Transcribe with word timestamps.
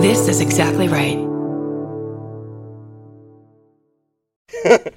This 0.00 0.28
is 0.28 0.40
exactly 0.40 0.88
right. 0.88 1.18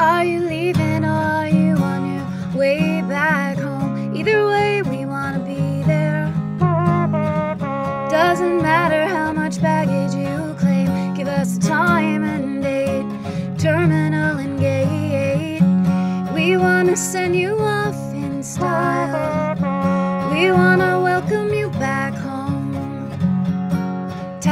Are 0.00 0.24
you 0.24 0.40
leaving 0.40 0.95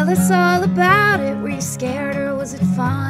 Tell 0.05 0.13
us 0.13 0.31
all 0.31 0.63
about 0.63 1.21
it. 1.21 1.35
Were 1.39 1.49
you 1.49 1.63
scared 1.63 2.17
or 2.17 2.35
was 2.35 2.53
it 2.53 2.63
fine? 2.77 3.04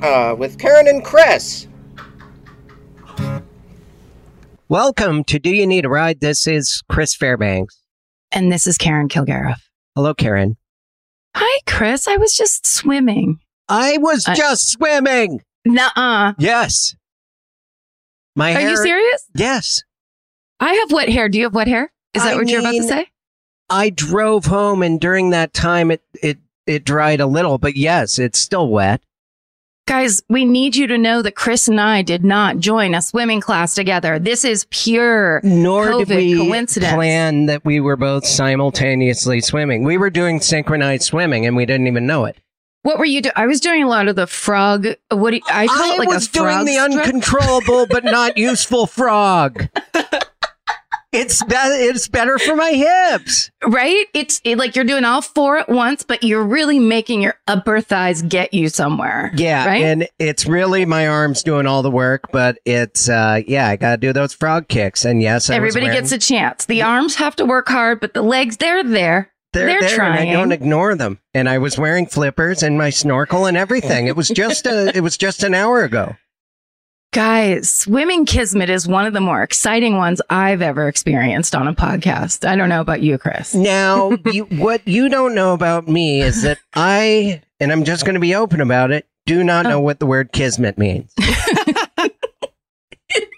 Uh, 0.00 0.34
with 0.38 0.58
Karen 0.58 0.88
and 0.88 1.04
Chris. 1.04 1.66
Welcome 4.68 5.24
to 5.24 5.38
Do 5.38 5.50
You 5.50 5.66
Need 5.66 5.84
a 5.84 5.88
Ride? 5.88 6.20
This 6.20 6.46
is 6.46 6.82
Chris 6.88 7.14
Fairbanks. 7.14 7.78
And 8.30 8.50
this 8.50 8.66
is 8.66 8.78
Karen 8.78 9.08
Kilgariff. 9.08 9.58
Hello, 9.94 10.14
Karen. 10.14 10.56
Hi, 11.36 11.60
Chris. 11.66 12.08
I 12.08 12.16
was 12.16 12.34
just 12.34 12.66
swimming. 12.66 13.40
I 13.68 13.98
was 13.98 14.26
I- 14.26 14.34
just 14.34 14.70
swimming. 14.70 15.42
Nuh-uh. 15.64 16.32
Yes. 16.38 16.94
My 18.34 18.54
Are 18.54 18.60
hair. 18.60 18.70
you 18.70 18.76
serious? 18.78 19.26
Yes. 19.34 19.82
I 20.58 20.72
have 20.74 20.90
wet 20.92 21.08
hair. 21.10 21.28
Do 21.28 21.38
you 21.38 21.44
have 21.44 21.54
wet 21.54 21.68
hair? 21.68 21.92
Is 22.14 22.22
that 22.22 22.32
I 22.34 22.36
what 22.36 22.48
you're 22.48 22.60
about 22.60 22.72
to 22.72 22.82
say? 22.82 23.06
I 23.68 23.90
drove 23.90 24.46
home, 24.46 24.82
and 24.82 25.00
during 25.00 25.30
that 25.30 25.52
time, 25.54 25.90
it 25.90 26.02
it 26.22 26.38
it 26.66 26.84
dried 26.84 27.20
a 27.20 27.26
little, 27.26 27.58
but 27.58 27.76
yes, 27.76 28.18
it's 28.18 28.38
still 28.38 28.68
wet. 28.68 29.02
Guys, 29.88 30.22
we 30.28 30.44
need 30.44 30.76
you 30.76 30.86
to 30.86 30.96
know 30.96 31.22
that 31.22 31.34
Chris 31.34 31.66
and 31.66 31.80
I 31.80 32.02
did 32.02 32.24
not 32.24 32.58
join 32.58 32.94
a 32.94 33.02
swimming 33.02 33.40
class 33.40 33.74
together. 33.74 34.20
This 34.20 34.44
is 34.44 34.64
pure 34.70 35.40
Nor 35.42 35.86
COVID 35.88 36.06
did 36.06 36.16
we 36.16 36.36
coincidence. 36.36 36.92
plan 36.92 37.46
that 37.46 37.64
we 37.64 37.80
were 37.80 37.96
both 37.96 38.24
simultaneously 38.24 39.40
swimming. 39.40 39.82
We 39.82 39.98
were 39.98 40.10
doing 40.10 40.40
synchronized 40.40 41.02
swimming, 41.02 41.46
and 41.46 41.56
we 41.56 41.66
didn't 41.66 41.88
even 41.88 42.06
know 42.06 42.26
it. 42.26 42.36
What 42.82 42.98
were 42.98 43.04
you 43.04 43.22
doing? 43.22 43.32
I 43.36 43.46
was 43.46 43.60
doing 43.60 43.82
a 43.82 43.88
lot 43.88 44.06
of 44.06 44.14
the 44.14 44.26
frog. 44.28 44.86
What 45.10 45.30
do 45.30 45.36
you, 45.36 45.42
I 45.48 45.66
call 45.66 45.92
it 45.94 45.98
like 45.98 46.08
was 46.08 46.28
a 46.28 46.32
doing 46.32 46.64
the 46.64 46.78
uncontrollable 46.78 47.86
but 47.86 48.04
not 48.04 48.36
useful 48.36 48.86
frog. 48.86 49.68
It's 51.12 51.42
be- 51.44 51.54
it's 51.54 52.08
better 52.08 52.38
for 52.38 52.56
my 52.56 52.70
hips. 52.70 53.50
right? 53.66 54.06
It's 54.14 54.40
it, 54.44 54.56
like 54.56 54.74
you're 54.74 54.84
doing 54.86 55.04
all 55.04 55.20
four 55.22 55.58
at 55.58 55.68
once, 55.68 56.02
but 56.02 56.22
you're 56.24 56.42
really 56.44 56.78
making 56.78 57.20
your 57.22 57.34
upper 57.46 57.80
thighs 57.82 58.22
get 58.22 58.54
you 58.54 58.68
somewhere. 58.70 59.30
Yeah, 59.34 59.66
Right? 59.66 59.82
and 59.84 60.08
it's 60.18 60.46
really 60.46 60.84
my 60.86 61.06
arms 61.06 61.42
doing 61.42 61.66
all 61.66 61.82
the 61.82 61.90
work, 61.90 62.32
but 62.32 62.58
it's 62.64 63.08
uh 63.08 63.42
yeah, 63.46 63.68
I 63.68 63.76
got 63.76 63.90
to 63.92 63.96
do 63.98 64.12
those 64.12 64.32
frog 64.32 64.68
kicks. 64.68 65.04
And 65.04 65.20
yes, 65.20 65.50
I 65.50 65.54
Everybody 65.56 65.86
wearing- 65.86 66.00
gets 66.00 66.12
a 66.12 66.18
chance. 66.18 66.64
The 66.64 66.82
arms 66.82 67.16
have 67.16 67.36
to 67.36 67.44
work 67.44 67.68
hard, 67.68 68.00
but 68.00 68.14
the 68.14 68.22
legs, 68.22 68.56
they're 68.56 68.82
there. 68.82 69.28
They're, 69.52 69.66
They're 69.66 69.80
there, 69.80 69.88
and 69.90 69.96
trying. 69.96 70.30
I 70.30 70.32
don't 70.32 70.50
ignore 70.50 70.94
them. 70.94 71.18
And 71.34 71.46
I 71.46 71.58
was 71.58 71.76
wearing 71.78 72.06
flippers 72.06 72.62
and 72.62 72.78
my 72.78 72.88
snorkel 72.88 73.44
and 73.44 73.54
everything. 73.54 74.06
It 74.06 74.16
was 74.16 74.28
just 74.28 74.64
a, 74.64 74.96
it 74.96 75.02
was 75.02 75.18
just 75.18 75.42
an 75.42 75.52
hour 75.52 75.84
ago. 75.84 76.16
Guys, 77.12 77.68
swimming 77.70 78.24
kismet 78.24 78.70
is 78.70 78.88
one 78.88 79.04
of 79.04 79.12
the 79.12 79.20
more 79.20 79.42
exciting 79.42 79.98
ones 79.98 80.22
I've 80.30 80.62
ever 80.62 80.88
experienced 80.88 81.54
on 81.54 81.68
a 81.68 81.74
podcast. 81.74 82.48
I 82.48 82.56
don't 82.56 82.70
know 82.70 82.80
about 82.80 83.02
you, 83.02 83.18
Chris. 83.18 83.54
Now, 83.54 84.12
you, 84.32 84.44
what 84.44 84.86
you 84.88 85.10
don't 85.10 85.34
know 85.34 85.52
about 85.52 85.86
me 85.86 86.22
is 86.22 86.40
that 86.42 86.58
I, 86.74 87.42
and 87.60 87.70
I'm 87.70 87.84
just 87.84 88.06
going 88.06 88.14
to 88.14 88.20
be 88.20 88.34
open 88.34 88.62
about 88.62 88.92
it, 88.92 89.06
do 89.26 89.44
not 89.44 89.66
Oh. 89.66 89.70
know 89.70 89.80
what 89.80 90.00
the 90.00 90.06
word 90.06 90.32
kismet 90.32 90.78
means. 90.78 91.12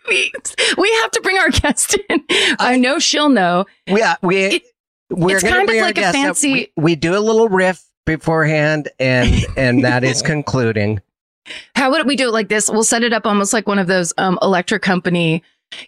means 0.09 0.55
we 0.79 0.93
have 1.03 1.11
to 1.11 1.21
bring 1.25 1.37
our 1.39 1.51
guest 1.51 1.99
in. 2.09 2.23
I 2.61 2.77
know 2.77 3.01
she'll 3.01 3.29
know. 3.29 3.65
Yeah, 3.89 4.13
uh, 4.13 4.17
we 4.23 4.37
It- 4.45 4.63
we're 5.11 5.35
it's 5.37 5.43
gonna 5.43 5.57
kind 5.57 5.69
of 5.69 5.73
bring 5.73 5.83
like 5.83 5.99
a 5.99 6.01
guest 6.01 6.17
up. 6.17 6.25
fancy- 6.25 6.53
We, 6.77 6.83
we 6.83 6.95
do 6.97 7.17
a 7.17 7.21
little 7.21 7.49
riff 7.49 7.83
beforehand, 8.07 8.89
and 9.01 9.45
and 9.57 9.85
that 9.85 10.03
is 10.05 10.23
concluding. 10.23 11.01
How 11.75 11.91
would 11.91 12.07
we 12.07 12.17
do 12.17 12.29
it 12.29 12.33
like 12.33 12.49
this? 12.49 12.71
We'll 12.71 12.85
set 12.85 13.03
it 13.03 13.13
up 13.13 13.27
almost 13.27 13.53
like 13.53 13.69
one 13.69 13.79
of 13.79 13.87
those 13.87 14.13
um, 14.17 14.39
electric 14.43 14.83
company 14.83 15.43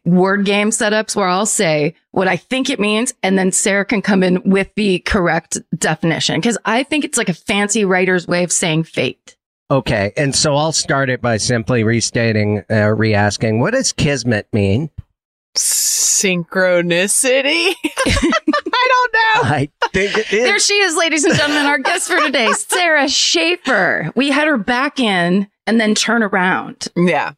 word 0.04 0.44
game 0.44 0.70
setups 0.70 1.14
where 1.14 1.28
I'll 1.28 1.46
say 1.46 1.94
what 2.10 2.28
I 2.28 2.36
think 2.36 2.70
it 2.70 2.80
means, 2.80 3.14
and 3.22 3.38
then 3.38 3.52
Sara 3.52 3.84
can 3.84 4.02
come 4.02 4.22
in 4.22 4.42
with 4.44 4.74
the 4.74 5.00
correct 5.00 5.58
definition. 5.76 6.40
Because 6.40 6.58
I 6.64 6.82
think 6.82 7.04
it's 7.04 7.18
like 7.18 7.28
a 7.28 7.34
fancy 7.34 7.84
writer's 7.84 8.26
way 8.26 8.44
of 8.44 8.52
saying 8.52 8.84
fate. 8.84 9.36
Okay, 9.70 10.12
and 10.16 10.34
so 10.34 10.54
I'll 10.54 10.72
start 10.72 11.10
it 11.10 11.20
by 11.20 11.38
simply 11.38 11.82
restating, 11.82 12.62
uh, 12.70 12.94
re-asking, 12.94 13.58
what 13.58 13.72
does 13.72 13.92
kismet 13.92 14.46
mean? 14.52 14.90
Synchronicity? 15.56 17.74
I 18.88 19.08
don't 19.10 19.12
know. 19.12 19.54
I 19.56 19.68
think 19.92 20.16
it 20.18 20.32
is. 20.32 20.44
There 20.44 20.58
she 20.58 20.74
is, 20.74 20.96
ladies 20.96 21.24
and 21.24 21.34
gentlemen, 21.34 21.66
our 21.66 21.78
guest 21.78 22.08
for 22.08 22.18
today, 22.20 22.52
Sara 22.56 23.08
Schaefer. 23.08 24.12
We 24.14 24.30
had 24.30 24.46
her 24.46 24.56
back 24.56 24.98
in 25.00 25.48
and 25.66 25.80
then 25.80 25.94
turn 25.94 26.22
around. 26.22 26.88
Yeah. 26.96 27.32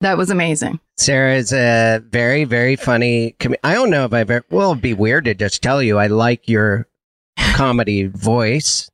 That 0.00 0.18
was 0.18 0.30
amazing. 0.30 0.80
Sara 0.96 1.34
is 1.36 1.52
a 1.52 2.02
very, 2.08 2.44
very 2.44 2.76
funny. 2.76 3.34
Com- 3.40 3.56
I 3.64 3.74
don't 3.74 3.90
know 3.90 4.04
if 4.04 4.12
I've 4.12 4.30
ever. 4.30 4.44
Well, 4.50 4.70
it'd 4.72 4.82
be 4.82 4.94
weird 4.94 5.24
to 5.24 5.34
just 5.34 5.62
tell 5.62 5.82
you 5.82 5.98
I 5.98 6.06
like 6.08 6.48
your 6.48 6.86
comedy 7.38 8.06
voice, 8.06 8.90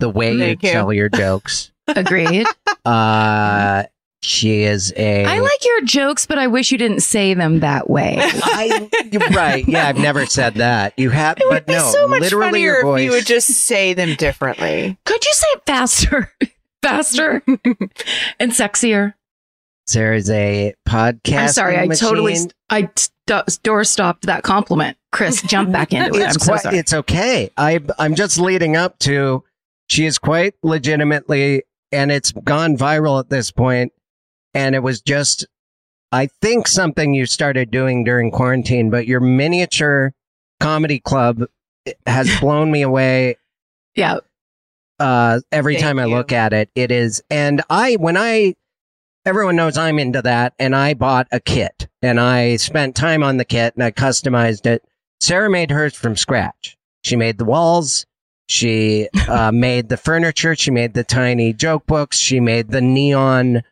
the 0.00 0.08
way 0.08 0.32
you 0.32 0.38
Thank 0.38 0.62
you. 0.62 0.70
tell 0.72 0.92
your 0.92 1.08
jokes. 1.08 1.70
Agreed. 1.86 2.46
Uh, 2.84 3.84
she 4.22 4.62
is 4.62 4.92
a. 4.96 5.24
I 5.24 5.38
like 5.38 5.64
your 5.64 5.82
jokes, 5.82 6.26
but 6.26 6.38
I 6.38 6.46
wish 6.48 6.72
you 6.72 6.78
didn't 6.78 7.00
say 7.00 7.34
them 7.34 7.60
that 7.60 7.88
way. 7.88 8.16
I, 8.20 8.88
you're 9.12 9.28
right. 9.30 9.66
Yeah, 9.66 9.86
I've 9.88 9.98
never 9.98 10.26
said 10.26 10.54
that. 10.54 10.94
You 10.96 11.10
have, 11.10 11.38
It 11.38 11.44
would 11.46 11.54
but 11.54 11.66
be 11.66 11.74
no, 11.74 11.90
so 11.90 12.08
much 12.08 12.20
literally 12.22 12.50
funnier 12.50 12.82
voice. 12.82 13.00
if 13.00 13.04
you 13.04 13.10
would 13.12 13.26
just 13.26 13.48
say 13.48 13.94
them 13.94 14.14
differently. 14.16 14.98
Could 15.04 15.24
you 15.24 15.32
say 15.32 15.46
it 15.54 15.62
faster? 15.66 16.32
faster 16.82 17.42
and 18.40 18.52
sexier. 18.52 19.14
Sara's 19.86 20.28
a 20.30 20.74
podcast. 20.86 21.38
I'm 21.38 21.48
sorry. 21.48 21.78
I 21.78 21.86
totally. 21.88 22.36
I 22.68 22.90
st- 22.96 23.62
door 23.62 23.84
stopped 23.84 24.26
that 24.26 24.42
compliment. 24.42 24.96
Chris, 25.12 25.40
jump 25.42 25.72
back 25.72 25.92
into 25.92 26.10
it. 26.10 26.16
It's 26.16 26.34
I'm 26.34 26.40
so 26.40 26.56
sorry. 26.56 26.78
it's 26.78 26.92
okay. 26.92 27.50
I 27.56 27.80
I'm 27.98 28.14
just 28.14 28.38
leading 28.38 28.76
up 28.76 28.98
to. 29.00 29.44
She 29.88 30.04
is 30.04 30.18
quite 30.18 30.54
legitimately, 30.62 31.62
and 31.92 32.10
it's 32.12 32.32
gone 32.32 32.76
viral 32.76 33.18
at 33.20 33.30
this 33.30 33.50
point. 33.50 33.92
And 34.54 34.74
it 34.74 34.82
was 34.82 35.00
just, 35.00 35.46
I 36.12 36.28
think 36.40 36.66
something 36.66 37.14
you 37.14 37.26
started 37.26 37.70
doing 37.70 38.04
during 38.04 38.30
quarantine, 38.30 38.90
but 38.90 39.06
your 39.06 39.20
miniature 39.20 40.12
comedy 40.60 41.00
club 41.00 41.44
has 42.06 42.28
blown 42.40 42.70
me 42.70 42.82
away 42.82 43.36
yeah. 43.94 44.18
uh, 44.98 45.40
every 45.52 45.74
Thank 45.74 45.84
time 45.84 45.98
I 45.98 46.06
you. 46.06 46.14
look 46.14 46.32
at 46.32 46.52
it. 46.52 46.70
It 46.74 46.90
is, 46.90 47.22
and 47.30 47.62
I, 47.68 47.94
when 47.96 48.16
I, 48.16 48.54
everyone 49.26 49.56
knows 49.56 49.76
I'm 49.76 49.98
into 49.98 50.22
that, 50.22 50.54
and 50.58 50.74
I 50.74 50.94
bought 50.94 51.28
a 51.30 51.40
kit 51.40 51.88
and 52.02 52.18
I 52.20 52.56
spent 52.56 52.96
time 52.96 53.22
on 53.22 53.36
the 53.36 53.44
kit 53.44 53.74
and 53.74 53.84
I 53.84 53.90
customized 53.90 54.66
it. 54.66 54.84
Sara 55.20 55.50
made 55.50 55.70
hers 55.70 55.94
from 55.94 56.16
scratch. 56.16 56.76
She 57.02 57.16
made 57.16 57.38
the 57.38 57.44
walls. 57.44 58.06
She 58.48 59.08
uh, 59.28 59.52
made 59.52 59.88
the 59.88 59.96
furniture. 59.96 60.54
She 60.54 60.70
made 60.70 60.94
the 60.94 61.04
tiny 61.04 61.52
joke 61.52 61.86
books. 61.86 62.18
She 62.18 62.40
made 62.40 62.70
the 62.70 62.80
neon 62.80 63.62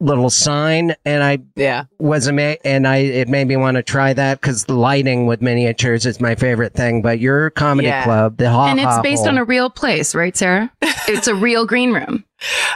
little 0.00 0.30
sign, 0.30 0.94
and 1.04 1.22
I 1.22 1.38
Yeah. 1.56 1.84
was 1.98 2.26
amazed. 2.26 2.60
And 2.64 2.88
I 2.88 2.96
it 2.98 3.28
made 3.28 3.46
me 3.46 3.56
want 3.56 3.76
to 3.76 3.82
try 3.82 4.12
that 4.14 4.40
because 4.40 4.64
the 4.64 4.74
lighting 4.74 5.26
with 5.26 5.42
miniatures 5.42 6.06
is 6.06 6.20
my 6.20 6.34
favorite 6.34 6.74
thing. 6.74 7.02
But 7.02 7.18
your 7.20 7.50
comedy 7.50 7.88
Yeah. 7.88 8.04
club, 8.04 8.38
the 8.38 8.50
ha 8.50 8.68
and 8.68 8.80
it's 8.80 8.86
Ha 8.86 9.02
based 9.02 9.20
Hole- 9.20 9.28
on 9.30 9.38
a 9.38 9.44
real 9.44 9.68
place, 9.70 10.14
right, 10.14 10.36
Sara? 10.36 10.72
it's 11.08 11.26
a 11.28 11.34
real 11.34 11.66
green 11.66 11.92
room. 11.92 12.24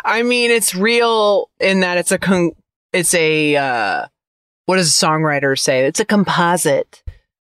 I 0.05 0.23
mean, 0.23 0.51
it's 0.51 0.75
real 0.75 1.49
in 1.59 1.81
that 1.81 1.97
it's 1.99 2.13
a 2.13 2.19
con- 2.19 2.53
it's 2.93 3.15
a 3.15 3.57
uh, 3.57 4.07
what 4.67 4.77
does 4.77 4.89
a 4.89 5.07
songwriter 5.07 5.59
say? 5.59 5.87
It's 5.87 6.01
a 6.01 6.05
composite 6.05 7.03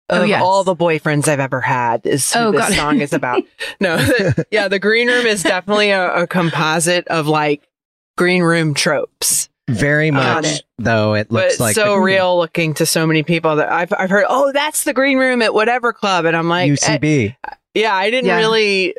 of 0.10 0.22
Oh, 0.22 0.24
yes. 0.24 0.42
all 0.42 0.64
the 0.64 0.76
boyfriends 0.76 1.28
I've 1.28 1.40
ever 1.40 1.62
had. 1.62 2.06
Is 2.06 2.34
who 2.34 2.40
Oh, 2.40 2.52
this 2.52 2.62
got 2.62 2.72
it. 2.72 2.76
song 2.76 3.00
is 3.02 3.14
about? 3.14 3.44
no, 3.80 3.98
the- 3.98 4.46
yeah, 4.52 4.68
the 4.68 4.80
green 4.80 5.08
room 5.08 5.26
is 5.26 5.42
definitely 5.44 5.92
a, 5.92 6.24
a 6.24 6.28
composite 6.28 7.08
of 7.08 7.28
like 7.28 7.62
green 8.18 8.42
room 8.44 8.74
tropes. 8.74 9.48
Very 9.70 10.12
much, 10.12 10.46
it. 10.46 10.64
though. 10.78 11.14
It 11.14 11.32
looks 11.32 11.54
it's 11.54 11.60
like 11.60 11.76
so 11.76 11.94
the 11.96 12.00
real 12.00 12.38
looking 12.38 12.74
to 12.76 12.86
so 12.86 13.06
many 13.06 13.24
people 13.24 13.58
that 13.58 13.72
I've 13.72 13.94
I've 13.98 14.10
heard. 14.10 14.26
Oh, 14.28 14.52
that's 14.52 14.84
the 14.84 14.94
green 14.94 15.18
room 15.18 15.42
at 15.42 15.54
whatever 15.54 15.94
club, 15.94 16.26
and 16.26 16.36
I'm 16.36 16.50
like, 16.50 16.72
eh, 16.72 16.76
UCB. 16.76 17.36
yeah, 17.76 17.94
I 17.96 18.10
didn't 18.10 18.28
Yeah. 18.28 18.38
really 18.38 18.96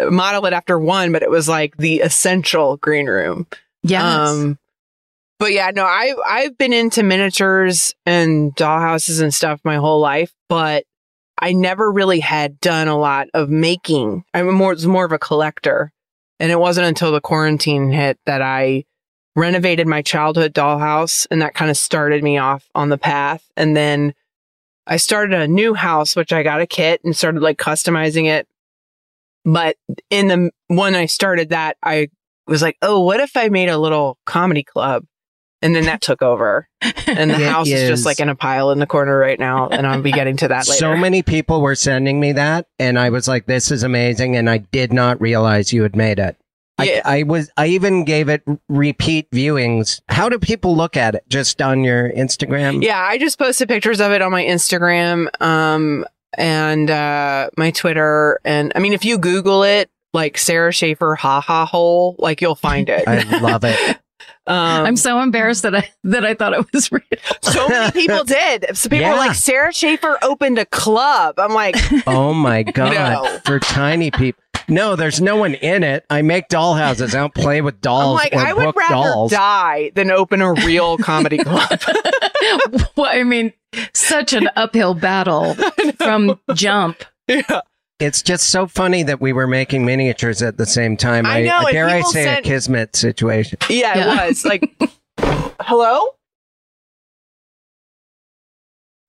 uh, 0.00 0.10
model 0.10 0.46
it 0.46 0.52
after 0.52 0.78
one, 0.78 1.12
but 1.12 1.22
it 1.22 1.30
was 1.30 1.48
like 1.48 1.76
the 1.76 2.00
essential 2.00 2.76
green 2.78 3.06
room. 3.06 3.46
yeah 3.82 4.24
Um, 4.28 4.58
but 5.38 5.52
yeah, 5.52 5.70
no, 5.74 5.84
I 5.84 6.14
I've 6.26 6.56
been 6.56 6.72
into 6.72 7.02
miniatures 7.02 7.94
and 8.06 8.54
dollhouses 8.56 9.20
and 9.20 9.34
stuff 9.34 9.60
my 9.64 9.76
whole 9.76 10.00
life, 10.00 10.32
but 10.48 10.84
I 11.38 11.52
never 11.52 11.92
really 11.92 12.20
had 12.20 12.58
done 12.60 12.88
a 12.88 12.96
lot 12.96 13.28
of 13.34 13.50
making. 13.50 14.24
I'm 14.32 14.50
more 14.54 14.70
was 14.72 14.86
more 14.86 15.04
of 15.04 15.12
a 15.12 15.18
collector, 15.18 15.92
and 16.40 16.50
it 16.50 16.58
wasn't 16.58 16.86
until 16.86 17.12
the 17.12 17.20
quarantine 17.20 17.90
hit 17.90 18.18
that 18.24 18.40
I 18.40 18.84
renovated 19.36 19.86
my 19.86 20.02
childhood 20.02 20.52
dollhouse, 20.54 21.26
and 21.30 21.40
that 21.42 21.54
kind 21.54 21.70
of 21.70 21.76
started 21.76 22.24
me 22.24 22.38
off 22.38 22.68
on 22.74 22.88
the 22.88 22.98
path. 22.98 23.44
And 23.56 23.76
then 23.76 24.14
I 24.86 24.96
started 24.96 25.38
a 25.38 25.46
new 25.46 25.74
house, 25.74 26.16
which 26.16 26.32
I 26.32 26.42
got 26.42 26.60
a 26.60 26.66
kit 26.66 27.02
and 27.04 27.14
started 27.14 27.42
like 27.42 27.58
customizing 27.58 28.24
it. 28.26 28.48
But 29.44 29.76
in 30.10 30.28
the 30.28 30.50
when 30.68 30.96
I 30.96 31.06
started 31.06 31.50
that, 31.50 31.76
I 31.82 32.08
was 32.48 32.62
like, 32.62 32.76
oh, 32.82 33.00
what 33.02 33.20
if 33.20 33.36
I 33.36 33.48
made 33.48 33.68
a 33.68 33.78
little 33.78 34.18
comedy 34.26 34.64
club? 34.64 35.04
And 35.62 35.74
then 35.74 35.84
that 35.84 36.00
took 36.00 36.22
over. 36.22 36.68
And 37.06 37.30
the 37.30 37.34
house 37.50 37.66
is, 37.66 37.82
is- 37.82 37.88
just 37.88 38.06
like 38.06 38.20
in 38.20 38.28
a 38.28 38.34
pile 38.34 38.70
in 38.70 38.78
the 38.78 38.86
corner 38.86 39.18
right 39.18 39.38
now. 39.38 39.68
And 39.68 39.86
I'll 39.86 40.02
be 40.02 40.12
getting 40.12 40.36
to 40.38 40.48
that 40.48 40.68
later. 40.68 40.78
So 40.78 40.96
many 40.96 41.22
people 41.22 41.60
were 41.60 41.74
sending 41.74 42.20
me 42.20 42.32
that, 42.32 42.66
and 42.78 42.98
I 42.98 43.10
was 43.10 43.26
like, 43.28 43.46
"This 43.46 43.70
is 43.70 43.82
amazing," 43.82 44.36
and 44.36 44.48
I 44.50 44.58
did 44.58 44.92
not 44.92 45.20
realize 45.20 45.72
you 45.72 45.82
had 45.82 45.96
made 45.96 46.18
it. 46.18 46.36
Yeah. 46.82 47.00
I, 47.04 47.20
I 47.20 47.22
was. 47.22 47.50
I 47.56 47.68
even 47.68 48.04
gave 48.04 48.28
it 48.28 48.42
repeat 48.68 49.30
viewings. 49.30 50.00
How 50.08 50.28
do 50.28 50.38
people 50.38 50.76
look 50.76 50.96
at 50.96 51.14
it? 51.14 51.24
Just 51.28 51.62
on 51.62 51.84
your 51.84 52.10
Instagram? 52.10 52.82
Yeah, 52.82 53.00
I 53.00 53.18
just 53.18 53.38
posted 53.38 53.68
pictures 53.68 54.00
of 54.00 54.12
it 54.12 54.20
on 54.20 54.30
my 54.30 54.44
Instagram 54.44 55.28
um, 55.40 56.04
and 56.36 56.90
uh, 56.90 57.48
my 57.56 57.70
Twitter. 57.70 58.40
And 58.44 58.72
I 58.74 58.80
mean, 58.80 58.92
if 58.92 59.04
you 59.04 59.16
Google 59.18 59.62
it, 59.62 59.90
like 60.12 60.36
Sara 60.38 60.72
Schaefer 60.72 61.14
ha 61.14 61.40
ha 61.40 61.64
hole, 61.66 62.16
like 62.18 62.40
you'll 62.40 62.54
find 62.54 62.88
it. 62.88 63.04
I 63.08 63.22
love 63.38 63.64
it. 63.64 63.78
um, 64.46 64.86
I'm 64.86 64.96
so 64.96 65.20
embarrassed 65.20 65.62
that 65.62 65.74
I 65.74 65.90
that 66.04 66.24
I 66.24 66.34
thought 66.34 66.52
it 66.52 66.66
was 66.72 66.92
real. 66.92 67.02
so 67.42 67.68
many 67.68 67.92
people 67.92 68.24
did. 68.24 68.76
So 68.76 68.88
people 68.88 69.08
were 69.08 69.16
like, 69.16 69.34
Sara 69.34 69.72
Schaefer 69.72 70.18
opened 70.22 70.58
a 70.58 70.66
club. 70.66 71.38
I'm 71.38 71.52
like, 71.52 71.76
Oh 72.06 72.32
my 72.34 72.62
god! 72.62 72.92
No. 72.94 73.38
For 73.44 73.60
tiny 73.60 74.10
people. 74.10 74.42
No, 74.68 74.96
there's 74.96 75.20
no 75.20 75.36
one 75.36 75.54
in 75.54 75.82
it. 75.84 76.04
I 76.10 76.22
make 76.22 76.48
dollhouses. 76.48 77.14
I 77.14 77.18
don't 77.18 77.34
play 77.34 77.60
with 77.60 77.80
dolls. 77.80 78.20
I'm 78.20 78.30
dolls 78.30 78.32
like, 78.32 78.32
or 78.34 78.38
I 78.38 78.52
would 78.66 78.76
rather 78.76 78.94
dolls. 78.94 79.30
die 79.30 79.92
than 79.94 80.10
open 80.10 80.42
a 80.42 80.52
real 80.54 80.98
comedy 80.98 81.38
club. 81.38 81.68
well, 82.96 83.06
I 83.10 83.22
mean, 83.24 83.52
such 83.94 84.32
an 84.32 84.48
uphill 84.56 84.94
battle 84.94 85.54
from 85.98 86.40
jump. 86.54 87.04
yeah. 87.28 87.60
It's 87.98 88.20
just 88.22 88.50
so 88.50 88.66
funny 88.66 89.02
that 89.04 89.22
we 89.22 89.32
were 89.32 89.46
making 89.46 89.86
miniatures 89.86 90.42
at 90.42 90.58
the 90.58 90.66
same 90.66 90.96
time. 90.98 91.24
I 91.24 91.42
know, 91.44 91.60
and 91.60 91.72
dare 91.72 91.86
I 91.88 92.02
say 92.02 92.24
sent- 92.24 92.40
a 92.46 92.48
kismet 92.48 92.94
situation. 92.96 93.58
Yeah, 93.70 93.96
Yeah. 93.96 94.24
it 94.24 94.28
was 94.28 94.44
like, 94.44 94.70
hello? 95.62 96.08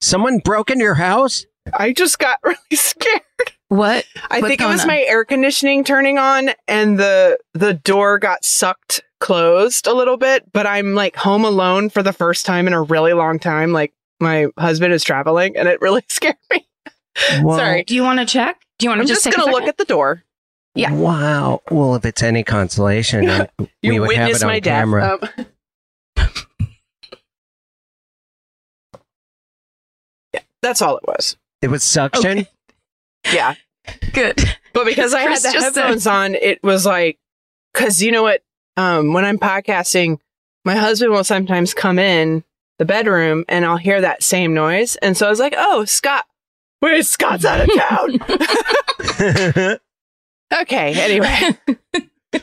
Someone 0.01 0.38
broke 0.39 0.69
into 0.69 0.83
your 0.83 0.94
house? 0.95 1.45
I 1.74 1.92
just 1.92 2.18
got 2.19 2.39
really 2.44 2.57
scared. 2.74 3.21
What? 3.69 4.05
I 4.29 4.39
What's 4.39 4.47
think 4.47 4.61
it 4.61 4.67
was 4.67 4.81
on? 4.81 4.87
my 4.87 5.01
air 5.01 5.25
conditioning 5.25 5.83
turning 5.83 6.17
on 6.17 6.51
and 6.67 6.97
the 6.97 7.37
the 7.53 7.73
door 7.73 8.17
got 8.17 8.45
sucked 8.45 9.01
closed 9.19 9.87
a 9.87 9.93
little 9.93 10.15
bit, 10.17 10.51
but 10.53 10.65
I'm 10.65 10.93
like 10.95 11.15
home 11.17 11.43
alone 11.43 11.89
for 11.89 12.01
the 12.01 12.13
first 12.13 12.45
time 12.45 12.67
in 12.67 12.73
a 12.73 12.81
really 12.81 13.13
long 13.13 13.39
time. 13.39 13.73
Like 13.73 13.93
my 14.21 14.47
husband 14.57 14.93
is 14.93 15.03
traveling 15.03 15.57
and 15.57 15.67
it 15.67 15.81
really 15.81 16.03
scared 16.09 16.37
me. 16.51 16.65
Well, 17.41 17.57
Sorry. 17.57 17.83
Do 17.83 17.93
you 17.95 18.03
want 18.03 18.19
to 18.19 18.25
check? 18.25 18.61
Do 18.79 18.85
you 18.85 18.89
want 18.89 18.99
to 18.99 19.03
I'm 19.03 19.07
just, 19.07 19.23
just 19.25 19.35
going 19.35 19.47
to 19.47 19.51
look 19.51 19.67
at 19.67 19.77
the 19.77 19.85
door. 19.85 20.23
Yeah. 20.75 20.93
Wow. 20.93 21.61
Well, 21.71 21.95
if 21.95 22.05
it's 22.05 22.21
any 22.21 22.43
consolation, 22.43 23.27
uh, 23.29 23.47
You 23.81 23.93
we 23.93 23.99
would 23.99 24.15
have 24.15 24.27
witnessed 24.27 24.43
it 24.43 24.45
on 24.45 24.51
my 24.51 24.59
death. 24.59 24.79
camera. 24.81 25.19
Um, 26.17 26.29
yeah, 30.33 30.41
that's 30.61 30.81
all 30.81 30.97
it 30.97 31.03
was. 31.07 31.37
it 31.61 31.69
was 31.69 31.83
suction. 31.83 32.39
Okay. 32.39 32.49
Yeah. 33.33 33.56
Good. 34.13 34.44
But 34.74 34.85
because 34.85 35.13
I 35.13 35.21
had 35.21 35.27
Chris 35.29 35.44
the 35.44 35.51
just 35.53 35.74
said- 35.74 35.81
headphones 35.81 36.07
on, 36.07 36.35
it 36.35 36.62
was 36.63 36.85
like, 36.85 37.18
because 37.74 38.01
you 38.01 38.12
know 38.12 38.24
what? 38.24 38.41
Um, 38.75 39.13
when 39.13 39.25
I'm 39.25 39.39
podcasting, 39.39 40.19
my 40.65 40.75
husband 40.75 41.12
will 41.12 41.24
sometimes 41.24 41.74
come 41.74 41.97
in 41.97 42.44
the 42.77 42.85
bedroom 42.85 43.44
and 43.50 43.65
I'll 43.65 43.77
hear 43.77 44.01
that 44.01 44.21
same 44.21 44.53
noise. 44.53 44.95
And 44.97 45.18
so 45.18 45.25
I 45.25 45.29
was 45.29 45.39
like, 45.39 45.56
oh, 45.57 45.85
Scott. 45.85 46.25
Wait, 46.81 47.03
Scott's 47.06 47.44
out 47.44 47.62
of 47.62 47.69
town. 47.75 48.19
okay, 50.62 50.94
anyway. 50.94 51.57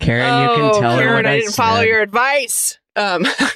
Karen, 0.00 0.42
you 0.42 0.50
oh, 0.50 0.72
can 0.72 0.80
tell 0.82 0.96
her 0.96 1.02
Karen, 1.02 1.14
what 1.14 1.26
I 1.26 1.32
I, 1.32 1.38
didn't 1.40 1.54
follow 1.54 1.80
your 1.80 2.02
advice. 2.02 2.78
Um, 2.96 3.24
I- 3.26 3.52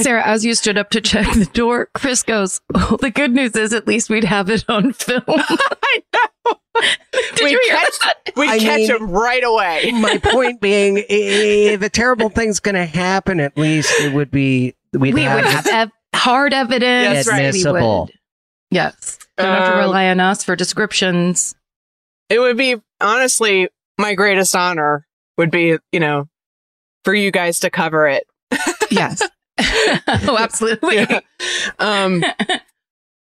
Sara, 0.00 0.22
as 0.26 0.44
you 0.44 0.54
stood 0.54 0.78
up 0.78 0.90
to 0.90 1.00
check 1.00 1.26
the 1.34 1.44
door, 1.46 1.88
Chris 1.94 2.22
goes, 2.22 2.60
oh, 2.74 2.96
the 3.00 3.10
good 3.10 3.32
news 3.32 3.54
is 3.56 3.72
at 3.72 3.86
least 3.86 4.08
we'd 4.10 4.24
have 4.24 4.48
it 4.50 4.64
on 4.68 4.92
film. 4.92 5.22
I 5.28 6.02
know. 6.14 6.52
Did 7.34 7.44
we 7.44 7.50
you 7.50 7.60
hear 7.66 7.76
catch, 7.76 7.98
that? 8.00 8.14
we 8.36 8.48
I 8.48 8.58
catch 8.58 8.78
mean- 8.78 8.90
him 8.90 9.10
right 9.10 9.44
away. 9.44 9.90
My 9.94 10.18
point 10.18 10.60
being, 10.60 10.98
i- 10.98 11.04
if 11.08 11.82
a 11.82 11.88
terrible 11.90 12.28
thing's 12.30 12.60
going 12.60 12.74
to 12.76 12.86
happen, 12.86 13.40
at 13.40 13.56
least 13.58 13.92
it 14.00 14.12
would 14.14 14.30
be 14.30 14.74
we'd 14.92 15.14
we 15.14 15.22
have, 15.22 15.36
would 15.36 15.44
have 15.52 15.66
ev- 15.66 15.90
hard 16.14 16.52
evidence. 16.54 17.26
That's 17.26 17.28
right. 17.28 17.42
We 17.42 17.46
admissible. 17.48 18.00
would. 18.06 18.12
Yes. 18.70 19.18
Don't 19.36 19.46
have 19.48 19.66
to 19.68 19.72
Um, 19.74 19.78
rely 19.80 20.08
on 20.08 20.20
us 20.20 20.44
for 20.44 20.56
descriptions. 20.56 21.54
It 22.30 22.38
would 22.38 22.56
be 22.56 22.76
honestly 23.00 23.68
my 23.98 24.14
greatest 24.14 24.56
honor 24.56 25.06
would 25.36 25.50
be, 25.50 25.76
you 25.92 26.00
know, 26.00 26.28
for 27.04 27.14
you 27.14 27.30
guys 27.30 27.60
to 27.60 27.70
cover 27.70 28.06
it. 28.08 28.24
Yes. 28.90 29.22
oh, 30.28 30.36
absolutely. 30.38 30.96
Yeah. 30.96 31.20
Um 31.78 32.24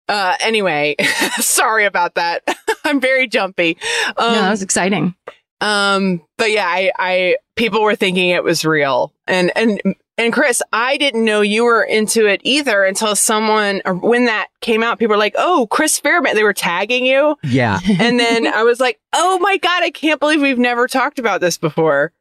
uh 0.10 0.36
anyway, 0.42 0.96
sorry 1.40 1.86
about 1.86 2.16
that. 2.16 2.44
I'm 2.84 3.00
very 3.00 3.28
jumpy. 3.28 3.78
Um, 4.18 4.34
no, 4.34 4.42
that 4.42 4.50
was 4.50 4.64
exciting. 4.64 5.16
um 5.62 6.22
but 6.38 6.52
yeah, 6.52 6.68
I 6.68 6.92
I 6.98 7.38
people 7.56 7.82
were 7.82 7.96
thinking 7.96 8.30
it 8.30 8.44
was 8.44 8.66
real. 8.66 9.14
And 9.28 9.52
and 9.56 9.82
and 10.18 10.34
Chris, 10.34 10.62
I 10.72 10.98
didn't 10.98 11.26
know 11.26 11.42
you 11.42 11.64
were 11.64 11.84
into 11.84 12.28
it 12.28 12.42
either 12.44 12.84
until 12.84 13.16
someone 13.16 13.82
or 13.86 13.96
when 13.96 14.26
that 14.26 14.50
came 14.60 14.84
out, 14.84 15.00
people 15.00 15.14
were 15.14 15.18
like, 15.18 15.34
"Oh, 15.38 15.68
Chris 15.72 16.00
Fairbank." 16.00 16.36
They 16.36 16.44
were 16.44 16.54
tagging 16.54 17.06
you. 17.06 17.38
Yeah. 17.44 17.80
And 18.00 18.20
then 18.20 18.46
I 18.46 18.62
was 18.64 18.80
like, 18.80 19.00
"Oh 19.14 19.40
my 19.40 19.58
god, 19.58 19.82
I 19.82 19.90
can't 19.90 20.20
believe 20.20 20.42
we've 20.42 20.60
never 20.60 20.88
talked 20.88 21.18
about 21.18 21.42
this 21.42 21.58
before." 21.58 22.14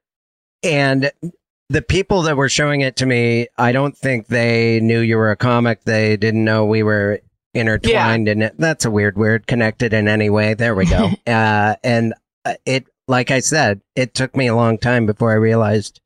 And 0.62 1.10
the 1.70 1.82
people 1.82 2.22
that 2.22 2.36
were 2.36 2.48
showing 2.48 2.80
it 2.80 2.96
to 2.96 3.06
me, 3.06 3.46
I 3.56 3.70
don't 3.70 3.96
think 3.96 4.26
they 4.26 4.80
knew 4.80 4.98
you 4.98 5.16
were 5.16 5.30
a 5.30 5.36
comic. 5.36 5.84
They 5.84 6.16
didn't 6.16 6.44
know 6.44 6.66
we 6.66 6.82
were 6.82 7.20
intertwined 7.54 8.28
in 8.28 8.42
it. 8.42 8.54
That's 8.58 8.84
a 8.84 8.90
weird 8.90 9.16
word, 9.16 9.46
connected 9.46 9.92
in 9.94 10.08
any 10.08 10.30
way. 10.30 10.54
There 10.54 10.74
we 10.74 10.86
go. 10.86 11.10
uh, 11.28 11.76
and 11.84 12.12
uh, 12.44 12.54
it, 12.66 12.86
like 13.06 13.30
I 13.30 13.38
said, 13.38 13.80
it 13.94 14.14
took 14.14 14.36
me 14.36 14.48
a 14.48 14.56
long 14.56 14.78
time 14.78 15.06
before 15.06 15.30
I 15.30 15.36
realized 15.36 16.00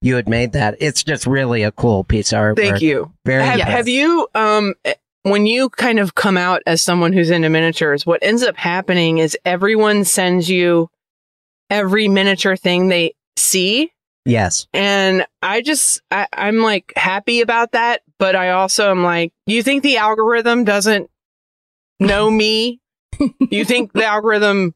you 0.00 0.14
had 0.14 0.28
made 0.28 0.52
that. 0.52 0.76
It's 0.78 1.02
just 1.02 1.26
really 1.26 1.64
a 1.64 1.72
cool 1.72 2.04
piece 2.04 2.32
of 2.32 2.38
artwork. 2.38 2.56
Thank 2.56 2.80
you. 2.80 3.12
Very 3.24 3.42
Have, 3.42 3.60
have 3.60 3.88
you, 3.88 4.28
um, 4.36 4.74
eh, 4.84 4.94
when 5.22 5.44
you 5.44 5.70
kind 5.70 5.98
of 5.98 6.14
come 6.14 6.36
out 6.36 6.62
as 6.68 6.80
someone 6.80 7.12
who's 7.12 7.30
into 7.30 7.48
miniatures, 7.48 8.06
what 8.06 8.22
ends 8.22 8.44
up 8.44 8.56
happening 8.56 9.18
is 9.18 9.36
everyone 9.44 10.04
sends 10.04 10.48
you 10.48 10.88
every 11.68 12.06
miniature 12.06 12.56
thing 12.56 12.86
they 12.86 13.14
see. 13.36 13.90
Yes. 14.24 14.66
And 14.72 15.26
I 15.42 15.60
just, 15.60 16.00
I, 16.10 16.26
I'm 16.32 16.58
like 16.58 16.92
happy 16.96 17.40
about 17.40 17.72
that. 17.72 18.02
But 18.18 18.36
I 18.36 18.50
also 18.50 18.90
am 18.90 19.02
like, 19.02 19.32
you 19.46 19.62
think 19.62 19.82
the 19.82 19.98
algorithm 19.98 20.64
doesn't 20.64 21.10
know 22.00 22.30
me? 22.30 22.80
you 23.50 23.64
think 23.66 23.92
the 23.92 24.04
algorithm, 24.06 24.74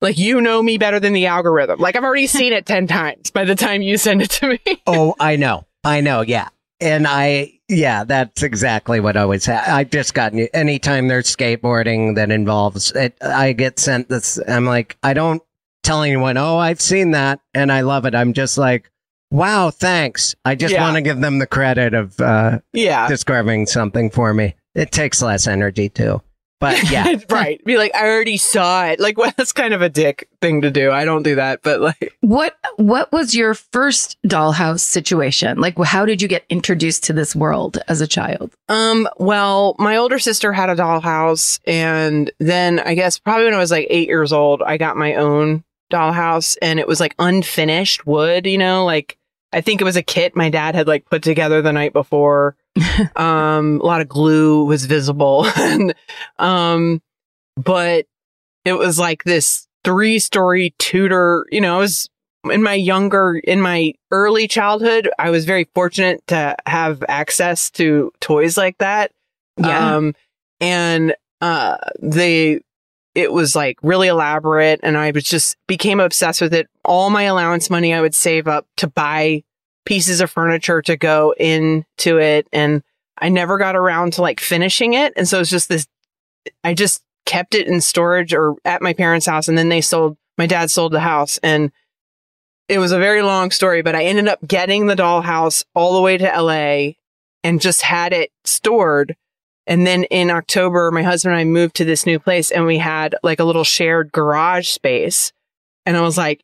like 0.00 0.18
you 0.18 0.40
know 0.40 0.62
me 0.62 0.78
better 0.78 1.00
than 1.00 1.12
the 1.12 1.26
algorithm? 1.26 1.80
Like 1.80 1.96
I've 1.96 2.04
already 2.04 2.26
seen 2.26 2.52
it 2.52 2.66
10 2.66 2.86
times 2.86 3.30
by 3.30 3.44
the 3.44 3.54
time 3.54 3.82
you 3.82 3.96
send 3.96 4.22
it 4.22 4.30
to 4.30 4.48
me. 4.48 4.82
oh, 4.86 5.14
I 5.20 5.36
know. 5.36 5.66
I 5.82 6.00
know. 6.00 6.20
Yeah. 6.20 6.48
And 6.82 7.06
I, 7.06 7.52
yeah, 7.68 8.04
that's 8.04 8.42
exactly 8.42 9.00
what 9.00 9.16
I 9.16 9.22
always 9.22 9.44
ha- 9.46 9.64
I've 9.66 9.90
just 9.90 10.14
gotten 10.14 10.40
anytime 10.54 11.08
there's 11.08 11.34
skateboarding 11.34 12.14
that 12.14 12.30
involves 12.30 12.92
it, 12.92 13.16
I 13.20 13.52
get 13.52 13.78
sent 13.78 14.08
this. 14.08 14.38
I'm 14.48 14.64
like, 14.64 14.96
I 15.02 15.12
don't 15.12 15.42
tell 15.82 16.02
anyone, 16.02 16.36
oh, 16.36 16.58
I've 16.58 16.80
seen 16.80 17.12
that 17.12 17.40
and 17.54 17.70
I 17.72 17.80
love 17.82 18.04
it. 18.06 18.14
I'm 18.14 18.32
just 18.32 18.58
like, 18.58 18.90
Wow, 19.32 19.70
thanks. 19.70 20.34
I 20.44 20.56
just 20.56 20.74
Yeah. 20.74 20.82
want 20.82 20.96
to 20.96 21.02
give 21.02 21.20
them 21.20 21.38
the 21.38 21.46
credit 21.46 21.94
of 21.94 22.18
uh, 22.20 22.58
Yeah. 22.72 23.06
describing 23.06 23.66
something 23.66 24.10
for 24.10 24.34
me. 24.34 24.56
It 24.74 24.90
takes 24.90 25.22
less 25.22 25.46
energy 25.46 25.88
too. 25.88 26.20
But 26.58 26.82
yeah, 26.90 27.14
right. 27.30 27.64
Be 27.64 27.78
like, 27.78 27.94
I 27.94 28.08
already 28.08 28.36
saw 28.36 28.86
it. 28.86 28.98
Like, 28.98 29.16
well, 29.18 29.32
that's 29.36 29.52
kind 29.52 29.72
of 29.72 29.82
a 29.82 29.88
dick 29.88 30.28
thing 30.42 30.62
to 30.62 30.70
do. 30.72 30.90
I 30.90 31.04
don't 31.04 31.22
do 31.22 31.36
that, 31.36 31.62
but 31.62 31.80
like, 31.80 32.12
What 32.22 32.56
what 32.76 33.12
was 33.12 33.34
your 33.36 33.54
first 33.54 34.18
dollhouse 34.26 34.80
situation? 34.80 35.58
Like 35.60 35.78
how 35.78 36.04
did 36.04 36.20
you 36.20 36.26
get 36.26 36.44
introduced 36.50 37.04
to 37.04 37.12
this 37.12 37.34
world 37.36 37.78
as 37.86 38.00
a 38.00 38.08
child? 38.08 38.50
um, 38.68 39.08
well, 39.18 39.76
my 39.78 39.96
older 39.96 40.18
sister 40.18 40.52
had 40.52 40.70
a 40.70 40.74
dollhouse, 40.74 41.60
and 41.68 42.32
then 42.40 42.80
I 42.80 42.94
guess 42.94 43.16
probably 43.18 43.44
when 43.44 43.54
I 43.54 43.58
was 43.58 43.70
like 43.70 43.86
eight 43.90 44.08
years 44.08 44.32
old, 44.32 44.60
I 44.60 44.76
got 44.76 44.96
my 44.96 45.14
own 45.14 45.62
dollhouse, 45.90 46.56
and 46.62 46.78
it 46.78 46.88
was 46.88 47.00
like 47.00 47.14
unfinished 47.18 48.06
wood. 48.06 48.46
You 48.46 48.58
know, 48.58 48.84
like 48.84 49.18
I 49.52 49.60
think 49.60 49.80
it 49.80 49.84
was 49.84 49.96
a 49.96 50.02
kit 50.02 50.36
my 50.36 50.48
dad 50.50 50.74
had 50.74 50.86
like 50.86 51.06
put 51.10 51.22
together 51.22 51.62
the 51.62 51.72
night 51.72 51.92
before. 51.92 52.56
um, 53.16 53.80
a 53.80 53.84
lot 53.84 54.00
of 54.00 54.08
glue 54.08 54.64
was 54.64 54.86
visible, 54.86 55.46
and 55.56 55.94
um, 56.38 57.02
but 57.56 58.06
it 58.64 58.74
was 58.74 58.98
like 58.98 59.24
this 59.24 59.66
three 59.84 60.18
story 60.18 60.74
Tudor. 60.78 61.46
You 61.50 61.60
know, 61.60 61.76
I 61.76 61.80
was 61.80 62.08
in 62.44 62.62
my 62.62 62.74
younger, 62.74 63.36
in 63.36 63.60
my 63.60 63.94
early 64.10 64.48
childhood, 64.48 65.10
I 65.18 65.30
was 65.30 65.44
very 65.44 65.68
fortunate 65.74 66.26
to 66.28 66.56
have 66.66 67.04
access 67.08 67.70
to 67.72 68.12
toys 68.20 68.56
like 68.56 68.78
that. 68.78 69.12
Yeah. 69.58 69.96
Um, 69.96 70.14
and, 70.60 71.14
uh, 71.40 71.76
they, 72.00 72.60
it 73.14 73.32
was 73.32 73.56
like 73.56 73.76
really 73.82 74.08
elaborate 74.08 74.80
and 74.82 74.96
I 74.96 75.10
was 75.10 75.24
just 75.24 75.56
became 75.66 76.00
obsessed 76.00 76.40
with 76.40 76.54
it. 76.54 76.68
All 76.84 77.10
my 77.10 77.24
allowance 77.24 77.70
money 77.70 77.92
I 77.92 78.00
would 78.00 78.14
save 78.14 78.46
up 78.46 78.66
to 78.76 78.86
buy 78.86 79.42
pieces 79.84 80.20
of 80.20 80.30
furniture 80.30 80.82
to 80.82 80.96
go 80.96 81.34
into 81.38 82.18
it. 82.18 82.46
And 82.52 82.82
I 83.18 83.28
never 83.28 83.58
got 83.58 83.76
around 83.76 84.14
to 84.14 84.22
like 84.22 84.40
finishing 84.40 84.94
it. 84.94 85.12
And 85.16 85.28
so 85.28 85.40
it's 85.40 85.50
just 85.50 85.68
this, 85.68 85.86
I 86.62 86.74
just 86.74 87.02
kept 87.26 87.54
it 87.54 87.66
in 87.66 87.80
storage 87.80 88.32
or 88.32 88.54
at 88.64 88.82
my 88.82 88.92
parents' 88.92 89.26
house. 89.26 89.48
And 89.48 89.58
then 89.58 89.68
they 89.68 89.80
sold, 89.80 90.16
my 90.38 90.46
dad 90.46 90.70
sold 90.70 90.92
the 90.92 91.00
house 91.00 91.38
and 91.42 91.72
it 92.68 92.78
was 92.78 92.92
a 92.92 92.98
very 92.98 93.22
long 93.22 93.50
story, 93.50 93.82
but 93.82 93.96
I 93.96 94.04
ended 94.04 94.28
up 94.28 94.46
getting 94.46 94.86
the 94.86 94.94
dollhouse 94.94 95.64
all 95.74 95.94
the 95.94 96.02
way 96.02 96.16
to 96.16 96.24
LA 96.24 96.92
and 97.42 97.60
just 97.60 97.82
had 97.82 98.12
it 98.12 98.30
stored. 98.44 99.16
And 99.70 99.86
then 99.86 100.02
in 100.04 100.30
October, 100.30 100.90
my 100.90 101.02
husband 101.04 101.32
and 101.32 101.40
I 101.40 101.44
moved 101.44 101.76
to 101.76 101.84
this 101.84 102.04
new 102.04 102.18
place 102.18 102.50
and 102.50 102.66
we 102.66 102.76
had 102.78 103.14
like 103.22 103.38
a 103.38 103.44
little 103.44 103.62
shared 103.64 104.10
garage 104.10 104.68
space. 104.68 105.32
And 105.86 105.96
I 105.96 106.00
was 106.00 106.18
like, 106.18 106.42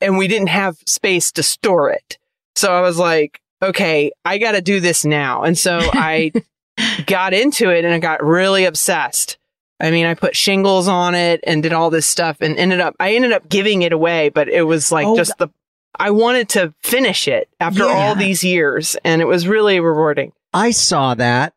and 0.00 0.18
we 0.18 0.26
didn't 0.26 0.48
have 0.48 0.76
space 0.84 1.30
to 1.32 1.42
store 1.44 1.88
it. 1.90 2.18
So 2.56 2.72
I 2.72 2.80
was 2.80 2.98
like, 2.98 3.40
okay, 3.62 4.10
I 4.24 4.38
got 4.38 4.52
to 4.52 4.60
do 4.60 4.80
this 4.80 5.04
now. 5.04 5.44
And 5.44 5.56
so 5.56 5.78
I 5.80 6.32
got 7.06 7.32
into 7.32 7.70
it 7.70 7.84
and 7.84 7.94
I 7.94 8.00
got 8.00 8.24
really 8.24 8.64
obsessed. 8.64 9.38
I 9.80 9.92
mean, 9.92 10.04
I 10.06 10.14
put 10.14 10.34
shingles 10.34 10.88
on 10.88 11.14
it 11.14 11.40
and 11.46 11.62
did 11.62 11.72
all 11.72 11.90
this 11.90 12.06
stuff 12.08 12.38
and 12.40 12.56
ended 12.58 12.80
up, 12.80 12.96
I 12.98 13.14
ended 13.14 13.30
up 13.32 13.48
giving 13.48 13.82
it 13.82 13.92
away, 13.92 14.30
but 14.30 14.48
it 14.48 14.62
was 14.62 14.90
like 14.90 15.06
Oh, 15.06 15.16
just 15.16 15.38
the, 15.38 15.48
I 15.96 16.10
wanted 16.10 16.48
to 16.50 16.74
finish 16.82 17.28
it 17.28 17.48
after 17.60 17.84
Yeah. 17.84 17.92
all 17.92 18.14
these 18.16 18.42
years 18.42 18.96
and 19.04 19.22
it 19.22 19.26
was 19.26 19.46
really 19.46 19.78
rewarding. 19.78 20.32
I 20.52 20.72
saw 20.72 21.14
that. 21.14 21.54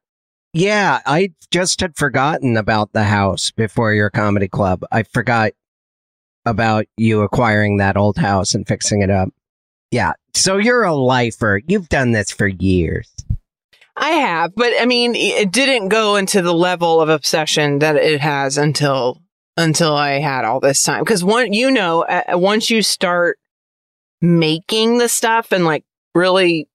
Yeah, 0.54 1.00
I 1.06 1.34
just 1.50 1.80
had 1.80 1.96
forgotten 1.96 2.58
about 2.58 2.92
the 2.92 3.04
house 3.04 3.52
before 3.52 3.94
your 3.94 4.10
comedy 4.10 4.48
club. 4.50 4.84
I 4.92 5.04
forgot 5.04 5.54
about 6.46 6.86
you 6.98 7.22
acquiring 7.22 7.78
that 7.78 7.96
old 7.96 8.18
house 8.18 8.54
and 8.54 8.68
fixing 8.68 9.02
it 9.02 9.10
up. 9.10 9.30
Yeah. 9.92 10.14
So 10.34 10.58
you're 10.58 10.84
a 10.84 10.94
lifer. 10.94 11.62
You've 11.68 11.90
done 11.90 12.12
this 12.12 12.32
for 12.32 12.48
years. 12.48 13.10
I 13.96 14.12
have, 14.12 14.56
but 14.56 14.74
I 14.80 14.86
mean, 14.86 15.16
it 15.16 15.52
didn't 15.52 15.90
go 15.90 16.16
into 16.16 16.42
the 16.42 16.54
level 16.54 17.02
of 17.02 17.10
obsession 17.10 17.80
that 17.80 17.98
it 17.98 18.22
has 18.22 18.58
until 18.58 19.22
until 19.58 19.94
I 19.96 20.20
had 20.20 20.46
all 20.46 20.60
this 20.60 20.82
time. 20.84 21.04
Because 21.04 21.24
one, 21.24 21.54
you 21.54 21.70
know, 21.70 22.06
once 22.30 22.70
you 22.70 22.82
start 22.82 23.38
making 24.22 24.98
the 24.98 25.10
stuff 25.10 25.52
and 25.52 25.66
like 25.66 25.84
really 26.16 26.68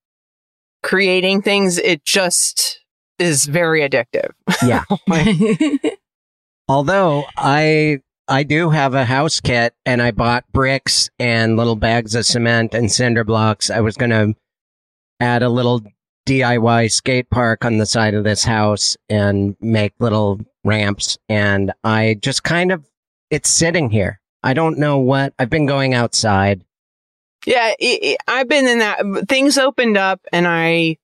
creating 0.83 1.43
things, 1.43 1.79
it 1.79 2.05
just 2.05 2.81
is 3.19 3.47
very 3.47 3.81
addictive. 3.89 4.31
Yeah. 4.65 4.85
Although 6.69 7.25
I 7.37 8.01
I 8.29 8.43
do 8.43 8.71
have 8.71 8.95
a 8.95 9.05
house 9.05 9.41
kit 9.41 9.75
and 9.85 10.03
I 10.03 10.11
bought 10.11 10.45
bricks 10.53 11.11
and 11.19 11.57
little 11.57 11.77
bags 11.77 12.15
of 12.15 12.27
cement 12.27 12.75
and 12.75 12.91
cinder 12.91 13.25
blocks. 13.25 13.71
I 13.71 13.81
was 13.81 13.97
going 13.97 14.11
to 14.11 14.35
add 15.21 15.43
a 15.43 15.49
little 15.49 15.83
DIY 16.27 16.91
skate 16.91 17.31
park 17.31 17.65
on 17.65 17.79
the 17.79 17.87
side 17.87 18.15
of 18.15 18.25
this 18.25 18.43
house 18.43 18.97
and 19.09 19.57
make 19.61 19.95
little 20.01 20.41
ramps 20.65 21.19
and 21.29 21.73
I 21.85 22.19
just 22.21 22.43
kind 22.43 22.73
of 22.73 22.85
it's 23.31 23.49
sitting 23.49 23.91
here. 23.91 24.21
I 24.43 24.55
don't 24.55 24.79
know 24.79 24.99
what 24.99 25.35
I've 25.39 25.51
been 25.51 25.67
going 25.67 25.95
outside. 25.95 26.65
Yeah, 27.47 27.75
it, 27.79 28.03
it, 28.03 28.19
I've 28.27 28.49
been 28.49 28.67
in 28.67 28.79
that. 28.81 29.29
Things 29.29 29.57
opened 29.57 29.97
up, 29.97 30.21
and 30.33 30.47
I 30.49 30.99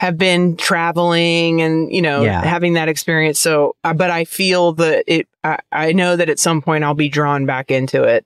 have 0.00 0.18
been 0.18 0.56
traveling, 0.56 1.62
and 1.62 1.92
you 1.92 2.02
know, 2.02 2.22
Yeah. 2.22 2.42
having 2.44 2.74
that 2.74 2.88
experience. 2.88 3.38
So, 3.38 3.76
uh, 3.84 3.94
but 3.94 4.10
I 4.10 4.24
feel 4.24 4.72
that 4.74 5.04
it. 5.06 5.26
I, 5.44 5.58
I 5.72 5.92
know 5.92 6.16
that 6.16 6.28
at 6.28 6.38
some 6.38 6.60
point 6.62 6.84
I'll 6.84 6.94
be 6.94 7.08
drawn 7.08 7.46
back 7.46 7.70
into 7.70 8.02
it. 8.04 8.24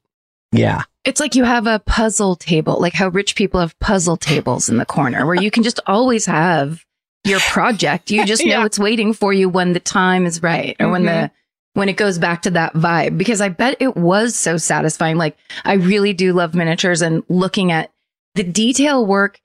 Yeah. 0.52 0.82
It's 1.04 1.20
like 1.20 1.34
you 1.34 1.44
have 1.44 1.66
a 1.66 1.78
puzzle 1.80 2.34
table, 2.36 2.78
like 2.80 2.92
how 2.92 3.08
rich 3.08 3.34
people 3.36 3.60
have 3.60 3.78
puzzle 3.78 4.16
tables 4.16 4.68
in 4.68 4.76
the 4.78 4.84
corner 4.84 5.24
where 5.24 5.40
you 5.40 5.50
can 5.50 5.62
just 5.62 5.80
always 5.86 6.26
have 6.26 6.84
your 7.24 7.40
project. 7.40 8.10
You 8.10 8.26
just 8.26 8.44
know 8.44 8.50
Yeah. 8.60 8.66
it's 8.66 8.78
waiting 8.78 9.12
for 9.14 9.32
you 9.32 9.48
when 9.48 9.72
the 9.72 9.80
time 9.80 10.26
is 10.26 10.42
right 10.42 10.76
or 10.80 10.90
when 10.90 11.04
the 11.04 11.30
when 11.74 11.88
it 11.88 11.96
goes 11.96 12.18
back 12.18 12.42
to 12.42 12.50
that 12.50 12.74
vibe 12.74 13.16
because 13.16 13.40
I 13.40 13.48
bet 13.48 13.76
it 13.80 13.96
was 13.96 14.34
so 14.34 14.56
satisfying. 14.56 15.16
Like 15.16 15.36
I 15.64 15.74
really 15.74 16.12
do 16.12 16.32
love 16.32 16.54
miniatures 16.54 17.00
and 17.00 17.22
looking 17.28 17.70
at 17.70 17.90
the 18.34 18.42
detail 18.42 19.06
work 19.06 19.38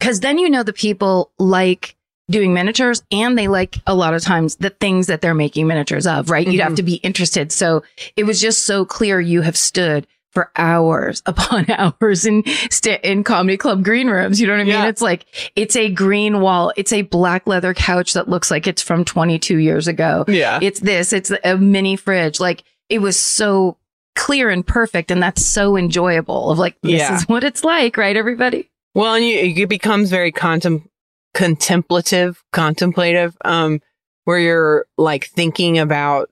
cuz 0.00 0.20
then 0.20 0.38
you 0.38 0.48
know 0.50 0.62
the 0.62 0.72
people 0.72 1.30
like 1.38 1.96
doing 2.30 2.54
miniatures 2.54 3.02
and 3.10 3.36
they 3.36 3.48
like 3.48 3.78
a 3.86 3.94
lot 3.94 4.14
of 4.14 4.22
times 4.22 4.56
the 4.56 4.70
things 4.70 5.08
that 5.08 5.20
they're 5.20 5.34
making 5.34 5.66
miniatures 5.66 6.06
of, 6.06 6.30
right? 6.30 6.46
You'd 6.46 6.60
have 6.62 6.72
Mhm. 6.72 6.76
to 6.76 6.82
be 6.84 6.94
interested. 6.96 7.50
So 7.50 7.82
it 8.16 8.22
was 8.24 8.40
just 8.40 8.64
so 8.66 8.84
clear 8.84 9.20
you 9.20 9.42
have 9.42 9.56
stood 9.56 10.06
for 10.32 10.48
hours 10.56 11.22
upon 11.26 11.66
hours 11.68 12.24
in 12.24 12.44
sta- 12.70 13.00
in 13.02 13.24
comedy 13.24 13.56
club 13.56 13.82
green 13.82 14.06
rooms. 14.06 14.40
You 14.40 14.46
know 14.46 14.52
what 14.52 14.60
I 14.60 14.64
mean? 14.64 14.72
Yeah. 14.74 14.86
It's 14.86 15.02
like 15.02 15.26
it's 15.56 15.74
a 15.74 15.90
green 15.90 16.40
wall. 16.40 16.72
It's 16.76 16.92
a 16.92 17.02
black 17.02 17.48
leather 17.48 17.74
couch 17.74 18.12
that 18.12 18.28
looks 18.28 18.48
like 18.48 18.68
it's 18.68 18.80
from 18.80 19.04
22 19.04 19.56
years 19.58 19.88
ago. 19.88 20.24
Yeah, 20.28 20.60
It's 20.62 20.78
this. 20.78 21.12
It's 21.12 21.32
a 21.42 21.56
mini 21.56 21.96
fridge. 21.96 22.38
Like 22.38 22.62
it 22.88 23.00
was 23.00 23.18
so 23.18 23.76
clear 24.14 24.50
and 24.50 24.64
perfect, 24.64 25.10
and 25.10 25.20
that's 25.20 25.44
so 25.44 25.76
enjoyable. 25.76 26.52
Of 26.52 26.60
like 26.60 26.76
this 26.82 26.92
Yeah. 27.00 27.16
is 27.16 27.28
what 27.28 27.42
it's 27.42 27.64
like, 27.64 27.96
right? 27.96 28.16
Everybody. 28.16 28.69
Well, 28.94 29.14
and 29.14 29.24
you, 29.24 29.62
it 29.62 29.68
becomes 29.68 30.10
very 30.10 30.32
contem- 30.32 30.88
contemplative, 31.34 32.42
contemplative, 32.52 33.36
um, 33.44 33.80
where 34.24 34.38
you're 34.38 34.86
like 34.96 35.26
thinking 35.26 35.78
about. 35.78 36.30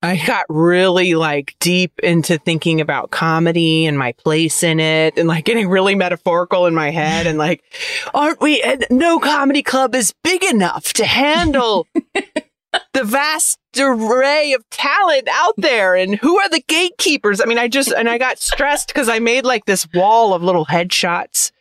I 0.00 0.16
got 0.24 0.46
really 0.48 1.16
like 1.16 1.56
deep 1.58 1.98
into 2.04 2.38
thinking 2.38 2.80
about 2.80 3.10
comedy 3.10 3.84
and 3.84 3.98
my 3.98 4.12
place 4.12 4.62
in 4.62 4.78
it 4.78 5.18
and 5.18 5.26
like 5.26 5.44
getting 5.44 5.68
really 5.68 5.96
metaphorical 5.96 6.66
in 6.66 6.74
my 6.74 6.90
head 6.90 7.26
and 7.26 7.36
like, 7.36 7.64
aren't 8.14 8.40
we, 8.40 8.62
and 8.62 8.86
no 8.90 9.18
comedy 9.18 9.60
club 9.60 9.96
is 9.96 10.14
big 10.22 10.44
enough 10.44 10.92
to 10.92 11.04
handle 11.04 11.88
the 12.92 13.02
vast 13.04 13.58
array 13.80 14.52
of 14.52 14.68
talent 14.70 15.28
out 15.30 15.54
there 15.56 15.94
and 15.94 16.16
who 16.16 16.38
are 16.38 16.48
the 16.48 16.62
gatekeepers? 16.66 17.40
I 17.40 17.44
mean, 17.44 17.58
I 17.58 17.68
just, 17.68 17.92
and 17.92 18.08
I 18.08 18.18
got 18.18 18.38
stressed 18.38 18.88
because 18.88 19.08
I 19.08 19.18
made 19.18 19.44
like 19.44 19.64
this 19.66 19.86
wall 19.92 20.34
of 20.34 20.42
little 20.42 20.66
headshots 20.66 21.52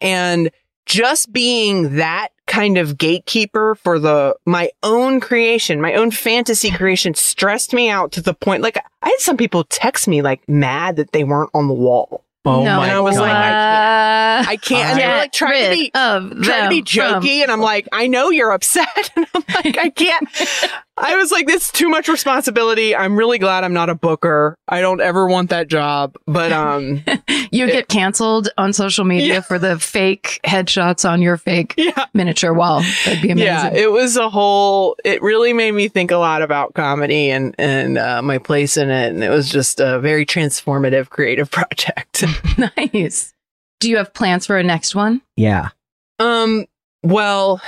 and 0.00 0.50
just 0.86 1.32
being 1.32 1.96
that 1.96 2.28
kind 2.46 2.76
of 2.76 2.98
gatekeeper 2.98 3.74
for 3.76 3.98
the 3.98 4.36
my 4.44 4.70
own 4.82 5.20
creation, 5.20 5.80
my 5.80 5.94
own 5.94 6.10
fantasy 6.10 6.70
creation 6.70 7.14
stressed 7.14 7.72
me 7.72 7.88
out 7.88 8.12
to 8.12 8.20
the 8.20 8.34
point 8.34 8.62
like 8.62 8.76
I 9.02 9.08
had 9.08 9.20
some 9.20 9.36
people 9.36 9.64
text 9.64 10.08
me 10.08 10.22
like 10.22 10.46
mad 10.48 10.96
that 10.96 11.12
they 11.12 11.24
weren't 11.24 11.50
on 11.54 11.68
the 11.68 11.74
wall. 11.74 12.24
Oh 12.44 12.64
no, 12.64 12.78
my 12.78 12.90
I 12.92 13.00
was 13.00 13.16
god. 13.16 13.22
like, 13.22 13.32
I 13.36 14.44
I 14.48 14.56
can't 14.56 14.90
and 14.90 14.98
they 14.98 15.06
were 15.06 15.16
like 15.16 15.32
trying 15.32 15.64
to 15.64 15.70
be 15.76 15.90
of 15.94 16.42
trying 16.42 16.64
to 16.64 16.68
be 16.70 16.80
them 16.80 16.84
from- 17.12 17.22
jokey 17.22 17.42
and 17.42 17.50
I'm 17.52 17.60
like, 17.60 17.88
I 17.92 18.08
know 18.08 18.30
you're 18.30 18.50
upset. 18.52 18.88
And 19.16 19.26
I'm 19.34 19.44
like, 19.64 19.78
I 19.78 19.90
can't. 19.90 20.26
I 20.96 21.16
was 21.16 21.30
like, 21.32 21.46
this 21.46 21.66
is 21.66 21.72
too 21.72 21.88
much 21.88 22.06
responsibility. 22.08 22.94
I'm 22.94 23.16
really 23.16 23.38
glad 23.38 23.64
I'm 23.64 23.72
not 23.72 23.88
a 23.90 23.94
booker. 23.94 24.56
I 24.68 24.80
don't 24.80 25.00
ever 25.00 25.26
want 25.26 25.50
that 25.50 25.68
job. 25.68 26.16
But 26.26 26.52
um 26.52 27.02
You 27.50 27.66
get 27.66 27.88
canceled 27.88 28.48
on 28.56 28.72
social 28.72 29.04
media 29.04 29.34
Yeah. 29.34 29.40
for 29.42 29.58
the 29.58 29.78
fake 29.78 30.40
headshots 30.44 31.08
on 31.08 31.20
your 31.22 31.36
fake 31.36 31.74
yeah. 31.76 32.06
miniature 32.14 32.52
wall. 32.54 32.82
That'd 33.04 33.22
be 33.22 33.30
amazing. 33.30 33.46
Yeah, 33.46 33.70
it 33.72 33.90
was 33.92 34.16
a 34.16 34.28
whole 34.30 34.96
it 35.04 35.22
really 35.22 35.52
made 35.52 35.72
me 35.72 35.88
think 35.88 36.10
a 36.10 36.16
lot 36.16 36.42
about 36.42 36.74
comedy 36.74 37.30
and 37.30 37.54
and 37.58 37.98
uh, 37.98 38.22
my 38.22 38.38
place 38.38 38.76
in 38.76 38.90
it 38.90 39.10
and 39.12 39.22
it 39.22 39.30
was 39.30 39.48
just 39.50 39.80
a 39.80 39.98
very 40.00 40.24
transformative 40.26 41.10
creative 41.10 41.50
project. 41.50 42.24
nice. 42.76 43.32
do 43.80 43.90
you 43.90 43.96
have 43.96 44.14
plans 44.14 44.46
for 44.46 44.56
a 44.56 44.62
next 44.62 44.94
one? 44.94 45.22
Yeah. 45.36 45.70
Um, 46.18 46.66
well, 47.02 47.60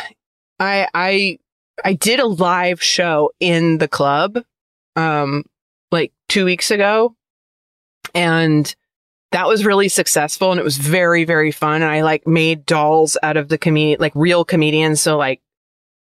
I 0.60 0.88
I 0.94 1.38
I 1.84 1.94
did 1.94 2.20
a 2.20 2.26
live 2.26 2.82
show 2.82 3.32
in 3.40 3.78
the 3.78 3.88
club 3.88 4.38
um 4.96 5.44
like 5.90 6.12
2 6.28 6.44
weeks 6.44 6.70
ago 6.70 7.16
and 8.14 8.74
that 9.32 9.48
was 9.48 9.64
really 9.66 9.88
successful 9.88 10.52
and 10.52 10.60
it 10.60 10.64
was 10.64 10.76
very 10.76 11.24
very 11.24 11.50
fun 11.50 11.82
and 11.82 11.90
I 11.90 12.02
like 12.02 12.26
made 12.26 12.64
dolls 12.64 13.16
out 13.22 13.36
of 13.36 13.48
the 13.48 13.58
comedian 13.58 14.00
like 14.00 14.12
real 14.14 14.44
comedians 14.44 15.00
so 15.00 15.16
like 15.16 15.40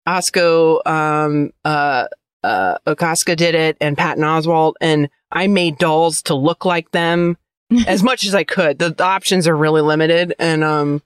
Osco 0.09 0.85
um 0.87 1.51
uh 1.65 2.07
uh 2.43 2.79
Okaska 2.87 3.37
did 3.37 3.55
it 3.55 3.77
and 3.81 3.97
Patton 3.97 4.25
Oswalt 4.25 4.75
and 4.81 5.09
I 5.31 5.47
made 5.47 5.79
dolls 5.79 6.23
to 6.23 6.35
look 6.35 6.65
like 6.65 6.91
them 6.91 7.37
as 7.87 8.03
much 8.03 8.25
as 8.25 8.35
I 8.35 8.45
could. 8.45 8.79
The, 8.79 8.91
the 8.91 9.05
options 9.05 9.47
are 9.49 9.57
really 9.57 9.83
limited 9.83 10.35
and 10.39 10.63
um 10.65 11.03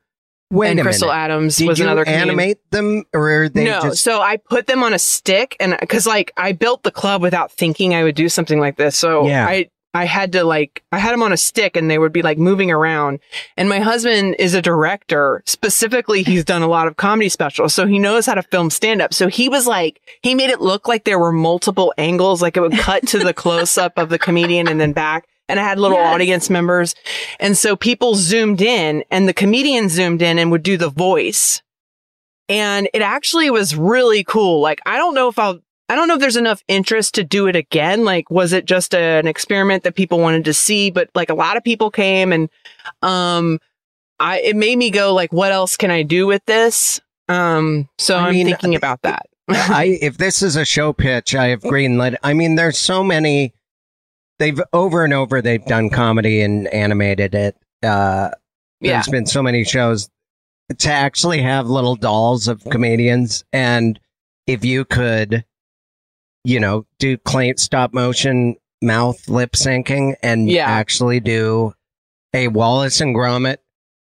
Wait 0.50 0.70
and 0.70 0.80
Crystal 0.80 1.08
minute. 1.08 1.20
Adams 1.20 1.56
Did 1.56 1.68
was 1.68 1.78
another 1.80 2.04
comedian. 2.04 2.28
animate 2.30 2.70
them, 2.70 3.04
or 3.12 3.50
they 3.50 3.66
no, 3.66 3.82
just? 3.82 4.02
so 4.02 4.22
I 4.22 4.38
put 4.38 4.66
them 4.66 4.82
on 4.82 4.94
a 4.94 4.98
stick, 4.98 5.54
and 5.60 5.76
because 5.78 6.06
like 6.06 6.32
I 6.38 6.52
built 6.52 6.84
the 6.84 6.90
club 6.90 7.20
without 7.20 7.52
thinking 7.52 7.94
I 7.94 8.02
would 8.02 8.14
do 8.14 8.30
something 8.30 8.58
like 8.58 8.76
this, 8.76 8.96
so 8.96 9.26
Yeah. 9.26 9.46
I 9.46 9.68
I 9.92 10.04
had 10.04 10.32
to 10.32 10.44
like 10.44 10.82
I 10.90 10.98
had 10.98 11.12
them 11.12 11.22
on 11.22 11.32
a 11.32 11.36
stick, 11.36 11.76
and 11.76 11.90
they 11.90 11.98
would 11.98 12.14
be 12.14 12.22
like 12.22 12.38
moving 12.38 12.70
around. 12.70 13.20
And 13.58 13.68
my 13.68 13.80
husband 13.80 14.36
is 14.38 14.54
a 14.54 14.62
director. 14.62 15.42
Specifically, 15.44 16.22
he's 16.22 16.44
done 16.44 16.62
a 16.62 16.68
lot 16.68 16.86
of 16.86 16.96
comedy 16.96 17.28
specials, 17.28 17.74
so 17.74 17.86
he 17.86 17.98
knows 17.98 18.24
how 18.24 18.34
to 18.34 18.42
film 18.42 18.70
stand 18.70 19.02
up. 19.02 19.12
So 19.12 19.28
he 19.28 19.50
was 19.50 19.66
like 19.66 20.00
he 20.22 20.34
made 20.34 20.48
it 20.48 20.62
look 20.62 20.88
like 20.88 21.04
there 21.04 21.18
were 21.18 21.32
multiple 21.32 21.92
angles, 21.98 22.40
like 22.40 22.56
it 22.56 22.60
would 22.60 22.78
cut 22.78 23.06
to 23.08 23.18
the 23.18 23.34
close 23.44 23.76
up 23.76 23.98
of 23.98 24.08
the 24.08 24.18
comedian 24.18 24.66
and 24.68 24.80
then 24.80 24.94
back. 24.94 25.26
And 25.48 25.58
I 25.58 25.62
had 25.62 25.78
little 25.78 25.96
Yes. 25.96 26.14
audience 26.14 26.50
members. 26.50 26.94
And 27.40 27.56
so 27.56 27.74
people 27.76 28.14
zoomed 28.14 28.60
in 28.60 29.02
and 29.10 29.26
the 29.28 29.32
comedian 29.32 29.88
zoomed 29.88 30.20
in 30.22 30.38
and 30.38 30.50
would 30.50 30.62
do 30.62 30.76
the 30.76 30.90
voice. 30.90 31.62
And 32.48 32.88
it 32.94 33.02
actually 33.02 33.50
was 33.50 33.76
really 33.76 34.24
cool. 34.24 34.60
Like, 34.60 34.80
I 34.86 34.96
don't 34.96 35.14
know 35.14 35.28
if 35.28 35.38
I'll, 35.38 35.58
I 35.88 35.94
don't 35.94 36.06
know 36.08 36.14
if 36.14 36.20
there's 36.20 36.36
enough 36.36 36.62
interest 36.68 37.14
to 37.14 37.24
do 37.24 37.46
it 37.46 37.56
again. 37.56 38.04
Like, 38.04 38.30
was 38.30 38.52
it 38.52 38.64
just 38.66 38.92
a- 38.94 38.98
an 39.18 39.26
experiment 39.26 39.84
that 39.84 39.94
people 39.94 40.18
wanted 40.18 40.44
to 40.46 40.54
see? 40.54 40.90
But 40.90 41.08
like 41.14 41.30
a 41.30 41.34
lot 41.34 41.56
of 41.56 41.64
people 41.64 41.90
came 41.90 42.32
and, 42.32 42.48
um, 43.02 43.58
I, 44.20 44.40
it 44.40 44.56
made 44.56 44.76
me 44.76 44.90
go 44.90 45.14
like, 45.14 45.32
what 45.32 45.52
else 45.52 45.76
can 45.76 45.90
I 45.90 46.02
do 46.02 46.26
with 46.26 46.44
this? 46.46 47.00
Um, 47.28 47.88
so 47.98 48.16
I 48.16 48.24
I 48.24 48.28
am 48.28 48.34
mean, 48.34 48.46
thinking 48.46 48.74
about 48.74 49.02
that. 49.02 49.26
I 49.50 49.98
if 50.02 50.18
this 50.18 50.42
is 50.42 50.56
a 50.56 50.64
show 50.64 50.92
pitch, 50.92 51.34
I 51.34 51.48
have 51.48 51.60
greenlit. 51.62 52.16
I 52.22 52.34
mean, 52.34 52.56
there's 52.56 52.76
so 52.78 53.02
many. 53.04 53.54
They've 54.38 54.60
over 54.72 55.04
and 55.04 55.12
over 55.12 55.42
they've 55.42 55.64
done 55.64 55.90
comedy 55.90 56.40
and 56.42 56.66
animated 56.68 57.34
it. 57.34 57.56
Uh, 57.82 58.30
Yeah. 58.80 58.92
There's 58.92 59.08
been 59.08 59.26
so 59.26 59.42
many 59.42 59.64
shows 59.64 60.08
to 60.78 60.90
actually 60.90 61.42
have 61.42 61.66
little 61.66 61.96
dolls 61.96 62.46
of 62.46 62.62
comedians, 62.64 63.44
and 63.52 63.98
if 64.46 64.64
you 64.64 64.84
could, 64.84 65.44
you 66.44 66.60
know, 66.60 66.86
do 66.98 67.16
claim 67.18 67.56
stop 67.56 67.92
motion 67.92 68.56
mouth 68.80 69.28
lip 69.28 69.52
syncing 69.52 70.14
and 70.22 70.48
Yeah. 70.48 70.66
actually 70.68 71.20
do 71.20 71.74
a 72.34 72.48
Wallace 72.48 73.00
and 73.00 73.14
Gromit 73.16 73.56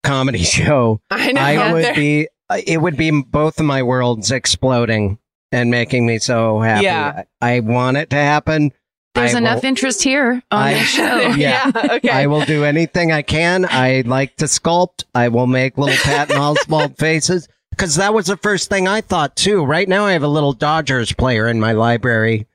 comedy 0.03 0.43
show, 0.43 1.01
I 1.11 1.33
know. 1.33 1.41
I 1.41 1.73
would 1.73 1.95
be. 1.95 2.29
It 2.67 2.83
would 2.83 2.97
be 2.97 3.11
both 3.23 3.61
of 3.61 3.67
my 3.67 3.83
worlds 3.85 4.33
exploding 4.33 5.19
and 5.53 5.71
making 5.71 6.05
me 6.05 6.19
so 6.19 6.59
happy. 6.61 6.85
Yeah. 6.85 7.23
I, 7.41 7.55
I 7.55 7.61
want 7.61 7.97
it 7.97 8.11
to 8.11 8.17
happen. 8.17 8.73
There's 9.15 9.35
I 9.35 9.39
enough 9.39 9.63
will- 9.63 9.69
interest 9.69 10.03
here 10.03 10.43
on 10.51 10.63
I- 10.63 10.75
the 10.75 10.81
show. 10.85 11.19
Yeah. 11.37 11.71
okay. 11.95 12.09
I 12.11 12.27
will 12.27 12.45
do 12.45 12.65
anything 12.65 13.11
I 13.13 13.23
can. 13.23 13.67
I 13.69 14.03
like 14.07 14.37
to 14.37 14.45
sculpt. 14.45 15.05
I 15.15 15.29
will 15.29 15.47
make 15.49 15.77
little 15.79 15.97
Patton 15.97 16.37
Oswalt 16.37 16.97
faces 16.99 17.49
because 17.71 17.97
that 17.97 18.15
was 18.15 18.27
the 18.27 18.37
first 18.37 18.69
thing 18.71 18.87
I 18.87 19.01
thought 19.01 19.35
too. 19.37 19.65
Right 19.65 19.89
now, 19.89 20.05
I 20.07 20.13
have 20.13 20.23
a 20.23 20.29
little 20.29 20.53
Dodgers 20.53 21.13
player 21.13 21.49
in 21.49 21.59
my 21.59 21.73
library, 21.73 22.47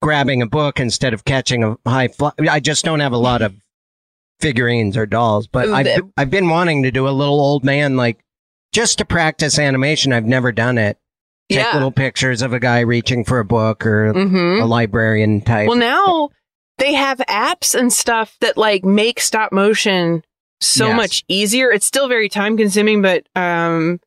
grabbing 0.00 0.40
a 0.42 0.46
book 0.46 0.78
instead 0.78 1.14
of 1.14 1.24
catching 1.24 1.64
a 1.64 1.76
high 1.86 2.08
fly. 2.08 2.32
I 2.48 2.60
just 2.60 2.84
don't 2.84 3.00
have 3.00 3.12
a 3.12 3.18
lot 3.18 3.42
of 3.42 3.54
figurines 4.40 4.96
or 4.96 5.06
dolls, 5.06 5.46
but 5.46 5.66
Ooh, 5.68 5.74
I've 5.74 5.86
the- 5.86 6.10
I've 6.16 6.30
been 6.30 6.48
wanting 6.48 6.82
to 6.84 6.90
do 6.90 7.08
a 7.08 7.10
little 7.10 7.40
old 7.40 7.64
man 7.64 7.96
like 7.96 8.18
just 8.72 8.98
to 8.98 9.04
practice 9.04 9.58
animation. 9.58 10.12
I've 10.12 10.24
never 10.26 10.52
done 10.52 10.78
it. 10.78 10.98
Take 11.48 11.58
yeah. 11.58 11.74
little 11.74 11.92
pictures 11.92 12.40
of 12.40 12.52
a 12.52 12.60
guy 12.60 12.80
reaching 12.80 13.24
for 13.24 13.38
a 13.38 13.44
book 13.44 13.84
or 13.84 14.12
mm-hmm. 14.12 14.62
a 14.62 14.66
librarian 14.66 15.40
type. 15.40 15.68
Well, 15.68 15.76
now 15.76 16.30
they 16.78 16.94
have 16.94 17.18
apps 17.18 17.78
and 17.78 17.92
stuff 17.92 18.36
that 18.40 18.56
like 18.56 18.84
make 18.84 19.20
stop 19.20 19.52
motion 19.52 20.22
so 20.60 20.88
Yes. 20.88 20.96
much 20.96 21.24
easier. 21.28 21.70
It's 21.70 21.86
still 21.86 22.08
very 22.08 22.28
time 22.28 22.56
consuming, 22.56 23.02
but 23.02 23.26
um, 23.34 24.00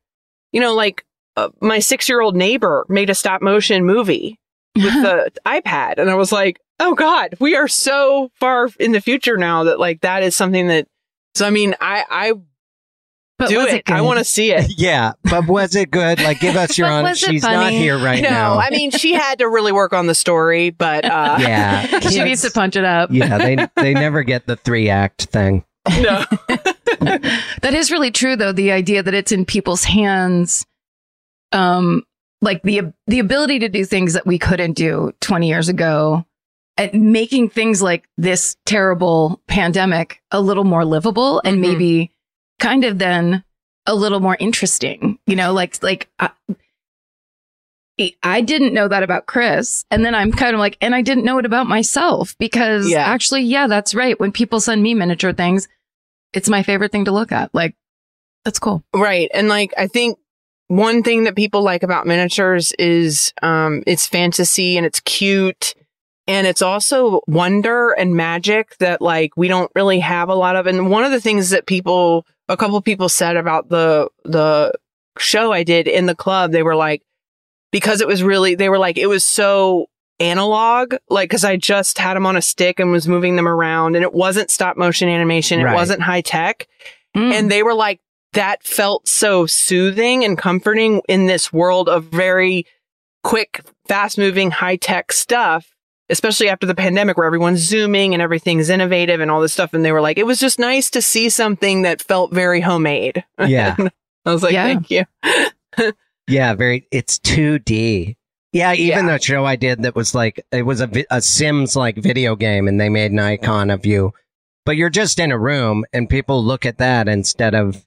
you 0.52 0.60
know, 0.60 0.74
like 0.74 1.04
uh, 1.36 1.50
my 1.60 1.78
six 1.78 2.08
year 2.08 2.20
old 2.20 2.34
neighbor 2.34 2.86
made 2.88 3.10
a 3.10 3.14
stop 3.14 3.42
motion 3.42 3.84
movie 3.84 4.40
with 4.74 4.84
the 5.02 5.30
iPad, 5.46 5.98
and 5.98 6.10
I 6.10 6.14
was 6.14 6.32
like, 6.32 6.60
oh 6.80 6.94
god, 6.94 7.34
we 7.40 7.54
are 7.54 7.68
so 7.68 8.30
far 8.40 8.68
in 8.80 8.92
the 8.92 9.00
future 9.00 9.36
now 9.36 9.64
that 9.64 9.78
like 9.78 10.00
that 10.00 10.22
is 10.22 10.34
something 10.34 10.68
that. 10.68 10.88
So 11.34 11.46
I 11.46 11.50
mean, 11.50 11.74
I 11.80 12.04
I 12.10 12.32
But 13.38 13.50
do 13.50 13.58
was 13.58 13.66
it. 13.72 13.82
I 13.90 13.98
good? 13.98 14.04
want 14.04 14.18
to 14.18 14.24
see 14.24 14.50
it. 14.52 14.72
yeah, 14.78 15.12
but 15.24 15.46
was 15.46 15.74
it 15.76 15.90
good? 15.90 16.20
Like, 16.22 16.40
give 16.40 16.56
us 16.56 16.78
your 16.78 16.88
But 16.88 16.92
honest. 16.94 17.22
was 17.22 17.28
it 17.28 17.32
She's 17.34 17.42
not 17.42 17.70
here 17.72 17.98
right 17.98 18.22
no, 18.22 18.30
now. 18.30 18.58
I 18.58 18.70
mean 18.70 18.90
she 18.90 19.12
had 19.12 19.38
to 19.40 19.48
really 19.48 19.72
work 19.72 19.92
on 19.92 20.06
the 20.06 20.14
story, 20.14 20.70
but 20.70 21.04
uh, 21.04 21.36
yeah, 21.40 22.00
she 22.00 22.22
needs 22.24 22.42
to 22.42 22.50
punch 22.50 22.76
it 22.76 22.84
up. 22.84 23.10
yeah, 23.12 23.36
they 23.38 23.56
they 23.76 23.92
never 23.94 24.22
get 24.22 24.46
the 24.46 24.56
three 24.56 24.88
act 24.88 25.24
thing. 25.26 25.64
no. 26.00 26.24
That 27.00 27.72
is 27.74 27.90
really 27.90 28.10
true, 28.10 28.36
though. 28.36 28.52
The 28.52 28.72
idea 28.72 29.02
that 29.02 29.14
it's 29.14 29.32
in 29.32 29.44
people's 29.44 29.84
hands, 29.84 30.66
um, 31.52 32.02
like 32.40 32.62
the 32.62 32.92
the 33.06 33.18
ability 33.18 33.58
to 33.60 33.68
do 33.68 33.84
things 33.84 34.14
that 34.14 34.26
we 34.26 34.38
couldn't 34.38 34.72
do 34.72 35.12
20 35.20 35.48
years 35.48 35.68
ago, 35.68 36.24
and 36.76 37.12
making 37.12 37.50
things 37.50 37.82
like 37.82 38.08
this 38.16 38.56
terrible 38.66 39.40
pandemic 39.46 40.20
a 40.30 40.40
little 40.40 40.64
more 40.64 40.84
livable 40.84 41.40
and 41.44 41.58
Mhm. 41.58 41.60
maybe 41.60 42.10
kind 42.58 42.84
of 42.84 42.98
then 42.98 43.44
a 43.86 43.94
little 43.94 44.20
more 44.20 44.36
interesting. 44.38 45.18
You 45.26 45.36
know, 45.36 45.52
like 45.52 45.82
like. 45.82 46.08
I, 46.18 46.30
I 48.22 48.42
didn't 48.42 48.74
know 48.74 48.88
that 48.88 49.02
about 49.02 49.24
Chris. 49.26 49.84
And 49.90 50.04
then 50.04 50.14
I'm 50.14 50.30
kind 50.30 50.52
of 50.54 50.60
like, 50.60 50.76
and 50.82 50.94
I 50.94 51.00
didn't 51.00 51.24
know 51.24 51.38
it 51.38 51.46
about 51.46 51.66
myself 51.66 52.36
because 52.38 52.90
Yeah. 52.90 52.98
actually, 53.06 53.42
yeah, 53.42 53.66
that's 53.68 53.94
right. 53.94 54.20
When 54.20 54.32
people 54.32 54.60
send 54.60 54.82
me 54.82 54.92
miniature 54.92 55.32
things, 55.32 55.66
it's 56.34 56.48
my 56.50 56.62
favorite 56.62 56.92
thing 56.92 57.06
to 57.06 57.12
look 57.12 57.32
at. 57.32 57.54
Like, 57.54 57.74
that's 58.44 58.58
cool. 58.58 58.84
Right. 58.94 59.30
And 59.32 59.48
like, 59.48 59.72
I 59.78 59.86
think 59.86 60.18
one 60.68 61.02
thing 61.02 61.24
that 61.24 61.36
people 61.36 61.62
like 61.62 61.82
about 61.82 62.06
miniatures 62.06 62.72
is, 62.78 63.32
um, 63.40 63.82
it's 63.86 64.06
fantasy 64.06 64.76
and 64.76 64.84
it's 64.84 65.00
cute. 65.00 65.74
And 66.28 66.46
it's 66.46 66.62
also 66.62 67.20
wonder 67.26 67.92
and 67.92 68.16
magic 68.16 68.76
that 68.78 69.00
like 69.00 69.36
we 69.36 69.48
don't 69.48 69.70
really 69.74 70.00
have 70.00 70.28
a 70.28 70.34
lot 70.34 70.56
of. 70.56 70.66
And 70.66 70.90
one 70.90 71.04
of 71.04 71.12
the 71.12 71.20
things 71.20 71.50
that 71.50 71.66
people, 71.66 72.26
a 72.48 72.56
couple 72.56 72.80
people 72.80 73.08
said 73.08 73.36
about 73.36 73.68
the, 73.68 74.08
the 74.24 74.72
show 75.18 75.52
I 75.52 75.62
did 75.62 75.86
in 75.86 76.06
the 76.06 76.14
club, 76.16 76.50
they 76.52 76.62
were 76.62 76.76
like, 76.76 77.02
because 77.70 78.00
it 78.00 78.08
was 78.08 78.22
really, 78.22 78.54
they 78.54 78.68
were 78.68 78.78
like, 78.78 78.98
it 78.98 79.06
was 79.06 79.22
so 79.24 79.86
analog, 80.18 80.94
like, 81.10 81.30
cause 81.30 81.44
I 81.44 81.56
just 81.56 81.98
had 81.98 82.14
them 82.14 82.26
on 82.26 82.36
a 82.36 82.42
stick 82.42 82.80
and 82.80 82.90
was 82.90 83.06
moving 83.06 83.36
them 83.36 83.46
around 83.46 83.94
and 83.96 84.02
it 84.02 84.14
wasn't 84.14 84.50
stop 84.50 84.76
motion 84.76 85.08
animation. 85.08 85.62
Right. 85.62 85.72
It 85.72 85.74
wasn't 85.74 86.02
high 86.02 86.22
tech 86.22 86.66
Mm. 87.16 87.32
and 87.32 87.50
they 87.50 87.62
were 87.62 87.72
like 87.72 88.00
that 88.34 88.62
felt 88.62 89.08
so 89.08 89.46
soothing 89.46 90.22
and 90.22 90.36
comforting 90.36 91.00
in 91.08 91.26
this 91.26 91.50
world 91.50 91.88
of 91.88 92.04
very 92.04 92.66
quick 93.22 93.62
fast 93.88 94.18
moving 94.18 94.50
high 94.50 94.76
tech 94.76 95.12
stuff 95.12 95.74
especially 96.08 96.48
after 96.48 96.66
the 96.66 96.74
pandemic 96.74 97.16
where 97.16 97.26
everyone's 97.26 97.60
zooming 97.60 98.12
and 98.14 98.22
everything's 98.22 98.68
innovative 98.70 99.20
and 99.20 99.30
all 99.30 99.40
this 99.40 99.52
stuff 99.52 99.74
and 99.74 99.84
they 99.84 99.92
were 99.92 100.00
like 100.00 100.18
it 100.18 100.26
was 100.26 100.38
just 100.38 100.58
nice 100.58 100.88
to 100.90 101.02
see 101.02 101.28
something 101.28 101.82
that 101.82 102.00
felt 102.02 102.32
very 102.32 102.60
homemade 102.60 103.24
Yeah, 103.46 103.76
i 104.24 104.32
was 104.32 104.42
like 104.42 104.52
Yeah. 104.52 104.64
thank 104.64 104.90
you 104.90 105.04
yeah, 106.28 106.54
very. 106.54 106.86
It's 106.90 107.18
two 107.18 107.58
D. 107.60 108.16
Yeah, 108.52 108.72
even 108.72 109.06
Yeah. 109.06 109.12
the 109.18 109.22
show 109.22 109.44
I 109.44 109.56
did 109.56 109.82
that 109.82 109.94
was 109.94 110.14
like 110.14 110.44
it 110.50 110.62
was 110.62 110.80
a, 110.80 110.90
a 111.10 111.20
Sims 111.20 111.76
like 111.76 111.96
video 111.96 112.34
game, 112.36 112.66
and 112.68 112.80
they 112.80 112.88
made 112.88 113.12
an 113.12 113.18
icon 113.18 113.70
of 113.70 113.84
you, 113.86 114.12
but 114.64 114.76
you're 114.76 114.90
just 114.90 115.18
in 115.18 115.30
a 115.30 115.38
room, 115.38 115.84
and 115.92 116.08
people 116.08 116.42
look 116.42 116.64
at 116.66 116.78
that 116.78 117.08
instead 117.08 117.54
of 117.54 117.84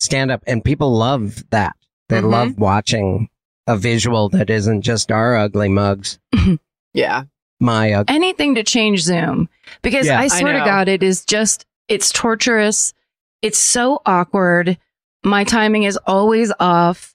stand 0.00 0.30
up, 0.30 0.42
and 0.46 0.64
people 0.64 0.96
love 0.96 1.42
that. 1.50 1.74
They 2.08 2.20
Mhm. 2.20 2.30
love 2.30 2.58
watching 2.58 3.28
a 3.66 3.76
visual 3.76 4.28
that 4.30 4.48
isn't 4.48 4.82
just 4.82 5.10
our 5.12 5.36
ugly 5.36 5.68
mugs, 5.68 6.18
yeah 6.94 7.24
my 7.60 7.92
ugly. 7.92 8.14
anything 8.14 8.54
to 8.54 8.62
change 8.62 9.02
Zoom 9.02 9.48
because 9.82 10.06
Yeah. 10.06 10.20
I 10.20 10.24
I 10.24 10.28
swear 10.28 10.58
to. 10.58 10.64
God, 10.64 10.88
it 10.88 11.02
is 11.02 11.24
just, 11.24 11.66
it's 11.88 12.10
torturous. 12.12 12.94
It's 13.42 13.58
so 13.58 14.02
awkward. 14.06 14.78
My 15.24 15.44
timing 15.44 15.82
is 15.84 15.96
always 16.06 16.52
off. 16.60 17.14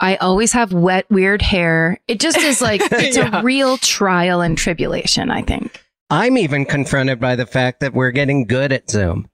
I 0.00 0.16
always 0.16 0.52
have 0.52 0.72
wet, 0.72 1.10
weird 1.10 1.42
hair. 1.42 1.98
It 2.06 2.20
just 2.20 2.38
is 2.38 2.60
like, 2.60 2.80
it's 2.92 3.16
Yeah. 3.16 3.40
a 3.40 3.42
real 3.42 3.78
trial 3.78 4.40
and 4.40 4.56
tribulation, 4.56 5.30
I 5.30 5.42
think. 5.42 5.82
I'm 6.10 6.38
even 6.38 6.64
confronted 6.64 7.20
by 7.20 7.36
the 7.36 7.46
fact 7.46 7.80
that 7.80 7.92
we're 7.94 8.12
getting 8.12 8.44
good 8.46 8.72
at 8.72 8.88
Zoom. 8.90 9.28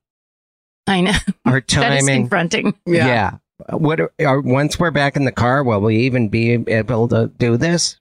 I 0.87 1.01
know 1.03 1.12
our 1.45 1.61
that 1.69 1.93
is 1.93 2.05
timing. 2.07 2.23
confronting. 2.23 2.75
yeah. 2.87 3.38
What 3.71 4.01
are, 4.01 4.12
are 4.21 4.40
once 4.40 4.79
we're 4.81 4.90
back 4.90 5.14
in 5.17 5.25
the 5.25 5.33
car, 5.33 5.62
will 5.62 5.81
we 5.81 5.97
even 5.99 6.29
be 6.29 6.53
able 6.53 7.07
to 7.09 7.29
do 7.38 7.57
this? 7.57 7.99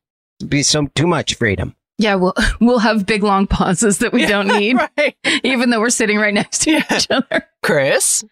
Be 0.47 0.63
so 0.63 0.87
too 0.95 1.05
much 1.07 1.35
freedom. 1.35 1.75
Yeah, 1.97 2.15
we'll 2.15 2.33
we'll 2.61 2.79
have 2.79 3.05
big 3.05 3.23
long 3.23 3.47
pauses 3.47 3.99
that 3.99 4.13
we 4.13 4.25
don't 4.25 4.47
need, 4.47 4.77
right. 4.97 5.15
even 5.43 5.69
though 5.69 5.79
we're 5.79 5.89
sitting 5.89 6.17
right 6.17 6.33
next 6.33 6.59
to 6.63 6.71
Yeah. 6.71 6.83
each 6.95 7.07
other. 7.09 7.47
Chris. 7.63 8.23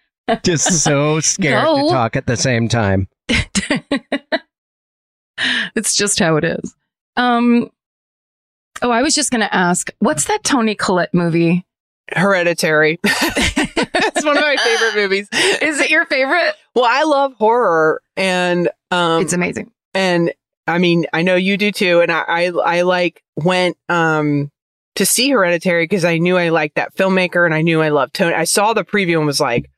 Just 0.43 0.83
so 0.83 1.19
scared 1.19 1.63
No. 1.63 1.87
to 1.87 1.93
talk 1.93 2.15
at 2.15 2.25
the 2.27 2.37
same 2.37 2.67
time. 2.69 3.07
it's 5.75 5.95
just 5.95 6.19
how 6.19 6.37
it 6.37 6.43
is. 6.43 6.75
Um. 7.17 7.69
Oh, 8.81 8.89
I 8.91 9.01
was 9.03 9.13
just 9.13 9.31
gonna 9.31 9.49
ask, 9.51 9.91
what's 9.99 10.25
that 10.25 10.43
Toni 10.43 10.73
Collette 10.75 11.13
movie? 11.13 11.65
Hereditary. 12.13 12.99
it's 13.03 14.25
one 14.25 14.37
of 14.37 14.41
my 14.43 14.57
favorite 14.57 14.95
movies. 15.01 15.27
Is 15.61 15.79
it 15.79 15.89
your 15.89 16.05
favorite? 16.05 16.55
Well, 16.75 16.85
I 16.87 17.03
love 17.03 17.33
horror 17.35 18.01
and 18.17 18.69
um 18.89 19.21
it's 19.21 19.33
amazing. 19.33 19.71
and 19.93 20.31
I 20.67 20.77
mean, 20.77 21.05
I 21.13 21.21
know 21.21 21.35
you 21.35 21.57
do 21.57 21.71
too. 21.71 22.01
And 22.01 22.11
I, 22.11 22.23
I, 22.27 22.45
I 22.47 22.81
like 22.81 23.23
went, 23.35 23.77
um, 23.89 24.51
to 24.95 25.05
see 25.05 25.29
Hereditary 25.29 25.85
because 25.85 26.05
I 26.05 26.17
knew 26.17 26.37
I 26.37 26.49
liked 26.49 26.75
that 26.75 26.95
filmmaker 26.95 27.45
and 27.45 27.53
I 27.53 27.61
knew 27.61 27.81
I 27.81 27.89
loved 27.89 28.13
Toni. 28.13 28.33
I 28.35 28.43
saw 28.43 28.73
the 28.73 28.83
preview 28.83 29.17
and 29.17 29.25
was 29.25 29.39
like, 29.39 29.71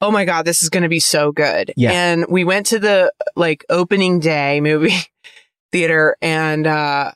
oh 0.00 0.10
my 0.10 0.24
God, 0.24 0.44
this 0.44 0.62
is 0.62 0.68
going 0.68 0.82
to 0.82 0.88
be 0.88 1.00
so 1.00 1.32
good. 1.32 1.72
Yeah. 1.76 1.92
And 1.92 2.26
we 2.28 2.44
went 2.44 2.66
to 2.66 2.78
the 2.78 3.12
like 3.34 3.64
opening 3.68 4.20
day 4.20 4.60
movie 4.60 4.96
theater 5.72 6.16
and, 6.20 6.66
uh, 6.66 7.12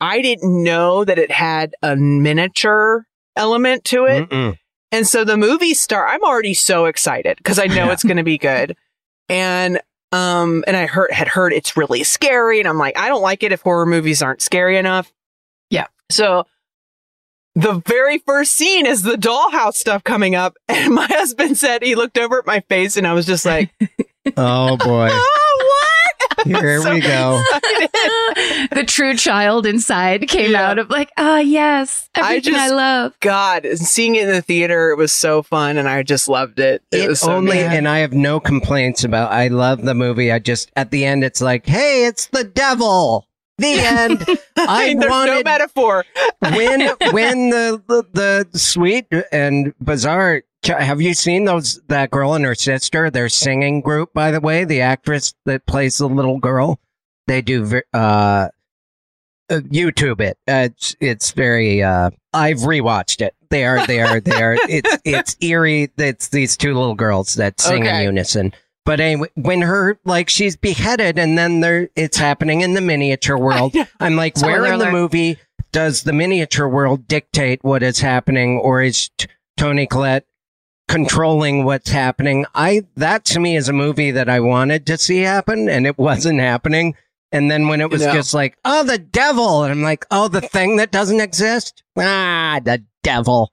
I 0.00 0.22
didn't 0.22 0.62
know 0.62 1.04
that 1.04 1.18
it 1.18 1.30
had 1.30 1.74
a 1.82 1.94
miniature 1.94 3.06
element 3.36 3.84
to 3.86 4.06
it. 4.06 4.30
Mm-mm. 4.30 4.56
And 4.92 5.06
so 5.06 5.24
the 5.24 5.36
movie 5.36 5.74
star, 5.74 6.06
I'm 6.06 6.22
already 6.22 6.54
so 6.54 6.86
excited 6.86 7.36
because 7.36 7.58
I 7.58 7.66
know 7.66 7.90
it's 7.90 8.02
going 8.02 8.16
to 8.16 8.22
be 8.22 8.38
good. 8.38 8.76
And, 9.28 9.80
um, 10.12 10.64
and 10.66 10.76
I 10.76 10.86
heard, 10.86 11.12
had 11.12 11.28
heard 11.28 11.52
it's 11.52 11.76
really 11.76 12.02
scary. 12.04 12.58
And 12.58 12.68
I'm 12.68 12.78
like, 12.78 12.98
I 12.98 13.08
don't 13.08 13.22
like 13.22 13.42
it 13.42 13.52
if 13.52 13.62
horror 13.62 13.86
movies 13.86 14.22
aren't 14.22 14.42
scary 14.42 14.76
enough. 14.76 15.12
Yeah. 15.70 15.86
So 16.10 16.46
the 17.54 17.82
very 17.86 18.18
first 18.18 18.52
scene 18.52 18.86
is 18.86 19.02
the 19.02 19.16
dollhouse 19.16 19.74
stuff 19.74 20.04
coming 20.04 20.34
up. 20.34 20.56
And 20.68 20.94
my 20.94 21.06
husband 21.06 21.58
said 21.58 21.82
he 21.82 21.94
looked 21.94 22.16
over 22.16 22.38
at 22.38 22.46
my 22.46 22.60
face 22.60 22.96
and 22.96 23.06
I 23.06 23.12
was 23.12 23.26
just 23.26 23.44
like, 23.44 23.70
Oh 24.36 24.76
boy. 24.76 25.10
oh, 26.46 26.50
what? 26.50 26.62
Here 26.62 26.82
So 26.82 26.92
we 26.94 27.00
go. 27.00 27.42
the 28.72 28.84
true 28.86 29.14
child 29.16 29.66
inside 29.66 30.28
came 30.28 30.52
Yeah. 30.52 30.68
out 30.70 30.78
of 30.78 30.90
like, 30.90 31.10
ah, 31.16 31.38
yes, 31.38 32.08
I 32.14 32.20
everything 32.36 32.54
I, 32.54 32.58
just- 32.58 32.74
love. 32.74 33.20
God, 33.20 33.64
and 33.64 33.78
seeing 33.78 34.14
it 34.16 34.28
in 34.28 34.34
the 34.34 34.42
theater, 34.42 34.90
it 34.90 34.96
was 34.96 35.12
so 35.12 35.42
fun. 35.42 35.76
And 35.76 35.88
I 35.88 36.02
just 36.02 36.28
loved 36.28 36.58
it. 36.60 36.82
It, 36.90 37.00
It 37.04 37.08
was 37.08 37.20
so 37.20 37.32
only, 37.32 37.52
good. 37.58 37.72
and 37.72 37.88
I 37.88 37.98
have 37.98 38.12
no 38.12 38.40
complaints 38.40 39.04
about. 39.04 39.32
I 39.32 39.48
love 39.48 39.82
the 39.82 39.94
movie. 39.94 40.30
I 40.32 40.38
just 40.38 40.70
at 40.76 40.90
the 40.90 41.04
end, 41.04 41.24
it's 41.24 41.40
like, 41.40 41.66
hey, 41.66 42.06
it's 42.06 42.26
the 42.26 42.44
devil. 42.44 43.26
The 43.58 43.72
end. 43.80 44.24
I 44.56 44.94
There's 44.98 45.26
no 45.26 45.42
metaphor. 45.44 46.04
when 46.40 46.80
when 47.12 47.50
the, 47.50 47.82
the 47.86 48.46
the 48.52 48.58
sweet 48.58 49.06
and 49.32 49.74
bizarre. 49.82 50.42
Have 50.64 51.00
you 51.00 51.14
seen 51.14 51.44
those 51.46 51.80
that 51.88 52.10
girl 52.10 52.34
and 52.34 52.44
her 52.44 52.54
sister? 52.54 53.10
Their 53.10 53.28
singing 53.28 53.80
group, 53.80 54.12
by 54.12 54.30
the 54.30 54.40
way, 54.40 54.64
the 54.64 54.82
actress 54.82 55.32
that 55.46 55.66
plays 55.66 55.98
the 55.98 56.08
little 56.08 56.38
girl. 56.38 56.78
They 57.26 57.40
do 57.40 57.80
uh, 57.94 57.96
uh 57.96 58.50
YouTube 59.48 60.20
it. 60.20 60.38
Uh, 60.46 60.68
it's 60.70 60.96
it's 61.00 61.30
very. 61.32 61.82
Uh, 61.82 62.10
I've 62.34 62.58
rewatched 62.58 63.22
it. 63.22 63.34
They 63.48 63.64
are 63.64 63.86
they 63.86 64.00
are 64.00 64.20
they 64.20 64.42
are. 64.42 64.56
It's 64.68 64.98
it's 65.04 65.36
eerie. 65.40 65.90
It's 65.96 66.28
these 66.28 66.56
two 66.56 66.74
little 66.74 66.94
girls 66.94 67.34
that 67.34 67.58
sing 67.58 67.86
in 67.86 68.02
unison. 68.02 68.52
But 68.84 69.00
anyway, 69.00 69.28
when 69.36 69.62
her 69.62 69.98
like 70.04 70.28
she's 70.28 70.56
beheaded, 70.56 71.18
and 71.18 71.38
then 71.38 71.60
there 71.60 71.88
it's 71.96 72.18
happening 72.18 72.60
in 72.60 72.74
the 72.74 72.80
miniature 72.82 73.38
world. 73.38 73.74
I'm 73.98 74.16
like, 74.16 74.36
where 74.42 74.66
in 74.66 74.78
the 74.78 74.90
movie 74.90 75.38
does 75.72 76.02
the 76.02 76.12
miniature 76.12 76.68
world 76.68 77.08
dictate 77.08 77.62
what 77.62 77.82
is 77.82 78.00
happening, 78.00 78.58
or 78.58 78.82
is 78.82 79.08
t- 79.16 79.28
Toni 79.56 79.86
Collette 79.86 80.26
controlling 80.90 81.64
what's 81.64 81.90
happening? 81.90 82.44
I 82.54 82.82
that 82.96 83.24
to 83.26 83.40
me 83.40 83.56
is 83.56 83.68
a 83.68 83.72
movie 83.72 84.10
that 84.10 84.28
I 84.28 84.40
wanted 84.40 84.86
to 84.86 84.98
see 84.98 85.20
happen, 85.20 85.68
and 85.68 85.86
it 85.86 85.96
wasn't 85.96 86.40
happening. 86.40 86.94
And 87.32 87.48
then 87.48 87.68
when 87.68 87.80
it 87.80 87.90
was 87.90 88.02
Yeah. 88.02 88.12
just 88.12 88.34
like, 88.34 88.58
oh, 88.64 88.82
the 88.82 88.98
devil, 88.98 89.62
and 89.62 89.70
I'm 89.70 89.82
like, 89.82 90.04
oh, 90.10 90.26
the 90.26 90.40
thing 90.40 90.76
that 90.76 90.90
doesn't 90.90 91.20
exist, 91.20 91.84
ah, 91.96 92.60
the 92.62 92.82
devil. 93.04 93.52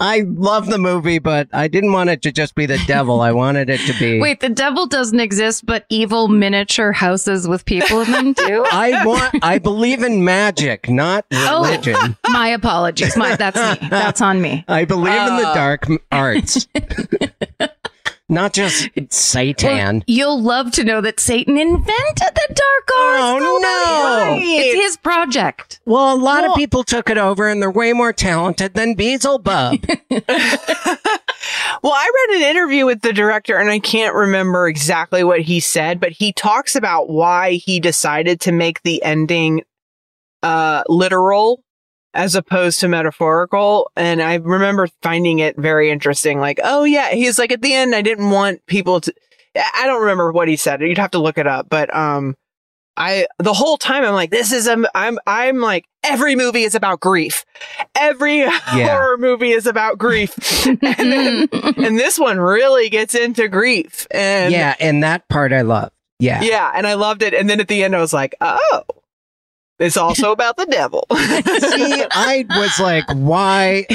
I 0.00 0.20
love 0.28 0.66
the 0.66 0.78
movie, 0.78 1.18
but 1.18 1.48
I 1.52 1.66
didn't 1.66 1.90
want 1.92 2.08
it 2.08 2.22
to 2.22 2.30
just 2.30 2.54
be 2.54 2.66
the 2.66 2.78
devil. 2.86 3.20
I 3.20 3.32
wanted 3.32 3.68
it 3.68 3.80
to 3.80 3.98
be. 3.98 4.20
Wait, 4.20 4.38
the 4.38 4.48
devil 4.48 4.86
doesn't 4.86 5.18
exist, 5.18 5.66
but 5.66 5.86
evil 5.88 6.28
miniature 6.28 6.92
houses 6.92 7.48
with 7.48 7.64
people 7.64 8.02
in 8.02 8.12
them 8.12 8.32
do. 8.32 8.64
I 8.72 9.04
want. 9.04 9.34
I 9.42 9.58
believe 9.58 10.04
in 10.04 10.24
magic, 10.24 10.88
not 10.88 11.26
Oh. 11.32 11.64
religion. 11.64 12.16
My 12.28 12.48
apologies. 12.48 13.16
My 13.16 13.34
that's 13.34 13.56
me. 13.82 13.88
That's 13.88 14.20
on 14.20 14.40
me. 14.40 14.64
I 14.68 14.84
believe 14.84 15.12
in 15.20 15.36
the 15.36 15.48
Uh. 15.48 15.54
dark 15.54 15.86
arts, 16.12 16.68
not 18.28 18.52
just 18.52 18.88
Satan. 19.10 20.04
You'll 20.06 20.40
love 20.40 20.70
to 20.72 20.84
know 20.84 21.00
that 21.00 21.20
Satan 21.20 21.56
invented 21.58 21.86
the 22.34 22.46
dark 22.48 22.90
arts. 23.00 23.22
Oh, 23.22 23.58
no. 23.62 24.26
Nobody- 24.34 24.56
It's 24.56 24.74
his 24.84 24.96
project. 24.96 25.80
Well, 25.84 26.14
a 26.14 26.16
lot 26.16 26.42
Well- 26.42 26.52
of 26.52 26.56
people 26.56 26.84
took 26.84 27.08
it 27.10 27.18
over, 27.18 27.48
and 27.48 27.60
they're 27.62 27.70
way 27.70 27.92
more 27.92 28.12
talented 28.12 28.74
than 28.74 28.94
Beelzebub. 28.94 29.80
well, 30.10 31.92
I 31.94 32.26
read 32.30 32.36
an 32.42 32.50
interview 32.50 32.86
with 32.86 33.02
the 33.02 33.12
director 33.12 33.56
and 33.56 33.70
I 33.70 33.78
can't 33.78 34.14
remember 34.14 34.68
exactly 34.68 35.24
what 35.24 35.40
he 35.40 35.60
said, 35.60 36.00
but 36.00 36.12
he 36.12 36.32
talks 36.32 36.74
about 36.76 37.08
why 37.08 37.52
he 37.52 37.80
decided 37.80 38.40
to 38.42 38.52
make 38.52 38.82
the 38.82 39.02
ending 39.02 39.62
uh 40.42 40.82
literal 40.88 41.62
as 42.14 42.34
opposed 42.34 42.80
to 42.80 42.88
metaphorical. 42.88 43.90
And 43.96 44.22
I 44.22 44.36
remember 44.36 44.88
finding 45.02 45.38
it 45.38 45.56
very 45.56 45.90
interesting 45.90 46.40
like 46.40 46.60
oh 46.62 46.84
yeah 46.84 47.10
he's 47.10 47.38
like 47.38 47.52
at 47.52 47.62
the 47.62 47.74
end 47.74 47.94
I 47.94 48.02
didn't 48.02 48.30
want 48.30 48.64
people 48.66 49.00
to 49.02 49.14
I 49.56 49.86
don't 49.86 50.00
remember 50.00 50.32
what 50.32 50.48
he 50.48 50.56
said. 50.56 50.80
You'd 50.80 50.98
have 50.98 51.12
to 51.12 51.18
look 51.18 51.38
it 51.38 51.46
up. 51.46 51.68
But 51.68 51.94
um 51.94 52.36
I 52.96 53.28
the 53.38 53.52
whole 53.52 53.76
time 53.76 54.04
I'm 54.04 54.14
like 54.14 54.30
this 54.30 54.52
is 54.52 54.66
a 54.66 54.84
I'm 54.94 55.18
I'm 55.26 55.60
like 55.60 55.86
every 56.02 56.34
movie 56.34 56.62
is 56.62 56.74
about 56.74 57.00
grief. 57.00 57.44
Every 57.94 58.44
horror 58.48 59.16
movie 59.18 59.52
is 59.52 59.66
about 59.66 59.98
grief. 59.98 60.66
And 60.66 60.80
then 60.80 61.48
and 61.52 61.98
this 61.98 62.18
one 62.18 62.38
really 62.40 62.88
gets 62.88 63.14
into 63.14 63.48
grief. 63.48 64.06
And 64.10 64.52
yeah, 64.52 64.74
and 64.80 65.02
that 65.02 65.28
part 65.28 65.52
I 65.52 65.62
love. 65.62 65.92
Yeah. 66.20 66.42
yeah 66.42 66.72
and 66.74 66.84
i 66.84 66.94
loved 66.94 67.22
it. 67.22 67.32
And 67.32 67.48
then 67.48 67.60
at 67.60 67.68
the 67.68 67.84
end 67.84 67.94
i 67.94 68.00
was 68.00 68.12
like 68.12 68.34
oh 68.40 68.82
it's 69.78 69.96
also 69.96 70.32
about 70.32 70.56
the 70.56 70.66
devil 70.66 71.06
See, 71.10 72.04
I 72.10 72.44
was 72.50 72.78
like, 72.80 73.04
why 73.12 73.86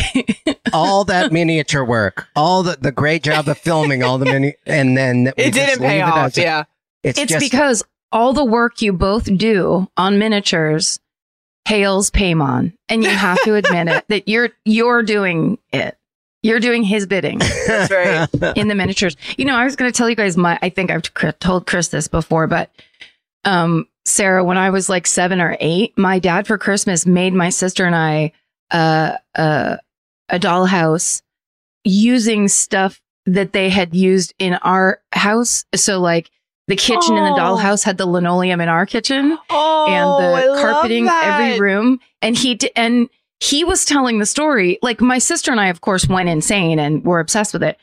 all 0.73 1.05
that 1.05 1.31
miniature 1.31 1.83
work, 1.83 2.27
all 2.35 2.63
the, 2.63 2.77
the 2.79 2.91
great 2.91 3.23
job 3.23 3.47
of 3.47 3.57
filming 3.57 4.03
all 4.03 4.17
the 4.17 4.25
mini, 4.25 4.55
and 4.65 4.97
then 4.97 5.33
it 5.37 5.53
didn't 5.53 5.79
pay 5.79 6.03
leave 6.03 6.13
off 6.13 6.27
as 6.27 6.37
yeah 6.37 6.63
It's, 7.03 7.19
It's 7.19 7.31
just 7.31 7.51
because 7.51 7.83
all 8.11 8.33
the 8.33 8.45
work 8.45 8.81
you 8.81 8.93
both 8.93 9.25
do 9.37 9.89
on 9.97 10.19
miniatures 10.19 10.99
hails 11.65 12.11
Paimon, 12.11 12.73
and 12.89 13.03
you 13.03 13.09
have 13.09 13.41
to 13.43 13.55
admit 13.55 13.87
it 13.87 14.05
that 14.09 14.27
you're 14.27 14.49
you're 14.65 15.03
doing 15.03 15.57
it. 15.71 15.97
You're 16.41 16.59
doing 16.59 16.83
his 16.83 17.07
bidding 17.07 17.39
That's 17.39 17.89
right. 17.89 18.53
in 18.57 18.67
the 18.67 18.75
miniatures. 18.75 19.15
You 19.37 19.45
know, 19.45 19.55
I 19.55 19.63
was 19.63 19.77
going 19.77 19.89
to 19.89 19.97
tell 19.97 20.09
you 20.09 20.15
guys 20.15 20.35
my. 20.35 20.59
I 20.61 20.69
think 20.69 20.91
I've 20.91 21.03
told 21.39 21.65
Chris 21.65 21.87
this 21.87 22.09
before, 22.09 22.47
but 22.47 22.69
um, 23.45 23.87
Sara, 24.05 24.43
when 24.43 24.57
I 24.57 24.69
was 24.69 24.89
like 24.89 25.07
seven 25.07 25.39
or 25.39 25.55
eight, 25.59 25.97
my 25.97 26.19
dad 26.19 26.45
for 26.47 26.57
Christmas 26.57 27.05
made 27.05 27.33
my 27.33 27.49
sister 27.49 27.85
and 27.85 27.95
I 27.95 28.31
uh, 28.71 29.17
uh, 29.35 29.77
a 30.29 30.39
dollhouse 30.39 31.21
using 31.83 32.47
stuff 32.47 33.01
that 33.25 33.53
they 33.53 33.69
had 33.69 33.93
used 33.95 34.33
in 34.39 34.55
our 34.55 35.01
house. 35.13 35.65
So 35.75 35.99
like 35.99 36.29
the 36.67 36.75
kitchen 36.75 37.15
in 37.17 37.23
the 37.23 37.31
Oh. 37.31 37.37
dollhouse 37.37 37.83
had 37.83 37.97
the 37.97 38.05
linoleum 38.05 38.61
in 38.61 38.69
our 38.69 38.85
kitchen 38.85 39.37
oh 39.49 39.85
and 39.87 40.05
the 40.45 40.47
love 40.51 40.61
carpeting 40.61 41.07
every 41.07 41.59
room. 41.59 41.99
And 42.21 42.37
he 42.37 42.55
did, 42.55 42.71
and 42.75 43.09
he 43.39 43.63
was 43.63 43.83
telling 43.85 44.19
the 44.19 44.25
story. 44.25 44.79
Like 44.81 45.01
my 45.01 45.17
sister 45.17 45.51
and 45.51 45.59
I, 45.59 45.67
of 45.67 45.81
course, 45.81 46.07
went 46.07 46.29
insane 46.29 46.79
and 46.79 47.03
were 47.05 47.19
obsessed 47.19 47.53
with 47.53 47.63
it. 47.63 47.77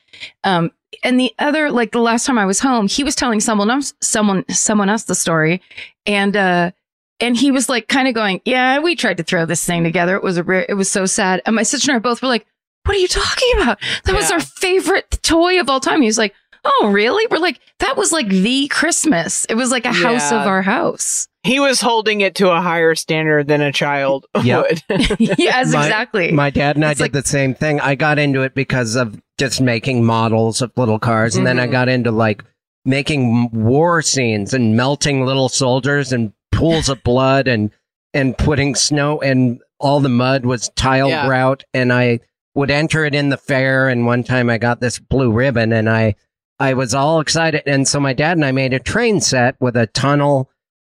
Um, 0.45 0.71
and 1.03 1.19
the 1.19 1.33
other, 1.39 1.71
like 1.71 1.93
the 1.93 2.01
last 2.01 2.27
time 2.27 2.39
I 2.39 2.47
was 2.47 2.61
home, 2.61 2.89
he 2.89 3.05
was 3.05 3.15
telling 3.15 3.41
someone 3.41 3.71
else, 3.71 3.95
someone, 4.01 4.45
someone 4.49 4.89
else 4.89 5.05
the 5.05 5.15
story, 5.15 5.63
and 6.07 6.37
uh, 6.37 6.73
and 7.21 7.37
he 7.37 7.51
was 7.51 7.69
like, 7.69 7.89
kind 7.89 8.09
of 8.09 8.15
going, 8.15 8.41
"Yeah, 8.45 8.79
we 8.81 8.97
tried 8.97 9.19
to 9.19 9.23
throw 9.23 9.47
this 9.47 9.65
thing 9.65 9.85
together. 9.85 10.17
It 10.17 10.23
was 10.23 10.37
a, 10.37 10.43
re- 10.43 10.67
it 10.69 10.75
was 10.75 10.91
so 10.91 11.07
sad." 11.07 11.43
And 11.47 11.57
my 11.57 11.63
sister 11.63 11.91
and 11.91 11.97
I 11.97 12.01
both 12.01 12.23
were 12.23 12.29
like, 12.29 12.47
"What 12.85 12.97
are 12.97 13.01
you 13.01 13.09
talking 13.09 13.53
about? 13.63 13.79
That 14.05 14.15
was 14.15 14.31
our 14.31 14.41
favorite 14.41 15.21
toy 15.23 15.61
of 15.61 15.69
all 15.69 15.81
time." 15.81 16.01
He 16.01 16.07
was 16.07 16.19
like, 16.19 16.35
oh, 16.65 16.91
really? 16.93 17.27
We're 17.31 17.39
like, 17.39 17.61
that 17.79 17.97
was 17.97 18.13
like 18.13 18.29
the 18.29 18.69
Christmas. 18.69 19.45
It 19.47 19.55
was 19.55 19.71
like 19.71 19.85
a 19.85 19.93
house 19.93 20.31
of 20.33 20.47
our 20.47 20.63
house. 20.63 21.27
He 21.43 21.59
was 21.59 21.81
holding 21.81 22.21
it 22.21 22.35
to 22.37 22.51
a 22.51 22.61
higher 22.61 22.95
standard 22.95 23.49
than 23.49 23.61
a 23.63 23.73
child 23.73 24.27
Yep. 24.43 24.67
would. 24.91 25.21
yes, 25.39 25.73
My- 25.73 25.85
exactly. 25.87 26.33
My 26.33 26.51
dad 26.51 26.77
and 26.77 26.85
I 26.85 26.91
It's 26.91 26.99
did 26.99 27.05
like- 27.05 27.13
the 27.13 27.29
same 27.29 27.55
thing. 27.55 27.81
I 27.81 27.95
got 27.95 28.19
into 28.19 28.43
it 28.43 28.55
because 28.55 28.95
of 28.97 29.21
just 29.39 29.61
making 29.61 30.05
models 30.05 30.61
of 30.61 30.71
little 30.77 30.99
cars, 30.99 31.37
and 31.37 31.47
then 31.47 31.59
I 31.59 31.67
Mhm. 31.67 31.73
got 31.73 31.89
into 31.89 32.11
like 32.11 32.45
making 32.85 33.51
war 33.53 34.03
scenes 34.03 34.53
and 34.55 34.77
melting 34.77 35.25
little 35.25 35.49
soldiers 35.49 36.13
and 36.13 36.33
pools 36.53 36.89
of 36.89 37.03
blood 37.03 37.47
and 37.49 37.71
and 38.13 38.37
putting 38.37 38.75
snow 38.75 39.21
and 39.21 39.61
all 39.79 40.01
the 40.01 40.09
mud 40.09 40.45
was 40.45 40.69
tile 40.77 41.09
Yeah. 41.09 41.27
grout, 41.27 41.63
and 41.73 41.93
I 41.93 42.21
would 42.55 42.71
enter 42.71 43.05
it 43.05 43.15
in 43.15 43.29
the 43.31 43.37
fair. 43.39 43.89
And 43.89 44.05
one 44.05 44.25
time 44.25 44.51
I 44.51 44.59
got 44.59 44.81
this 44.81 44.99
blue 44.99 45.31
ribbon, 45.31 45.73
and 45.73 45.89
I 45.89 46.17
I 46.61 46.75
was 46.75 46.95
all 46.95 47.21
excited, 47.21 47.63
and 47.67 47.89
so 47.89 47.99
my 47.99 48.13
dad 48.13 48.37
and 48.37 48.45
I 48.45 48.53
made 48.53 48.75
a 48.75 48.79
train 48.79 49.21
set 49.21 49.57
with 49.61 49.77
a 49.77 49.87
tunnel. 49.87 50.51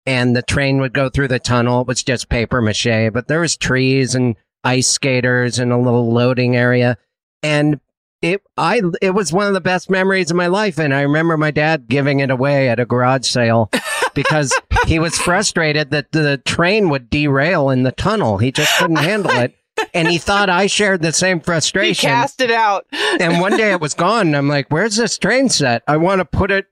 And 0.06 0.36
the 0.36 0.42
train 0.42 0.80
would 0.80 0.92
go 0.92 1.08
through 1.08 1.28
the 1.28 1.38
tunnel. 1.38 1.80
It 1.80 1.86
was 1.86 2.02
just 2.02 2.28
paper 2.28 2.60
mache, 2.60 3.10
but 3.10 3.26
there 3.26 3.40
was 3.40 3.56
trees 3.56 4.14
and 4.14 4.36
ice 4.62 4.86
skaters 4.86 5.58
and 5.58 5.72
a 5.72 5.78
little 5.78 6.12
loading 6.12 6.54
area. 6.54 6.98
And 7.42 7.80
it, 8.20 8.42
I, 8.58 8.82
it 9.00 9.12
was 9.14 9.32
one 9.32 9.46
of 9.46 9.54
the 9.54 9.62
best 9.62 9.88
memories 9.88 10.30
of 10.30 10.36
my 10.36 10.46
life. 10.46 10.78
And 10.78 10.92
I 10.92 11.00
remember 11.00 11.38
my 11.38 11.50
dad 11.50 11.88
giving 11.88 12.20
it 12.20 12.30
away 12.30 12.68
at 12.68 12.78
a 12.78 12.84
garage 12.84 13.26
sale 13.26 13.70
because 14.14 14.52
he 14.86 14.98
was 14.98 15.16
frustrated 15.16 15.90
that 15.90 16.12
the 16.12 16.36
train 16.44 16.90
would 16.90 17.08
derail 17.08 17.70
in 17.70 17.82
the 17.82 17.92
tunnel. 17.92 18.36
He 18.36 18.52
just 18.52 18.76
couldn't 18.78 18.96
handle 18.96 19.30
it. 19.30 19.54
And 19.92 20.08
he 20.08 20.18
thought 20.18 20.48
I 20.48 20.66
shared 20.66 21.02
the 21.02 21.12
same 21.12 21.38
he 21.40 21.44
frustration. 21.44 22.08
cast 22.08 22.40
it 22.40 22.50
out. 22.50 22.86
and 22.92 23.40
one 23.40 23.56
day 23.56 23.72
it 23.72 23.80
was 23.80 23.94
gone. 23.94 24.34
I'm 24.34 24.48
like, 24.48 24.68
where's 24.70 24.96
this 24.96 25.18
train 25.18 25.48
set? 25.48 25.82
I 25.88 25.96
want 25.96 26.20
to 26.20 26.24
put 26.24 26.50
it 26.50 26.66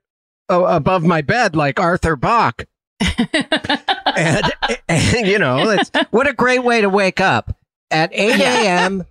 uh, 0.50 0.62
above 0.64 1.04
my 1.04 1.20
bed 1.22 1.56
like 1.56 1.80
Arthur 1.80 2.16
Bach. 2.16 2.64
and, 4.16 4.52
and, 4.88 5.26
you 5.26 5.38
know, 5.38 5.70
it's, 5.70 5.90
what 6.10 6.28
a 6.28 6.32
great 6.32 6.62
way 6.62 6.80
to 6.80 6.88
wake 6.88 7.20
up 7.20 7.56
at 7.90 8.10
8 8.12 8.40
a.m. 8.40 9.04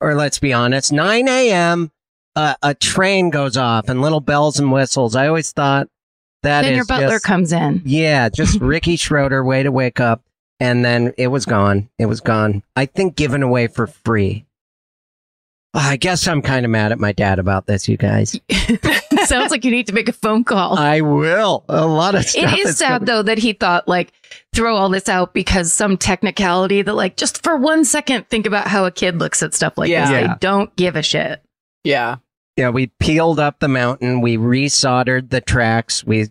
or 0.00 0.14
let's 0.14 0.38
be 0.38 0.52
honest, 0.52 0.92
9 0.92 1.28
a.m. 1.28 1.92
Uh, 2.34 2.54
a 2.62 2.74
train 2.74 3.30
goes 3.30 3.56
off 3.56 3.88
and 3.88 4.00
little 4.00 4.20
bells 4.20 4.58
and 4.58 4.72
whistles. 4.72 5.14
I 5.16 5.28
always 5.28 5.52
thought 5.52 5.88
that 6.42 6.62
then 6.62 6.72
is 6.72 6.76
your 6.76 6.86
butler 6.86 7.16
just, 7.16 7.24
comes 7.24 7.52
in. 7.52 7.82
yeah, 7.84 8.28
just 8.28 8.60
Ricky 8.60 8.96
Schroder 8.96 9.44
way 9.44 9.62
to 9.62 9.72
wake 9.72 10.00
up. 10.00 10.22
And 10.60 10.84
then 10.84 11.12
it 11.16 11.28
was 11.28 11.46
gone. 11.46 11.88
It 11.98 12.06
was 12.06 12.20
gone. 12.20 12.62
I 12.74 12.86
think 12.86 13.14
given 13.16 13.42
away 13.42 13.68
for 13.68 13.86
free. 13.86 14.44
I 15.74 15.96
guess 15.96 16.26
I'm 16.26 16.42
kind 16.42 16.64
of 16.64 16.70
mad 16.70 16.92
at 16.92 16.98
my 16.98 17.12
dad 17.12 17.38
about 17.38 17.66
this, 17.66 17.88
you 17.88 17.96
guys. 17.96 18.38
Sounds 19.26 19.50
like 19.50 19.64
you 19.64 19.70
need 19.70 19.86
to 19.88 19.92
make 19.92 20.08
a 20.08 20.12
phone 20.12 20.42
call. 20.42 20.78
I 20.78 21.02
will. 21.02 21.64
A 21.68 21.86
lot 21.86 22.14
of 22.14 22.24
stuff. 22.24 22.52
It 22.54 22.58
is 22.66 22.78
sad 22.78 23.00
gonna- 23.00 23.04
though 23.04 23.22
that 23.22 23.38
he 23.38 23.52
thought 23.52 23.86
like 23.86 24.12
throw 24.54 24.74
all 24.74 24.88
this 24.88 25.08
out 25.08 25.34
because 25.34 25.72
some 25.72 25.96
technicality 25.96 26.82
that 26.82 26.94
like 26.94 27.16
just 27.16 27.42
for 27.44 27.56
one 27.56 27.84
second 27.84 28.28
think 28.28 28.46
about 28.46 28.66
how 28.66 28.86
a 28.86 28.90
kid 28.90 29.18
looks 29.18 29.42
at 29.42 29.54
stuff 29.54 29.76
like 29.76 29.88
this. 29.88 30.10
Yeah. 30.10 30.26
They 30.28 30.34
don't 30.40 30.74
give 30.76 30.96
a 30.96 31.02
shit. 31.02 31.42
Yeah. 31.84 32.16
Yeah, 32.56 32.70
we 32.70 32.88
peeled 32.98 33.38
up 33.38 33.60
the 33.60 33.68
mountain. 33.68 34.20
We 34.20 34.36
resoldered 34.36 35.30
the 35.30 35.40
tracks. 35.40 36.02
We, 36.02 36.28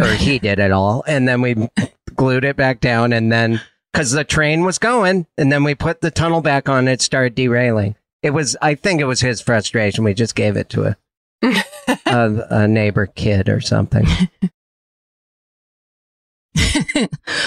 or 0.00 0.06
he 0.14 0.38
did 0.38 0.58
it 0.58 0.70
all, 0.72 1.04
and 1.06 1.28
then 1.28 1.42
we 1.42 1.68
glued 2.16 2.44
it 2.44 2.56
back 2.56 2.80
down. 2.80 3.12
And 3.12 3.30
then, 3.32 3.60
because 3.92 4.10
the 4.12 4.24
train 4.24 4.64
was 4.64 4.78
going, 4.78 5.26
and 5.38 5.50
then 5.52 5.64
we 5.64 5.74
put 5.74 6.00
the 6.00 6.10
tunnel 6.10 6.40
back 6.40 6.68
on. 6.68 6.88
It 6.88 7.00
started 7.00 7.34
derailing. 7.34 7.96
It 8.22 8.30
was, 8.30 8.56
I 8.62 8.74
think, 8.74 9.00
it 9.00 9.04
was 9.04 9.20
his 9.20 9.40
frustration. 9.40 10.02
We 10.04 10.14
just 10.14 10.34
gave 10.34 10.56
it 10.56 10.68
to 10.70 10.84
a 10.84 10.96
a, 12.06 12.46
a 12.50 12.68
neighbor 12.68 13.06
kid 13.06 13.48
or 13.48 13.60
something. 13.60 14.06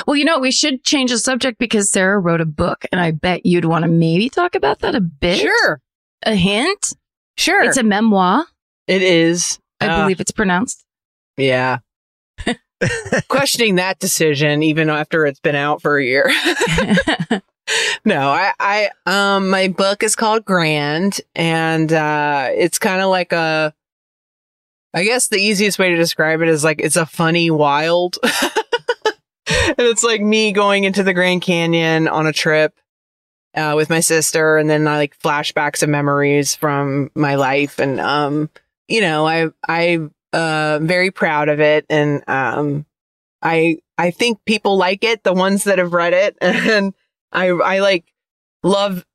well, 0.06 0.16
you 0.16 0.26
know, 0.26 0.40
we 0.40 0.52
should 0.52 0.84
change 0.84 1.12
the 1.12 1.18
subject 1.18 1.58
because 1.60 1.90
Sara 1.90 2.20
wrote 2.20 2.42
a 2.42 2.46
book 2.46 2.86
and 2.92 3.00
I 3.00 3.12
bet 3.12 3.46
you'd 3.46 3.66
want 3.66 3.84
to 3.84 3.90
maybe 3.92 4.30
talk 4.30 4.56
about 4.56 4.80
that 4.80 4.96
a 4.96 5.02
bit. 5.02 5.40
Sure. 5.40 5.82
A 6.24 6.36
hint? 6.36 6.94
Sure. 7.38 7.64
It's 7.64 7.78
a 7.78 7.84
memoir, 7.84 8.46
it 8.88 9.02
is. 9.02 9.60
I 9.80 9.88
Uh, 9.88 10.02
believe 10.02 10.20
it's 10.20 10.32
pronounced. 10.32 10.84
Yeah. 11.38 11.80
Questioning 13.28 13.76
that 13.76 14.00
decision 14.00 14.64
even 14.64 14.90
after 14.90 15.26
it's 15.26 15.40
been 15.40 15.56
out 15.56 15.82
for 15.82 15.98
a 15.98 16.04
year. 16.04 16.30
no, 18.06 18.30
I, 18.30 18.54
I, 18.60 18.90
um, 19.06 19.50
my 19.50 19.68
book 19.68 20.04
is 20.04 20.16
called 20.16 20.46
Grand 20.46 21.20
and, 21.36 21.92
uh, 21.92 22.50
it's 22.52 22.80
kind 22.80 23.02
of 23.02 23.10
like 23.10 23.34
a, 23.34 23.74
I 24.94 25.04
guess 25.04 25.28
the 25.28 25.38
easiest 25.38 25.80
way 25.80 25.90
to 25.90 25.96
describe 25.96 26.42
it 26.42 26.48
is 26.48 26.64
like, 26.64 26.80
it's 26.80 26.96
a 26.96 27.06
funny 27.06 27.52
wild. 27.52 28.18
and 28.24 29.76
it's 29.78 30.04
like 30.04 30.22
me 30.22 30.52
going 30.52 30.84
into 30.84 31.04
the 31.04 31.14
Grand 31.14 31.42
Canyon 31.42 32.08
on 32.08 32.28
a 32.28 32.34
trip, 32.34 32.74
uh, 33.56 33.74
with 33.76 33.90
my 33.90 34.00
sister 34.00 34.58
and 34.58 34.70
then 34.70 34.88
I 34.88 34.98
like 34.98 35.18
flashbacks 35.20 35.82
of 35.82 35.90
memories 35.90 36.56
from 36.56 37.10
my 37.16 37.36
life. 37.36 37.80
And, 37.80 38.00
um, 38.00 38.50
you 38.88 39.02
know, 39.02 39.28
I, 39.28 39.48
I, 39.68 40.00
uh, 40.38 40.80
very 40.82 41.12
proud 41.12 41.50
of 41.50 41.60
it. 41.60 41.86
And, 41.90 42.24
um, 42.28 42.86
I, 43.42 43.78
I 43.98 44.12
think 44.12 44.40
people 44.46 44.78
like 44.78 45.04
it, 45.04 45.24
the 45.24 45.34
ones 45.34 45.64
that 45.66 45.78
have 45.80 45.94
read 45.94 46.14
it. 46.14 46.38
And 46.42 46.94
I, 47.32 47.48
I 47.48 47.80
like 47.80 48.06
love 48.64 49.06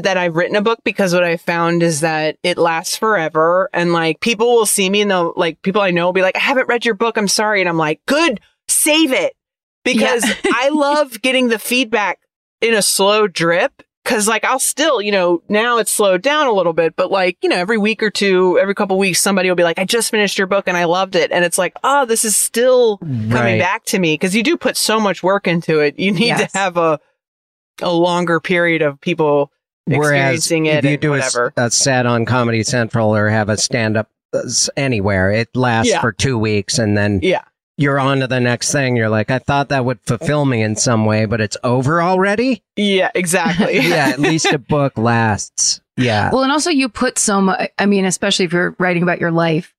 that 0.00 0.16
I've 0.16 0.36
written 0.36 0.56
a 0.56 0.62
book 0.62 0.78
because 0.84 1.12
what 1.12 1.24
I 1.24 1.36
found 1.36 1.82
is 1.82 2.00
that 2.00 2.36
it 2.42 2.56
lasts 2.58 2.96
forever. 2.96 3.68
And 3.72 3.92
like 3.92 4.20
people 4.20 4.54
will 4.54 4.66
see 4.66 4.88
me 4.88 5.00
and 5.02 5.10
they'll 5.10 5.32
like 5.36 5.60
people 5.62 5.82
I 5.82 5.90
know 5.90 6.06
will 6.06 6.12
be 6.12 6.22
like, 6.22 6.36
I 6.36 6.40
haven't 6.40 6.68
read 6.68 6.84
your 6.84 6.94
book. 6.94 7.16
I'm 7.16 7.28
sorry. 7.28 7.60
And 7.60 7.68
I'm 7.68 7.78
like, 7.78 8.00
good, 8.06 8.40
save 8.68 9.12
it. 9.12 9.34
Because 9.84 10.24
Yeah. 10.26 10.34
I 10.54 10.68
love 10.72 11.20
getting 11.22 11.48
the 11.48 11.58
feedback 11.58 12.20
in 12.60 12.74
a 12.74 12.82
slow 12.82 13.26
drip. 13.26 13.82
Cause 14.04 14.26
like 14.26 14.44
I'll 14.44 14.58
still, 14.58 15.00
you 15.00 15.12
know, 15.12 15.42
now 15.48 15.78
it's 15.78 15.90
slowed 15.90 16.22
down 16.22 16.48
a 16.48 16.52
little 16.52 16.72
bit, 16.72 16.96
but 16.96 17.10
like, 17.12 17.38
you 17.40 17.48
know, 17.48 17.56
every 17.56 17.78
week 17.78 18.02
or 18.02 18.10
two, 18.10 18.58
every 18.58 18.74
couple 18.74 18.98
weeks, 18.98 19.20
somebody 19.20 19.48
will 19.48 19.54
be 19.56 19.62
like, 19.62 19.78
I 19.78 19.84
just 19.84 20.10
finished 20.10 20.36
your 20.38 20.48
book 20.48 20.66
and 20.66 20.76
I 20.76 20.84
loved 20.84 21.14
it. 21.14 21.30
And 21.30 21.44
it's 21.44 21.56
like, 21.56 21.72
oh, 21.84 22.04
this 22.04 22.24
is 22.24 22.36
still 22.36 22.98
coming 22.98 23.30
Right. 23.30 23.60
back 23.60 23.84
to 23.86 23.98
me 24.00 24.14
because 24.14 24.34
you 24.34 24.42
do 24.42 24.56
put 24.56 24.76
so 24.76 24.98
much 24.98 25.22
work 25.22 25.46
into 25.46 25.78
it. 25.78 25.98
You 26.00 26.10
need 26.10 26.26
Yes. 26.26 26.50
to 26.52 26.58
have 26.58 26.76
a 26.76 26.98
a 27.80 27.92
longer 27.92 28.38
period 28.40 28.82
of 28.82 29.00
people 29.00 29.50
Whereas 29.86 30.02
experiencing 30.46 30.66
it 30.66 30.78
if 30.78 30.84
you 30.84 30.90
and 30.92 31.00
do 31.00 31.14
a, 31.14 31.18
s- 31.18 31.34
whatever. 31.34 31.52
a 31.56 31.70
set 31.70 32.04
on 32.04 32.24
Comedy 32.26 32.62
Central 32.64 33.14
or 33.16 33.28
have 33.28 33.48
a 33.48 33.56
stand 33.56 33.96
up 33.96 34.08
uh, 34.34 34.40
anywhere, 34.76 35.30
it 35.30 35.48
lasts 35.56 35.90
Yeah. 35.92 36.00
for 36.00 36.12
two 36.12 36.36
weeks 36.38 36.78
and 36.78 36.96
then 36.96 37.20
yeah, 37.22 37.42
you're 37.76 37.98
on 37.98 38.20
to 38.20 38.26
the 38.26 38.40
next 38.40 38.70
thing. 38.72 38.96
You're 38.96 39.08
like, 39.08 39.30
I 39.30 39.38
thought 39.38 39.70
that 39.70 39.84
would 39.84 40.00
fulfill 40.02 40.44
me 40.44 40.62
in 40.62 40.76
some 40.76 41.04
way, 41.04 41.24
but 41.24 41.40
it's 41.40 41.56
over 41.64 42.02
already. 42.02 42.62
yeah, 42.76 43.10
exactly. 43.14 43.78
yeah, 43.88 44.08
at 44.08 44.20
least 44.20 44.46
a 44.46 44.58
book 44.58 44.96
lasts. 44.98 45.80
Yeah. 45.96 46.30
Well, 46.32 46.42
and 46.42 46.52
also 46.52 46.70
you 46.70 46.88
put 46.88 47.18
so 47.18 47.40
much, 47.40 47.70
I 47.78 47.86
mean, 47.86 48.04
especially 48.04 48.44
if 48.46 48.52
you're 48.52 48.74
writing 48.78 49.02
about 49.02 49.20
your 49.20 49.30
life, 49.30 49.74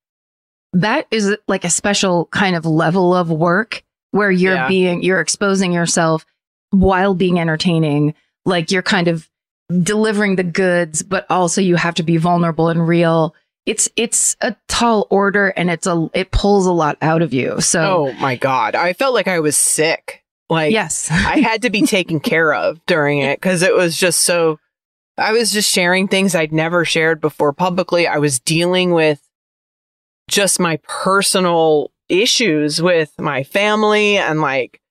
that 0.73 1.07
is 1.11 1.35
like 1.47 1.63
a 1.65 1.69
special 1.69 2.25
kind 2.27 2.55
of 2.55 2.65
level 2.65 3.15
of 3.15 3.29
work 3.29 3.83
where 4.11 4.31
you're 4.31 4.55
Yeah. 4.55 4.67
being, 4.67 5.03
you're 5.03 5.19
exposing 5.21 5.71
yourself 5.71 6.25
while 6.71 7.13
being 7.13 7.39
entertaining. 7.39 8.15
Like 8.45 8.71
you're 8.71 8.81
kind 8.81 9.07
of 9.07 9.29
delivering 9.81 10.35
the 10.35 10.43
goods, 10.43 11.01
but 11.03 11.25
also 11.29 11.61
you 11.61 11.75
have 11.75 11.95
to 11.95 12.03
be 12.03 12.17
vulnerable 12.17 12.69
and 12.69 12.87
real. 12.87 13.35
It's, 13.65 13.89
it's 13.95 14.35
a 14.41 14.55
tall 14.67 15.07
order 15.09 15.47
and 15.49 15.69
it's 15.69 15.87
a, 15.87 16.09
it 16.13 16.31
pulls 16.31 16.65
a 16.65 16.71
lot 16.71 16.97
out 17.01 17.21
of 17.21 17.33
you. 17.33 17.61
So, 17.61 18.09
oh 18.09 18.13
my 18.13 18.35
god, 18.35 18.75
I 18.75 18.93
felt 18.93 19.13
like 19.13 19.27
I 19.27 19.39
was 19.39 19.55
sick. 19.55 20.23
Like 20.49 20.71
yes. 20.71 21.09
I 21.09 21.39
had 21.39 21.63
to 21.63 21.69
be 21.69 21.81
taken 21.87 22.19
care 22.19 22.53
of 22.53 22.85
during 22.85 23.19
it 23.19 23.37
because 23.37 23.61
it 23.61 23.75
was 23.75 23.97
just 23.97 24.21
so. 24.21 24.59
I 25.17 25.31
was 25.31 25.51
just 25.51 25.71
sharing 25.71 26.07
things 26.07 26.33
I'd 26.33 26.51
never 26.51 26.85
shared 26.85 27.21
before 27.21 27.53
publicly. 27.53 28.07
I 28.07 28.17
was 28.17 28.39
dealing 28.39 28.91
with 28.91 29.21
just 30.27 30.59
my 30.59 30.79
personal 30.83 31.91
issues 32.09 32.81
with 32.81 33.13
my 33.19 33.43
family 33.43 34.17
and 34.17 34.41
like, 34.41 34.81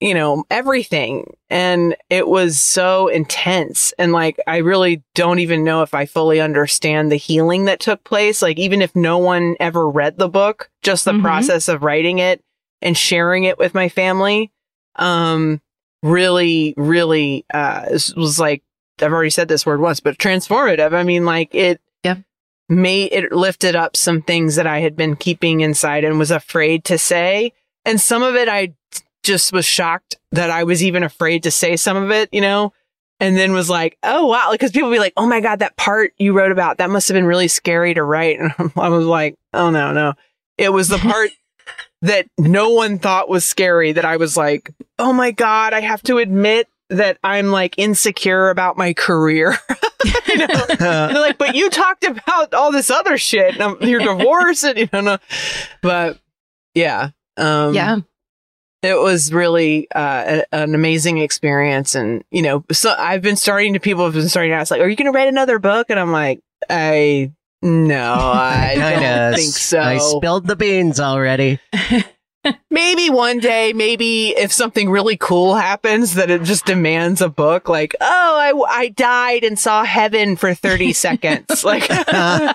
you 0.00 0.12
know, 0.14 0.44
everything. 0.50 1.34
And 1.48 1.96
it 2.10 2.28
was 2.28 2.60
so 2.60 3.08
intense. 3.08 3.92
And 3.98 4.12
like, 4.12 4.38
I 4.46 4.58
really 4.58 5.02
don't 5.14 5.38
even 5.38 5.64
know 5.64 5.82
if 5.82 5.94
I 5.94 6.04
fully 6.06 6.40
understand 6.40 7.10
the 7.10 7.16
healing 7.16 7.64
that 7.64 7.80
took 7.80 8.04
place. 8.04 8.42
Like, 8.42 8.58
even 8.58 8.82
if 8.82 8.94
no 8.94 9.18
one 9.18 9.56
ever 9.58 9.88
read 9.88 10.18
the 10.18 10.28
book, 10.28 10.70
just 10.82 11.04
the 11.04 11.12
Mhm. 11.12 11.22
process 11.22 11.68
of 11.68 11.82
writing 11.82 12.18
it 12.18 12.42
and 12.82 12.96
sharing 12.96 13.44
it 13.44 13.58
with 13.58 13.72
my 13.74 13.88
family 13.88 14.50
um 14.96 15.60
really 16.02 16.72
really 16.76 17.44
uh 17.52 17.84
was 17.90 18.38
like 18.38 18.62
i've 19.00 19.12
already 19.12 19.30
said 19.30 19.48
this 19.48 19.66
word 19.66 19.80
once 19.80 20.00
but 20.00 20.16
transformative 20.18 20.92
i 20.94 21.02
mean 21.02 21.24
like 21.24 21.54
it 21.54 21.80
yeah. 22.02 22.16
made 22.68 23.12
it 23.12 23.32
lifted 23.32 23.74
up 23.76 23.96
some 23.96 24.22
things 24.22 24.56
that 24.56 24.66
i 24.66 24.80
had 24.80 24.96
been 24.96 25.16
keeping 25.16 25.60
inside 25.60 26.04
and 26.04 26.18
was 26.18 26.30
afraid 26.30 26.84
to 26.84 26.96
say 26.96 27.52
and 27.84 28.00
some 28.00 28.22
of 28.22 28.34
it 28.36 28.48
i 28.48 28.72
just 29.26 29.52
was 29.52 29.66
shocked 29.66 30.16
that 30.32 30.50
i 30.50 30.64
was 30.64 30.82
even 30.82 31.02
afraid 31.02 31.42
to 31.42 31.50
say 31.50 31.76
some 31.76 31.96
of 31.96 32.10
it 32.10 32.28
you 32.32 32.40
know 32.40 32.72
and 33.20 33.36
then 33.36 33.52
was 33.52 33.70
like, 33.70 33.96
oh 34.02 34.26
wow, 34.26 34.48
because 34.52 34.72
people 34.72 34.90
be 34.90 34.98
like, 34.98 35.14
oh 35.16 35.26
my 35.26 35.40
god, 35.40 35.60
that 35.60 35.76
part 35.76 36.12
you 36.18 36.32
wrote 36.32 36.52
about 36.52 36.78
that 36.78 36.90
must 36.90 37.08
have 37.08 37.14
been 37.14 37.24
really 37.24 37.48
scary 37.48 37.94
to 37.94 38.02
write, 38.02 38.38
and 38.58 38.72
I 38.76 38.88
was 38.88 39.06
like, 39.06 39.36
oh 39.52 39.70
no, 39.70 39.92
no, 39.92 40.14
it 40.58 40.72
was 40.72 40.88
the 40.88 40.98
part 40.98 41.30
that 42.02 42.26
no 42.38 42.70
one 42.70 42.98
thought 42.98 43.28
was 43.28 43.44
scary 43.44 43.92
that 43.92 44.04
I 44.04 44.16
was 44.16 44.36
like, 44.36 44.70
oh 44.98 45.12
my 45.12 45.30
god, 45.30 45.72
I 45.72 45.80
have 45.80 46.02
to 46.04 46.18
admit 46.18 46.68
that 46.90 47.18
I'm 47.24 47.48
like 47.48 47.74
insecure 47.78 48.50
about 48.50 48.76
my 48.76 48.92
career. 48.92 49.56
you 50.28 50.36
know? 50.36 50.66
and 50.68 50.78
they're 50.78 51.20
like, 51.20 51.38
but 51.38 51.56
you 51.56 51.68
talked 51.70 52.04
about 52.04 52.54
all 52.54 52.70
this 52.70 52.90
other 52.90 53.18
shit, 53.18 53.54
and 53.54 53.62
um, 53.62 53.78
your 53.80 54.00
divorce, 54.00 54.62
and 54.62 54.78
you 54.78 54.88
know, 54.92 55.00
no. 55.00 55.18
but 55.82 56.18
yeah, 56.74 57.10
um, 57.38 57.74
yeah. 57.74 57.96
It 58.86 58.98
was 59.00 59.32
really 59.32 59.88
uh, 59.94 60.42
a- 60.50 60.54
an 60.54 60.74
amazing 60.74 61.18
experience. 61.18 61.94
And, 61.94 62.24
you 62.30 62.42
know, 62.42 62.64
so 62.72 62.94
I've 62.98 63.22
been 63.22 63.36
starting 63.36 63.74
to, 63.74 63.80
people 63.80 64.04
have 64.04 64.14
been 64.14 64.28
starting 64.28 64.52
to 64.52 64.56
ask, 64.56 64.70
like, 64.70 64.80
are 64.80 64.88
you 64.88 64.96
going 64.96 65.12
to 65.12 65.16
write 65.16 65.28
another 65.28 65.58
book? 65.58 65.86
And 65.90 65.98
I'm 66.00 66.12
like, 66.12 66.40
I, 66.70 67.32
no, 67.62 68.12
I 68.14 68.72
Kinda 68.76 69.00
don't 69.30 69.34
think 69.36 69.52
so. 69.52 69.80
I 69.80 69.98
spilled 69.98 70.46
the 70.46 70.56
beans 70.56 71.00
already. 71.00 71.58
maybe 72.70 73.10
one 73.10 73.38
day, 73.40 73.72
maybe 73.72 74.28
if 74.28 74.52
something 74.52 74.88
really 74.88 75.16
cool 75.16 75.56
happens 75.56 76.14
that 76.14 76.30
it 76.30 76.44
just 76.44 76.64
demands 76.64 77.20
a 77.20 77.28
book, 77.28 77.68
like, 77.68 77.96
oh, 78.00 78.06
I, 78.70 78.80
I 78.82 78.88
died 78.90 79.42
and 79.42 79.58
saw 79.58 79.82
heaven 79.84 80.36
for 80.36 80.54
30 80.54 80.92
seconds. 80.94 81.64
Like, 81.64 81.88
yeah, 81.88 82.04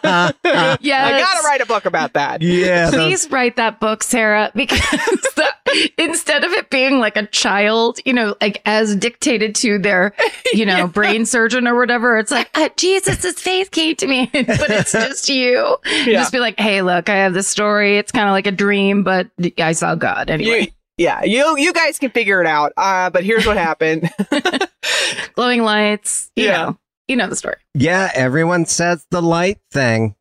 I 0.03 1.19
gotta 1.19 1.45
write 1.45 1.59
a 1.61 1.65
book 1.65 1.85
about 1.85 2.13
that. 2.13 2.41
yeah. 2.41 2.89
those- 2.89 2.93
Please 3.01 3.31
write 3.31 3.57
that 3.57 3.79
book, 3.81 4.01
Sara, 4.03 4.51
because 4.55 4.79
the, 5.35 5.49
instead 5.97 6.43
of 6.43 6.51
it 6.51 6.69
being 6.69 6.99
like 6.99 7.17
a 7.17 7.25
child, 7.27 7.99
you 8.05 8.13
know, 8.13 8.35
like 8.41 8.61
as 8.65 8.95
dictated 8.95 9.55
to 9.55 9.77
their, 9.79 10.13
you 10.53 10.65
know, 10.65 10.87
brain 10.87 11.25
surgeon 11.25 11.67
or 11.67 11.75
whatever, 11.77 12.17
it's 12.17 12.31
like, 12.31 12.49
uh, 12.55 12.69
Jesus' 12.77 13.39
face 13.39 13.69
came 13.69 13.95
to 13.97 14.07
me, 14.07 14.25
but 14.33 14.69
it's 14.69 14.91
just 14.91 15.29
you. 15.29 15.77
Yeah. 15.85 16.13
Just 16.19 16.31
be 16.31 16.39
like, 16.39 16.59
hey, 16.59 16.81
look, 16.81 17.09
I 17.09 17.15
have 17.15 17.33
this 17.33 17.47
story. 17.47 17.97
It's 17.97 18.11
kind 18.11 18.27
of 18.27 18.31
like 18.33 18.47
a 18.47 18.51
dream, 18.51 19.03
but 19.03 19.29
I 19.57 19.71
saw 19.73 19.95
God 19.95 20.29
anyway. 20.29 20.61
You, 20.61 20.67
yeah, 20.97 21.23
you 21.23 21.57
you 21.57 21.73
guys 21.73 21.97
can 21.97 22.11
figure 22.11 22.41
it 22.41 22.47
out. 22.47 22.73
Uh, 22.77 23.09
but 23.09 23.23
here's 23.23 23.45
what 23.47 23.57
happened. 23.57 24.09
Glowing 25.35 25.63
lights, 25.63 26.31
you 26.35 26.45
Yeah. 26.45 26.57
know, 26.65 26.77
you 27.07 27.15
know 27.15 27.27
the 27.27 27.35
story. 27.35 27.55
yeah, 27.73 28.11
everyone 28.13 28.65
says 28.65 29.05
the 29.11 29.21
light 29.21 29.59
thing. 29.71 30.15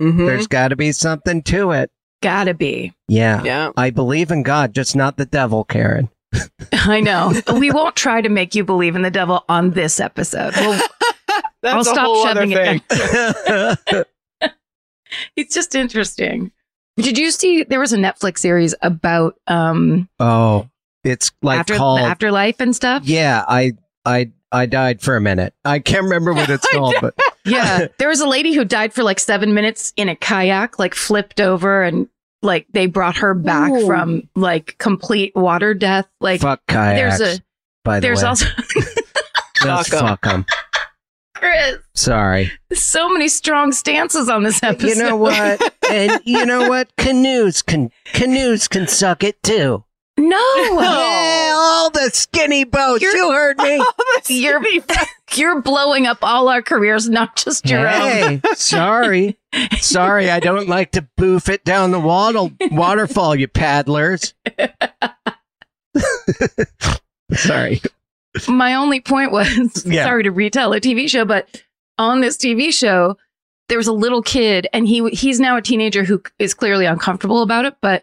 Mhm. 0.00 0.26
There's 0.26 0.46
got 0.46 0.68
to 0.68 0.76
be 0.76 0.92
something 0.92 1.42
to 1.44 1.72
it. 1.72 1.90
Gotta 2.22 2.54
be. 2.54 2.92
Yeah. 3.08 3.42
Yeah. 3.42 3.70
I 3.76 3.90
believe 3.90 4.30
in 4.30 4.42
God, 4.42 4.74
just 4.74 4.94
not 4.94 5.16
the 5.16 5.26
devil, 5.26 5.64
Karen. 5.64 6.10
I 6.72 7.00
know. 7.00 7.32
we 7.58 7.70
won't 7.70 7.96
try 7.96 8.20
to 8.20 8.28
make 8.28 8.54
you 8.54 8.62
believe 8.64 8.94
in 8.94 9.02
the 9.02 9.10
devil 9.10 9.44
on 9.48 9.70
this 9.70 9.98
episode. 10.00 10.54
Well, 10.56 10.88
That's 11.62 11.74
I'll 11.74 11.80
a 11.80 11.84
stop 11.84 12.06
whole 12.06 12.26
shoving 12.26 12.52
it 12.52 12.82
thing. 12.88 13.76
down. 13.90 14.04
it's 15.36 15.54
just 15.54 15.74
interesting. 15.74 16.52
Did 16.96 17.18
you 17.18 17.30
see 17.30 17.64
there 17.64 17.80
was 17.80 17.92
a 17.92 17.96
Netflix 17.98 18.38
series 18.38 18.74
about 18.82 19.36
um 19.46 20.08
oh, 20.18 20.68
it's 21.04 21.32
like 21.42 21.60
after 21.60 21.76
called. 21.76 22.00
afterlife 22.00 22.60
and 22.60 22.74
stuff? 22.74 23.04
yeah, 23.06 23.44
I, 23.46 23.72
I, 24.04 24.30
I 24.52 24.66
died 24.66 25.00
for 25.00 25.16
a 25.16 25.20
minute. 25.20 25.54
I 25.64 25.78
can't 25.80 26.04
remember 26.04 26.32
what 26.32 26.48
it's 26.50 26.66
called, 26.72 26.94
but 27.00 27.14
Yeah. 27.44 27.86
There 27.98 28.08
was 28.08 28.20
a 28.20 28.28
lady 28.28 28.52
who 28.52 28.64
died 28.64 28.92
for 28.92 29.02
like 29.02 29.18
seven 29.20 29.54
minutes 29.54 29.92
in 29.96 30.08
a 30.08 30.16
kayak, 30.16 30.78
like 30.78 30.94
flipped 30.94 31.40
over 31.40 31.82
and 31.82 32.08
like 32.42 32.66
they 32.72 32.86
brought 32.86 33.16
her 33.18 33.34
back 33.34 33.70
Ooh. 33.70 33.86
from 33.86 34.28
like 34.34 34.76
complete 34.78 35.34
water 35.34 35.74
death. 35.74 36.06
Like 36.20 36.40
fuck 36.40 36.60
kayaks. 36.68 37.18
there's 37.18 37.38
a 37.38 37.42
by 37.84 38.00
the 38.00 38.06
there's 38.06 38.22
way, 38.22 38.28
also 38.28 38.46
Just 39.62 39.90
Fuck 39.90 40.02
'em. 40.02 40.08
fuck 40.08 40.26
'em. 40.26 40.46
Chris, 41.34 41.76
Sorry. 41.94 42.50
so 42.72 43.08
many 43.10 43.28
strong 43.28 43.72
stances 43.72 44.28
on 44.28 44.42
this 44.42 44.62
episode. 44.62 44.88
You 44.88 44.94
know 44.96 45.16
what? 45.16 45.74
and 45.90 46.20
you 46.24 46.44
know 46.44 46.68
what? 46.68 46.94
Canoes 46.96 47.62
can 47.62 47.90
canoes 48.12 48.68
can 48.68 48.86
suck 48.86 49.22
it 49.24 49.42
too. 49.42 49.84
No. 50.20 50.36
Yeah, 50.36 50.78
oh, 50.80 51.80
all 51.84 51.90
the 51.90 52.10
skinny 52.12 52.64
boats. 52.64 53.02
You're- 53.02 53.16
you 53.18 53.32
heard 53.32 53.58
me. 53.58 53.82
You're 54.28 54.62
you're 55.34 55.60
blowing 55.62 56.06
up 56.06 56.18
all 56.22 56.48
our 56.48 56.60
careers, 56.60 57.08
not 57.08 57.36
just 57.36 57.68
your 57.70 57.86
own. 57.88 57.92
Hey, 58.10 58.40
sorry. 58.54 59.38
Sorry, 59.78 60.28
I 60.30 60.40
don't 60.40 60.68
like 60.68 60.90
to 60.92 61.02
boof 61.16 61.48
it 61.48 61.64
down 61.64 61.92
the 61.92 62.00
water, 62.00 62.52
waterfall, 62.72 63.36
you 63.36 63.46
paddlers. 63.48 64.34
sorry. 67.32 67.80
My 68.48 68.74
only 68.74 69.00
point 69.00 69.32
was 69.32 69.84
Yeah. 69.86 70.04
sorry 70.04 70.24
to 70.24 70.30
retell 70.30 70.72
a 70.72 70.80
TV 70.80 71.08
show, 71.08 71.24
but 71.24 71.62
on 71.98 72.20
this 72.20 72.36
TV 72.36 72.72
show, 72.72 73.16
there 73.68 73.78
was 73.78 73.86
a 73.86 73.92
little 73.92 74.22
kid, 74.22 74.66
and 74.72 74.86
he 74.88 75.08
he's 75.10 75.38
now 75.40 75.56
a 75.56 75.62
teenager 75.62 76.04
who 76.04 76.22
is 76.38 76.54
clearly 76.54 76.86
uncomfortable 76.86 77.42
about 77.42 77.64
it. 77.64 77.76
But 77.80 78.02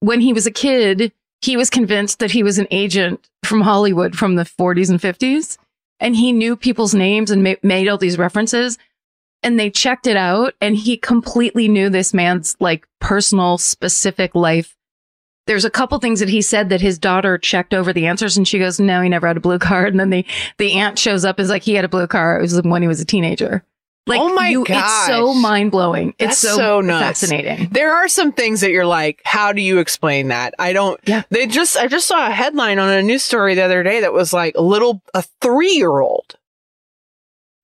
when 0.00 0.20
he 0.20 0.32
was 0.32 0.46
a 0.46 0.50
kid, 0.50 1.12
he 1.42 1.56
was 1.56 1.70
convinced 1.70 2.18
that 2.18 2.32
he 2.32 2.42
was 2.42 2.58
an 2.58 2.68
agent 2.70 3.28
from 3.44 3.62
Hollywood 3.62 4.16
from 4.16 4.34
the 4.34 4.44
40s 4.44 4.90
and 4.90 5.00
50s, 5.00 5.58
and 5.98 6.16
he 6.16 6.32
knew 6.32 6.56
people's 6.56 6.94
names 6.94 7.30
and 7.30 7.42
ma- 7.42 7.54
made 7.62 7.88
all 7.88 7.98
these 7.98 8.18
references. 8.18 8.78
And 9.42 9.58
they 9.58 9.70
checked 9.70 10.06
it 10.06 10.18
out, 10.18 10.54
and 10.60 10.76
he 10.76 10.98
completely 10.98 11.66
knew 11.66 11.88
this 11.88 12.12
man's 12.12 12.56
like 12.60 12.86
personal, 13.00 13.56
specific 13.56 14.34
life 14.34 14.76
there's 15.50 15.64
a 15.64 15.70
couple 15.70 15.98
things 15.98 16.20
that 16.20 16.28
he 16.28 16.42
said 16.42 16.68
that 16.68 16.80
his 16.80 16.96
daughter 16.96 17.36
checked 17.36 17.74
over 17.74 17.92
the 17.92 18.06
answers 18.06 18.36
and 18.36 18.46
she 18.46 18.60
goes, 18.60 18.78
no, 18.78 19.00
he 19.00 19.08
never 19.08 19.26
had 19.26 19.36
a 19.36 19.40
blue 19.40 19.58
card. 19.58 19.92
And 19.92 19.98
then 19.98 20.10
the, 20.10 20.24
the 20.58 20.74
aunt 20.74 20.96
shows 20.96 21.24
up 21.24 21.40
is 21.40 21.48
like, 21.48 21.64
he 21.64 21.74
had 21.74 21.84
a 21.84 21.88
blue 21.88 22.06
car. 22.06 22.38
It 22.38 22.42
was 22.42 22.62
when 22.62 22.82
he 22.82 22.88
was 22.88 23.00
a 23.00 23.04
teenager. 23.04 23.64
Like, 24.06 24.20
Oh 24.20 24.34
my 24.34 24.48
you, 24.48 24.64
it's 24.66 25.06
so 25.06 25.34
mind 25.34 25.70
blowing. 25.70 26.14
It's 26.18 26.38
so, 26.38 26.56
so 26.56 26.82
fascinating. 26.82 27.68
There 27.70 27.92
are 27.92 28.08
some 28.08 28.32
things 28.32 28.60
that 28.62 28.70
you're 28.70 28.86
like, 28.86 29.20
how 29.24 29.52
do 29.52 29.60
you 29.60 29.78
explain 29.78 30.28
that? 30.28 30.54
I 30.58 30.72
don't. 30.72 30.98
Yeah. 31.06 31.22
They 31.30 31.46
just, 31.46 31.76
I 31.76 31.86
just 31.86 32.06
saw 32.08 32.26
a 32.26 32.30
headline 32.30 32.78
on 32.78 32.88
a 32.88 33.02
news 33.02 33.22
story 33.22 33.54
the 33.54 33.62
other 33.62 33.82
day 33.82 34.00
that 34.00 34.12
was 34.12 34.32
like 34.32 34.54
a 34.56 34.62
little, 34.62 35.02
a 35.14 35.22
three 35.40 35.74
year 35.74 36.00
old, 36.00 36.36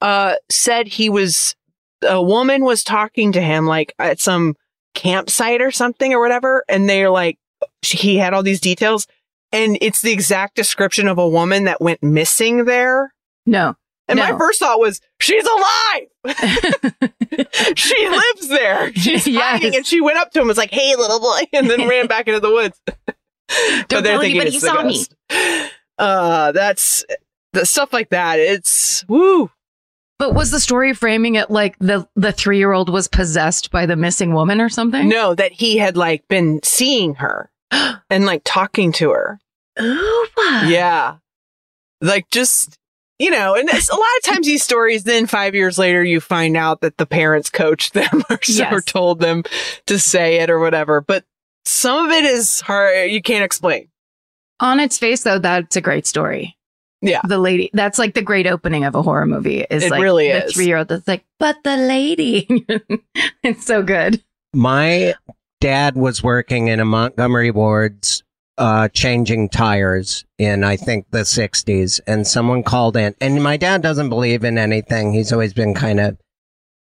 uh, 0.01 0.35
said 0.51 0.87
he 0.87 1.09
was, 1.09 1.57
a 2.07 2.22
woman 2.22 2.64
was 2.64 2.85
talking 2.85 3.33
to 3.33 3.40
him 3.40 3.66
like 3.66 3.94
at 3.99 4.20
some 4.20 4.55
campsite 4.94 5.62
or 5.62 5.70
something 5.70 6.12
or 6.12 6.20
whatever. 6.20 6.64
And 6.68 6.88
they're 6.88 7.11
like, 7.11 7.38
she, 7.83 7.96
he 7.96 8.16
had 8.18 8.35
all 8.35 8.42
these 8.42 8.61
details 8.61 9.07
and 9.53 9.79
it's 9.81 10.03
the 10.03 10.12
exact 10.12 10.55
description 10.55 11.09
of 11.09 11.18
a 11.18 11.29
woman 11.29 11.64
that 11.64 11.81
went 11.81 12.03
missing 12.03 12.66
there. 12.66 13.12
No. 13.46 13.77
And 14.09 14.19
my 14.21 14.37
first 14.38 14.61
thought 14.61 14.79
was, 14.79 15.01
she's 15.21 15.45
alive. 15.45 16.37
she 17.77 18.09
lives 18.09 18.49
there. 18.49 18.92
She's 18.95 19.27
Yes. 19.27 19.42
hiding. 19.61 19.75
And 19.77 19.87
she 19.87 20.01
went 20.01 20.19
up 20.19 20.31
to 20.33 20.38
him 20.38 20.42
and 20.42 20.49
was 20.49 20.59
like, 20.59 20.71
hey, 20.71 20.95
little 20.97 21.21
boy, 21.21 21.40
and 21.53 21.69
then 21.69 21.88
ran 21.88 22.07
back 22.07 22.29
into 22.29 22.40
the 22.40 22.51
woods. 22.51 22.81
Don't 23.88 24.05
tell 24.05 24.21
anybody 24.23 24.51
you 24.51 24.61
saw 24.61 24.83
me. 24.83 25.05
Uh, 25.99 26.53
that's 26.53 27.05
the 27.53 27.64
stuff 27.66 27.92
like 27.92 28.11
that. 28.11 28.38
It's 28.38 29.05
woo. 29.09 29.51
But 30.19 30.35
was 30.35 30.51
the 30.51 30.61
story 30.61 30.95
framing 30.95 31.35
it 31.35 31.51
like 31.51 31.77
the, 31.79 32.09
the 32.16 32.33
three 32.33 32.59
year 32.59 32.73
old 32.73 32.88
was 32.88 33.07
possessed 33.09 33.71
by 33.71 33.87
the 33.87 33.97
missing 33.97 34.33
woman 34.35 34.61
or 34.61 34.69
something? 34.69 35.09
No, 35.09 35.35
that 35.35 35.53
he 35.53 35.77
had 35.79 35.97
like 35.97 36.27
been 36.29 36.61
seeing 36.64 37.16
her 37.16 37.51
and 38.11 38.25
like 38.27 38.42
talking 38.45 38.92
to 38.92 39.11
her. 39.11 39.38
Ooh, 39.81 40.27
Yeah. 40.64 41.16
Like 42.01 42.31
just, 42.31 42.79
you 43.18 43.31
know, 43.31 43.55
and 43.55 43.68
it's, 43.68 43.88
a 43.88 43.94
lot 43.94 44.02
of 44.18 44.22
times 44.24 44.46
these 44.46 44.62
stories, 44.62 45.05
then 45.05 45.26
five 45.26 45.55
years 45.55 45.79
later, 45.79 46.02
you 46.05 46.20
find 46.20 46.57
out 46.57 46.81
that 46.83 46.98
the 46.98 47.07
parents 47.07 47.50
coached 47.50 47.94
them 47.94 48.22
or, 48.31 48.38
Yes. 48.46 48.72
or 48.72 48.81
told 48.81 49.20
them 49.20 49.42
to 49.87 49.98
say 49.98 50.40
it 50.40 50.50
or 50.50 50.59
whatever. 50.59 51.00
But 51.00 51.24
some 51.64 52.07
of 52.07 52.12
it 52.12 52.24
is 52.24 52.61
hard. 52.61 53.11
You 53.11 53.22
can't 53.22 53.44
explain. 53.44 53.88
On 54.61 54.81
its 54.81 54.98
face, 54.98 55.22
though, 55.22 55.38
that's 55.38 55.76
a 55.76 55.81
great 55.81 56.07
story. 56.07 56.57
Yeah. 57.02 57.20
The 57.26 57.38
lady, 57.38 57.70
that's 57.72 57.98
like 57.98 58.14
the 58.14 58.22
great 58.22 58.46
opening 58.46 58.85
of 58.85 58.94
a 58.94 59.02
horror 59.02 59.26
movie 59.26 59.61
is 59.68 59.85
It 59.85 59.90
like 59.90 60.00
really 60.02 60.29
the 60.29 60.46
is. 60.46 60.55
three 60.55 60.66
year 60.66 60.79
old 60.79 60.88
that's 60.88 61.07
like, 61.07 61.24
but 61.38 61.57
the 61.62 61.76
lady. 61.76 62.46
it's 63.42 63.66
so 63.66 63.83
good. 63.83 64.22
My 64.55 65.14
dad 65.61 65.94
was 65.96 66.22
working 66.22 66.68
in 66.68 66.81
a 66.81 66.85
Montgomery 66.87 67.50
Ward's 67.50 68.22
uh, 68.59 68.88
changing 68.88 69.49
tires 69.49 70.25
in, 70.38 70.64
I 70.64 70.77
think, 70.77 71.07
the 71.11 71.21
60s, 71.21 72.01
and 72.07 72.27
someone 72.27 72.62
called 72.62 72.97
in. 72.97 73.14
And 73.21 73.42
my 73.42 73.57
dad 73.57 73.83
doesn't 73.83 74.09
believe 74.09 74.44
in 74.44 74.59
anything. 74.59 75.13
He's 75.13 75.33
always 75.33 75.52
been 75.52 75.75
kind 75.75 76.00
of 76.00 76.17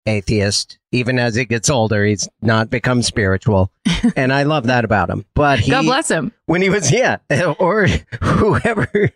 atheist. 0.05 0.77
Even 0.91 1.17
as 1.17 1.35
he 1.35 1.45
gets 1.45 1.69
older, 1.69 2.05
he's 2.05 2.27
not 2.41 2.69
become 2.69 3.01
spiritual. 3.01 3.71
and 4.15 4.33
I 4.33 4.43
love 4.43 4.67
that 4.67 4.85
about 4.85 5.09
him. 5.09 5.25
But 5.33 5.59
he, 5.59 5.71
God 5.71 5.83
bless 5.85 6.09
him. 6.09 6.31
when 6.45 6.61
he 6.61 6.69
was 6.69 6.91
yeah 6.91 7.17
or 7.59 7.87
whoever 8.21 8.89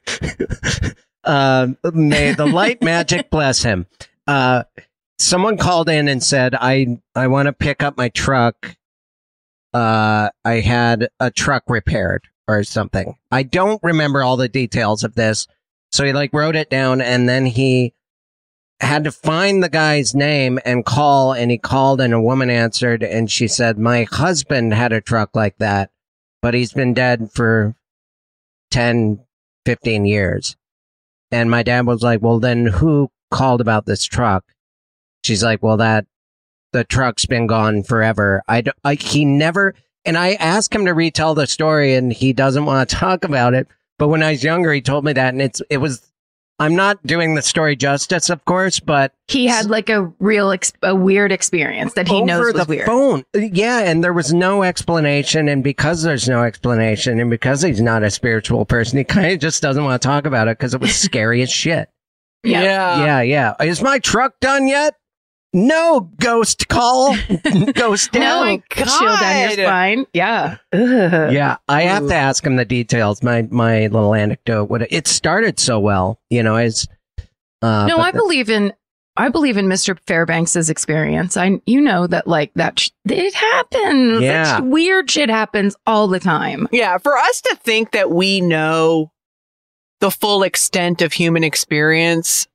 uh, 1.23 1.67
may 1.93 2.33
the 2.33 2.45
light 2.45 2.81
magic 2.81 3.29
bless 3.29 3.63
him 3.63 3.85
uh, 4.27 4.63
someone 5.19 5.57
called 5.57 5.89
in 5.89 6.07
and 6.07 6.23
said 6.23 6.55
i 6.55 6.99
i 7.15 7.27
want 7.27 7.47
to 7.47 7.53
pick 7.53 7.83
up 7.83 7.97
my 7.97 8.07
truck 8.09 8.77
uh, 9.73 10.29
i 10.45 10.53
had 10.55 11.09
a 11.19 11.29
truck 11.31 11.63
repaired 11.67 12.23
or 12.47 12.63
something 12.63 13.17
i 13.31 13.43
don't 13.43 13.81
remember 13.83 14.23
all 14.23 14.37
the 14.37 14.49
details 14.49 15.03
of 15.03 15.15
this 15.15 15.47
So 15.91 16.05
he 16.05 16.13
like 16.13 16.33
wrote 16.33 16.55
it 16.55 16.69
down 16.69 17.01
and 17.01 17.27
then 17.27 17.45
he 17.45 17.93
had 18.79 19.03
to 19.05 19.11
find 19.11 19.63
the 19.63 19.69
guy's 19.69 20.13
name 20.13 20.59
and 20.63 20.85
call 20.85 21.33
and 21.33 21.49
he 21.49 21.57
called 21.57 21.99
and 21.99 22.13
a 22.13 22.21
woman 22.21 22.49
answered 22.49 23.01
and 23.03 23.31
she 23.31 23.47
said, 23.47 23.79
my 23.79 24.03
husband 24.03 24.73
had 24.73 24.93
a 24.93 25.01
truck 25.01 25.35
like 25.35 25.57
that, 25.57 25.89
but 26.43 26.53
he's 26.53 26.73
been 26.73 26.93
dead 26.93 27.31
for 27.33 27.75
10, 28.71 29.19
15 29.65 30.05
years. 30.05 30.55
And 31.31 31.49
my 31.49 31.63
dad 31.63 31.87
was 31.87 32.03
like, 32.03 32.21
well, 32.21 32.39
then 32.39 32.67
who 32.67 33.09
called 33.31 33.61
about 33.61 33.85
this 33.87 34.05
truck? 34.05 34.45
She's 35.23 35.43
like, 35.43 35.63
well, 35.63 35.77
that 35.77 36.05
the 36.71 36.83
truck's 36.83 37.25
been 37.25 37.47
gone 37.47 37.81
forever. 37.81 38.43
I, 38.47 38.63
he 38.99 39.25
never, 39.25 39.73
and 40.05 40.17
I 40.17 40.33
asked 40.33 40.73
him 40.73 40.85
to 40.85 40.93
retell 40.93 41.35
the 41.35 41.47
story 41.47 41.93
and 41.95 42.11
he 42.13 42.33
doesn't 42.33 42.65
want 42.65 42.89
to 42.89 42.95
talk 42.95 43.23
about 43.23 43.53
it. 43.53 43.67
But 43.99 44.07
when 44.09 44.23
I 44.23 44.31
was 44.31 44.43
younger, 44.43 44.71
he 44.73 44.81
told 44.81 45.03
me 45.05 45.13
that 45.13 45.33
and 45.33 45.41
it's, 45.41 45.61
it 45.69 45.77
was, 45.77 46.03
I'm 46.59 46.75
not 46.75 47.05
doing 47.05 47.35
the 47.35 47.41
story 47.43 47.75
justice, 47.75 48.29
of 48.31 48.43
course, 48.45 48.79
but 48.79 49.13
He 49.27 49.45
had 49.45 49.69
like 49.69 49.89
a 49.89 50.11
real, 50.19 50.51
ex- 50.51 50.73
a 50.81 50.95
weird 50.95 51.31
experience 51.31 51.93
that 51.93 52.07
he 52.07 52.15
over 52.15 52.25
knows 52.25 52.53
the 52.53 52.59
was 52.59 52.67
weird. 52.67 52.85
phone. 52.87 53.23
Uh, 53.35 53.39
yeah. 53.51 53.79
And 53.79 54.03
there 54.03 54.13
was 54.13 54.33
no 54.33 54.63
explanation. 54.63 55.47
And 55.49 55.63
because 55.63 56.01
there's 56.03 56.27
no 56.27 56.43
explanation 56.43 57.19
and 57.19 57.29
because 57.29 57.61
he's 57.61 57.81
not 57.81 58.01
a 58.03 58.09
spiritual 58.09 58.65
person, 58.65 58.97
he 58.97 59.03
kind 59.03 59.31
of 59.33 59.39
just 59.39 59.61
doesn't 59.61 59.83
want 59.83 60.01
to 60.01 60.07
talk 60.07 60.25
about 60.25 60.47
it 60.47 60.57
because 60.57 60.73
it 60.73 60.81
was 60.81 60.95
scary 60.95 61.41
as 61.41 61.51
shit. 61.51 61.89
Yeah. 62.43 63.03
yeah, 63.03 63.21
yeah. 63.21 63.53
Is 63.65 63.81
my 63.81 63.99
truck 63.99 64.39
done 64.39 64.67
yet? 64.67 64.95
No, 65.65 66.01
ghost 66.19 66.67
call. 66.67 67.15
ghost 67.73 68.13
No, 68.13 68.19
down. 68.19 68.45
my 68.45 68.61
chill 68.71 68.85
down 69.17 69.41
your 69.57 69.65
spine. 69.67 70.05
Yeah. 70.13 70.57
Ugh. 70.71 71.33
Yeah, 71.33 71.57
I 71.67 71.81
have 71.83 72.07
to 72.07 72.15
ask 72.15 72.45
him 72.45 72.55
the 72.57 72.65
details. 72.65 73.23
My 73.23 73.41
my 73.49 73.81
little 73.87 74.13
anecdote. 74.13 74.65
What 74.69 74.83
it 74.91 75.07
started 75.07 75.59
so 75.59 75.79
well, 75.79 76.19
you 76.29 76.43
know, 76.43 76.57
is 76.57 76.87
uh, 77.61 77.87
no, 77.87 77.97
I 77.97 78.11
the- 78.11 78.19
believe 78.19 78.49
in 78.49 78.71
I 79.19 79.29
believe 79.29 79.57
in 79.57 79.65
Mr. 79.65 79.97
Fairbanks's 80.05 80.69
experience. 80.69 81.37
I 81.37 81.59
you 81.65 81.81
know 81.81 82.05
that 82.05 82.27
like 82.27 82.51
that 82.53 82.79
sh- 82.79 82.91
it 83.09 83.33
happens. 83.33 84.21
Yeah. 84.21 84.43
That 84.43 84.57
sh- 84.59 84.63
weird 84.63 85.09
shit 85.09 85.29
happens 85.29 85.75
all 85.87 86.07
the 86.07 86.19
time. 86.19 86.67
Yeah, 86.71 86.99
for 86.99 87.17
us 87.17 87.41
to 87.41 87.57
think 87.63 87.91
that 87.93 88.11
we 88.11 88.41
know 88.41 89.11
the 90.01 90.11
full 90.11 90.43
extent 90.43 91.01
of 91.01 91.13
human 91.13 91.43
experience 91.43 92.47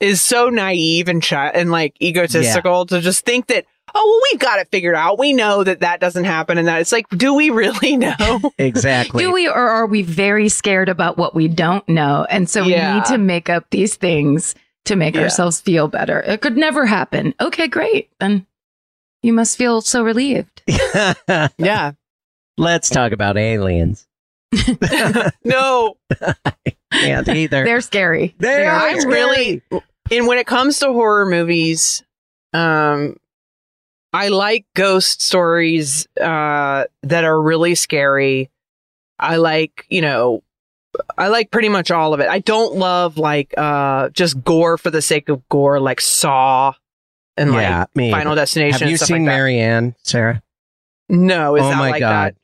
is 0.00 0.20
so 0.22 0.48
naive 0.48 1.08
and 1.08 1.22
chi- 1.22 1.50
and 1.50 1.70
like 1.70 1.94
egotistical 2.02 2.86
to 2.86 3.00
just 3.00 3.24
think 3.24 3.46
that 3.48 3.66
oh 3.94 4.04
well 4.06 4.20
we've 4.32 4.40
got 4.40 4.58
it 4.58 4.68
figured 4.70 4.94
out. 4.94 5.18
We 5.18 5.32
know 5.32 5.62
that 5.64 5.80
that 5.80 6.00
doesn't 6.00 6.24
happen 6.24 6.58
and 6.58 6.66
that 6.68 6.80
it's 6.80 6.92
like 6.92 7.08
do 7.10 7.34
we 7.34 7.50
really 7.50 7.96
know? 7.98 8.40
exactly. 8.58 9.22
Do 9.22 9.32
we 9.32 9.46
or 9.48 9.54
are 9.54 9.86
we 9.86 10.02
very 10.02 10.48
scared 10.48 10.88
about 10.88 11.16
what 11.18 11.34
we 11.34 11.48
don't 11.48 11.86
know? 11.88 12.26
And 12.30 12.48
so 12.48 12.64
we 12.64 12.74
need 12.76 13.04
to 13.06 13.18
make 13.18 13.48
up 13.50 13.66
these 13.70 13.94
things 13.96 14.54
to 14.86 14.96
make 14.96 15.14
Yeah. 15.14 15.22
ourselves 15.22 15.60
feel 15.60 15.88
better. 15.88 16.20
It 16.20 16.40
could 16.40 16.56
never 16.56 16.86
happen. 16.86 17.34
Okay, 17.40 17.68
great. 17.68 18.08
Then 18.20 18.46
you 19.22 19.32
must 19.34 19.58
feel 19.58 19.82
so 19.82 20.02
relieved. 20.02 20.62
yeah. 21.58 21.92
Let's 22.56 22.88
talk 22.88 23.12
about 23.12 23.36
aliens. 23.36 24.06
No. 25.44 25.96
Can't 26.92 27.28
either. 27.28 27.64
They're 27.64 27.80
scary. 27.80 28.34
They 28.38 28.48
They 28.48 28.66
are 28.66 28.72
are 28.88 29.00
scary. 29.00 29.12
really 29.14 29.62
and 30.10 30.26
when 30.26 30.38
it 30.38 30.46
comes 30.46 30.78
to 30.80 30.92
horror 30.92 31.26
movies, 31.26 32.02
um 32.52 33.16
I 34.12 34.28
like 34.28 34.66
ghost 34.74 35.22
stories 35.22 36.06
uh 36.20 36.84
that 37.02 37.24
are 37.24 37.40
really 37.40 37.74
scary. 37.74 38.50
I 39.18 39.36
like, 39.36 39.86
you 39.88 40.00
know, 40.00 40.42
I 41.16 41.28
like 41.28 41.50
pretty 41.50 41.68
much 41.68 41.90
all 41.90 42.12
of 42.14 42.20
it. 42.20 42.28
I 42.28 42.40
don't 42.40 42.74
love 42.76 43.18
like 43.18 43.54
uh 43.56 44.08
just 44.10 44.42
gore 44.42 44.78
for 44.78 44.90
the 44.90 45.02
sake 45.02 45.28
of 45.28 45.48
gore 45.48 45.78
like 45.80 46.00
Saw 46.00 46.72
and 47.36 47.52
yeah, 47.54 47.86
me. 47.94 48.10
like 48.10 48.20
Final. 48.20 48.34
Destination 48.34 48.80
Have 48.80 48.90
you 48.90 48.96
seen 48.96 49.18
like. 49.18 49.26
Marianne, 49.26 49.94
Sara? 50.02 50.42
No, 51.08 51.56
is 51.56 51.62
oh 51.62 51.68
that 51.70 51.76
my 51.78 51.90
like 51.90 52.00
god. 52.00 52.36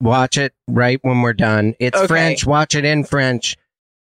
Watch 0.00 0.36
it 0.36 0.52
right 0.68 0.98
when 1.02 1.22
we're 1.22 1.32
done. 1.32 1.74
It's 1.80 1.96
Okay. 1.96 2.06
French. 2.06 2.44
Watch 2.46 2.74
it 2.74 2.84
in 2.84 3.04
French. 3.04 3.56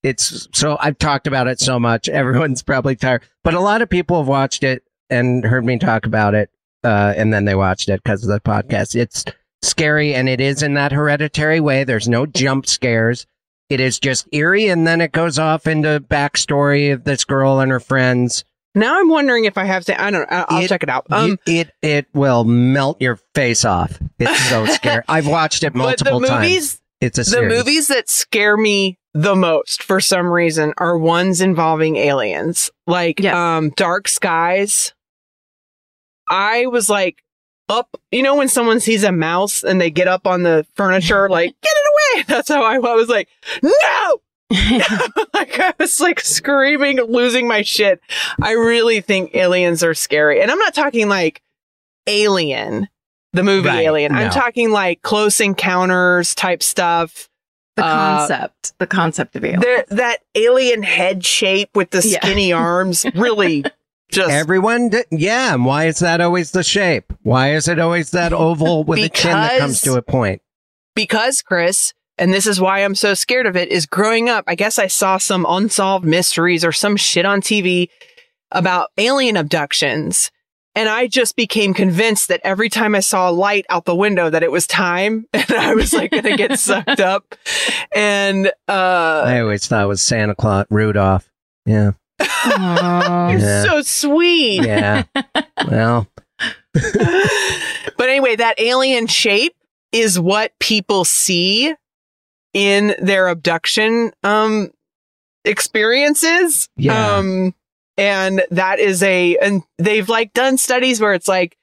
It's 0.05 0.47
so 0.53 0.77
I've 0.79 0.97
talked 0.99 1.25
about 1.27 1.47
it 1.47 1.59
so 1.59 1.79
much. 1.79 2.07
Everyone's 2.07 2.61
probably 2.61 2.95
tired, 2.95 3.23
but 3.43 3.53
a 3.55 3.59
lot 3.59 3.81
of 3.81 3.89
people 3.89 4.17
have 4.19 4.27
watched 4.27 4.63
it 4.63 4.83
and 5.09 5.43
heard 5.43 5.65
me 5.65 5.79
talk 5.79 6.05
about 6.05 6.35
it, 6.35 6.49
uh, 6.83 7.13
and 7.17 7.33
then 7.33 7.45
they 7.45 7.55
watched 7.55 7.89
it 7.89 8.03
because 8.03 8.23
of 8.23 8.29
the 8.29 8.39
podcast. 8.39 8.95
It's 8.95 9.25
scary, 9.63 10.13
and 10.13 10.29
it 10.29 10.39
is 10.39 10.61
in 10.61 10.75
that 10.75 10.91
hereditary 10.91 11.59
way. 11.59 11.83
There's 11.85 12.07
no 12.07 12.25
jump 12.27 12.67
scares. 12.67 13.25
It 13.69 13.79
is 13.79 13.99
just 13.99 14.27
eerie, 14.31 14.67
and 14.67 14.85
then 14.85 15.01
it 15.01 15.11
goes 15.11 15.39
off 15.39 15.65
into 15.65 15.99
backstory 15.99 16.93
of 16.93 17.03
this 17.03 17.23
girl 17.25 17.59
and 17.59 17.71
her 17.71 17.79
friends. 17.79 18.45
Now 18.75 18.99
I'm 18.99 19.09
wondering 19.09 19.45
if 19.45 19.57
I 19.57 19.63
have 19.63 19.85
to 19.85 19.99
I 19.99 20.11
don't 20.11 20.29
know. 20.29 20.45
I'll 20.49 20.63
It- 20.63 20.67
check 20.67 20.83
it 20.83 20.89
out. 20.89 21.07
Um 21.09 21.39
it, 21.47 21.69
it 21.81 21.87
it 21.87 22.07
will 22.13 22.43
melt 22.43 23.01
your 23.01 23.17
face 23.33 23.63
off. 23.65 23.97
It's 24.19 24.37
so 24.49 24.65
scary. 24.67 25.01
I've 25.07 25.25
watched 25.27 25.63
it 25.63 25.73
but 25.73 25.79
the 25.79 25.83
multiple 26.05 26.19
times. 26.21 26.41
movies 26.43 26.81
It's 27.01 27.17
a 27.17 27.21
the 27.21 27.25
series. 27.25 27.57
movies 27.57 27.87
that 27.87 28.09
scare 28.09 28.57
me 28.57 28.99
the 29.17 29.33
most 29.35 29.81
for 29.81 30.01
some 30.01 30.27
reason 30.27 30.73
are 30.77 30.97
ones 30.97 31.39
involving 31.39 31.95
aliens. 31.95 32.69
Like 32.85 33.19
Yes. 33.21 33.33
um 33.33 33.69
dark 33.71 34.07
skies. 34.09 34.93
I 36.29 36.65
was 36.67 36.89
like 36.89 37.23
up 37.69 37.89
you 38.11 38.21
know 38.21 38.35
when 38.35 38.47
someone 38.49 38.79
sees 38.79 39.03
a 39.03 39.11
mouse 39.11 39.63
and 39.63 39.79
they 39.81 39.89
get 39.89 40.07
up 40.07 40.27
on 40.27 40.43
the 40.43 40.67
furniture 40.75 41.27
like 41.29 41.55
get 41.63 41.71
it 41.73 42.17
away! 42.19 42.23
That's 42.27 42.49
how 42.49 42.61
i, 42.63 42.75
I 42.75 42.93
was 42.93 43.07
like 43.09 43.27
no! 43.63 44.21
Like 45.33 45.59
i 45.59 45.73
was 45.79 45.99
like 45.99 46.19
screaming 46.19 46.97
losing 47.01 47.47
my 47.47 47.63
shit. 47.63 47.99
I 48.39 48.51
really 48.51 49.01
think 49.01 49.33
aliens 49.33 49.81
are 49.83 49.95
scary. 49.95 50.41
And 50.41 50.51
i'm 50.51 50.59
not 50.59 50.75
talking 50.75 51.07
like 51.09 51.41
alien 52.05 52.87
the 53.33 53.43
movie 53.43 53.67
Right, 53.69 53.85
alien. 53.85 54.13
I'm 54.13 54.29
talking 54.29 54.71
like 54.71 55.01
close 55.01 55.39
encounters 55.41 56.35
type 56.35 56.61
stuff 56.61 57.29
the 57.75 57.85
Uh, 57.85 58.17
concept, 58.27 58.73
the 58.79 58.87
concept 58.87 59.35
of 59.35 59.43
alien. 59.43 59.59
there, 59.59 59.85
that 59.89 60.19
alien 60.35 60.83
head 60.83 61.25
shape 61.25 61.69
with 61.75 61.89
the 61.91 62.01
Yeah. 62.07 62.19
skinny 62.23 62.53
arms 62.53 63.05
really 63.15 63.63
just 64.11 64.29
Everyone, 64.31 64.89
d- 64.89 65.03
yeah. 65.11 65.53
and 65.53 65.65
Why 65.65 65.85
is 65.87 65.99
that 65.99 66.21
always 66.21 66.51
the 66.51 66.63
shape? 66.63 67.11
Why 67.23 67.53
is 67.53 67.67
it 67.67 67.79
always 67.79 68.11
that 68.11 68.31
oval 68.33 68.83
with 68.83 68.99
a 68.99 69.09
chin 69.09 69.31
that 69.33 69.59
comes 69.59 69.81
to 69.81 69.93
a 69.95 70.01
point? 70.01 70.41
because 70.95 71.41
Chris, 71.41 71.93
and 72.17 72.33
this 72.33 72.47
is 72.47 72.61
why 72.61 72.79
I'm 72.79 72.95
so 72.95 73.13
scared 73.13 73.45
of 73.47 73.57
it, 73.57 73.67
is 73.69 73.85
growing 73.85 74.29
up, 74.29 74.45
I 74.47 74.55
guess 74.55 74.79
I 74.79 74.87
saw 74.87 75.17
some 75.17 75.45
unsolved 75.49 76.05
mysteries 76.05 76.63
or 76.63 76.71
some 76.71 76.95
shit 76.95 77.25
on 77.25 77.41
TV 77.41 77.89
about 78.51 78.91
alien 78.97 79.35
abductions. 79.35 80.31
And 80.77 80.89
I 80.89 81.07
just 81.07 81.35
became 81.37 81.73
convinced 81.73 82.27
that 82.27 82.41
every 82.43 82.67
time 82.69 82.95
I 82.95 82.99
saw 82.99 83.29
a 83.29 83.31
light 83.31 83.65
out 83.69 83.85
the 83.85 83.95
window 83.95 84.29
that 84.29 84.43
it 84.43 84.51
was 84.51 84.67
time 84.67 85.25
and 85.33 85.49
I 85.51 85.73
was 85.73 85.93
like 85.93 86.11
gonna 86.11 86.35
get 86.35 86.59
sucked 86.59 86.99
up. 86.99 87.35
And 87.95 88.47
uh 88.67 89.23
I 89.25 89.39
always 89.39 89.65
thought 89.67 89.83
it 89.83 89.87
was 89.87 90.01
Santa 90.01 90.35
Claus, 90.35 90.65
Rudolph. 90.69 91.29
Yeah, 91.65 91.91
you're 92.19 93.39
Yeah. 93.39 93.63
so 93.63 93.81
sweet. 93.81 94.63
yeah. 94.65 95.03
well, 95.67 96.07
but 96.73 98.09
anyway, 98.09 98.35
that 98.35 98.55
alien 98.59 99.07
shape 99.07 99.55
is 99.91 100.19
what 100.19 100.51
people 100.59 101.05
see 101.05 101.73
in 102.53 102.95
their 103.01 103.27
abduction 103.29 104.11
um 104.23 104.71
experiences. 105.45 106.69
Yeah. 106.77 107.17
Um 107.17 107.53
and 107.97 108.43
that 108.51 108.79
is 108.79 109.01
a 109.03 109.37
and 109.37 109.63
they've 109.77 110.09
like 110.09 110.33
done 110.33 110.57
studies 110.57 110.99
where 110.99 111.13
it's 111.13 111.27
like 111.27 111.57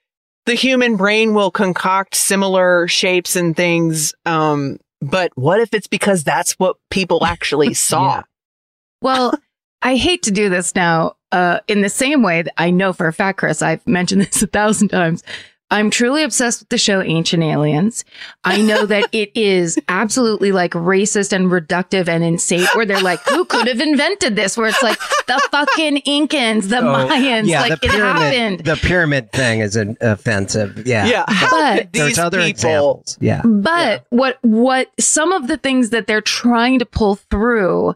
the 0.47 0.55
human 0.55 0.97
brain 0.97 1.35
will 1.35 1.51
concoct 1.51 2.15
similar 2.15 2.89
shapes 2.89 3.37
and 3.37 3.57
things 3.57 4.15
um 4.27 4.79
but 5.03 5.33
what 5.35 5.61
if 5.61 5.75
it's 5.75 5.89
because 5.89 6.23
that's 6.23 6.53
what 6.53 6.77
people 6.91 7.25
actually 7.27 7.75
saw? 7.75 8.17
Yeah. 8.17 8.23
Well, 9.03 9.35
I 9.83 9.97
hate 9.97 10.23
to 10.23 10.31
do 10.31 10.49
this 10.49 10.75
now. 10.75 11.17
Uh, 11.33 11.61
in 11.67 11.81
the 11.81 11.89
same 11.89 12.23
way 12.23 12.43
that 12.43 12.55
I 12.59 12.71
know 12.71 12.93
for 12.93 13.09
a 13.09 13.13
fact, 13.13 13.39
Chris, 13.39 13.63
I've 13.63 13.85
mentioned 13.87 14.23
this 14.23 14.43
a 14.43 14.47
thousand 14.47 14.89
times. 14.89 15.25
I'm 15.73 15.91
truly 15.91 16.23
obsessed 16.23 16.61
with 16.61 16.69
the 16.69 16.79
show 16.79 17.01
Ancient 17.01 17.43
Aliens. 17.43 18.05
I 18.45 18.61
know 18.61 18.87
that 18.87 19.09
it 19.13 19.33
is 19.35 19.79
absolutely 19.89 20.53
like 20.53 20.73
racist 20.73 21.33
and 21.33 21.47
reductive 21.47 22.09
and 22.09 22.23
insane, 22.23 22.67
where 22.75 22.85
they're 22.87 23.01
like, 23.01 23.21
who 23.29 23.45
could 23.47 23.67
have 23.67 23.81
invented 23.81 24.37
this? 24.37 24.57
Where 24.57 24.69
it's 24.69 24.83
like 24.83 24.99
the 25.27 25.41
fucking 25.51 26.03
Incans, 26.07 26.69
the 26.69 26.79
Oh, 26.79 27.09
Mayans, 27.09 27.47
yeah. 27.49 27.63
like 27.63 27.81
the 27.81 27.87
it 27.87 27.91
pyramid, 27.91 28.23
happened. 28.23 28.59
the 28.61 28.77
pyramid 28.77 29.33
thing 29.33 29.61
is 29.61 29.75
an 29.77 29.97
offensive. 30.01 30.87
Yeah, 30.87 31.07
Yeah. 31.07 31.25
How 31.27 31.51
But- 31.51 31.79
could 31.79 31.93
these 31.93 32.03
There's 32.03 32.19
other 32.19 32.39
people 32.39 32.51
examples. 32.51 33.19
Yeah, 33.21 33.41
But 33.45 34.05
what 34.11 34.39
what 34.43 34.91
some 35.01 35.33
of 35.33 35.49
the 35.49 35.57
things 35.57 35.91
that 35.91 36.07
they're 36.07 36.21
trying 36.21 36.79
to 36.81 36.85
pull 36.87 37.17
through 37.17 37.95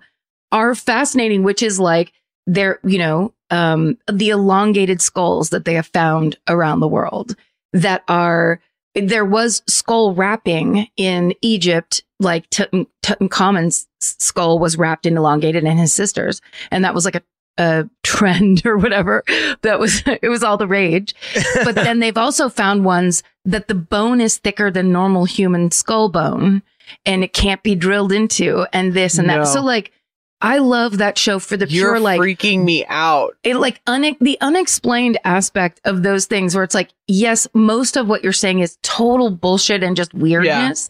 are 0.50 0.74
fascinating, 0.74 1.42
which 1.42 1.62
is 1.62 1.78
like 1.78 2.12
they're, 2.46 2.78
you 2.84 2.98
know, 2.98 3.32
um, 3.50 3.98
the 4.10 4.30
elongated 4.30 5.00
skulls 5.00 5.50
that 5.50 5.64
they 5.66 5.74
have 5.74 5.86
found 5.88 6.36
around 6.48 6.80
the 6.80 6.88
world 6.88 7.36
that 7.76 8.02
are 8.08 8.60
there 8.94 9.24
was 9.24 9.62
skull 9.66 10.14
wrapping 10.14 10.88
in 10.96 11.34
Egypt, 11.42 12.02
like 12.18 12.48
Tut- 12.48 12.72
Tutankhamun's 13.04 13.86
skull 14.00 14.58
was 14.58 14.78
wrapped 14.78 15.04
and 15.04 15.18
elongated 15.18 15.64
and 15.64 15.78
his 15.78 15.92
sister's. 15.92 16.40
And 16.70 16.82
that 16.84 16.94
was 16.94 17.04
like 17.04 17.16
a, 17.16 17.22
a 17.58 17.90
trend 18.02 18.62
or 18.66 18.78
whatever. 18.78 19.22
That 19.62 19.78
was, 19.78 20.02
it 20.06 20.30
was 20.30 20.42
all 20.42 20.56
the 20.56 20.66
rage. 20.66 21.14
But 21.62 21.74
then 21.74 22.00
they've 22.00 22.16
also 22.16 22.48
found 22.48 22.86
ones 22.86 23.22
that 23.44 23.68
the 23.68 23.74
bone 23.74 24.20
is 24.20 24.38
thicker 24.38 24.70
than 24.70 24.92
normal 24.92 25.26
human 25.26 25.70
skull 25.70 26.08
bone 26.08 26.62
and 27.04 27.22
it 27.22 27.34
can't 27.34 27.62
be 27.62 27.74
drilled 27.74 28.12
into 28.12 28.66
and 28.72 28.94
this 28.94 29.18
and 29.18 29.28
that. 29.28 29.46
So 29.46 29.62
like, 29.62 29.92
I 30.40 30.58
love 30.58 30.98
that 30.98 31.16
show 31.16 31.38
for 31.38 31.56
the 31.56 31.66
You're 31.66 31.92
pure, 31.94 32.00
like, 32.00 32.20
freaking 32.20 32.62
me 32.64 32.84
out. 32.86 33.36
it 33.42 33.56
like 33.56 33.80
une- 33.88 34.16
the 34.20 34.36
unexplained 34.40 35.18
aspect 35.24 35.80
of 35.84 36.02
those 36.02 36.26
things 36.26 36.54
where 36.54 36.62
it's 36.64 36.74
like 36.74 36.90
yes 37.08 37.48
most 37.54 37.96
of 37.96 38.06
what 38.06 38.22
you're 38.22 38.32
saying 38.34 38.60
is 38.60 38.76
total 38.82 39.30
bullshit 39.30 39.82
and 39.82 39.96
just 39.96 40.12
weirdness 40.14 40.88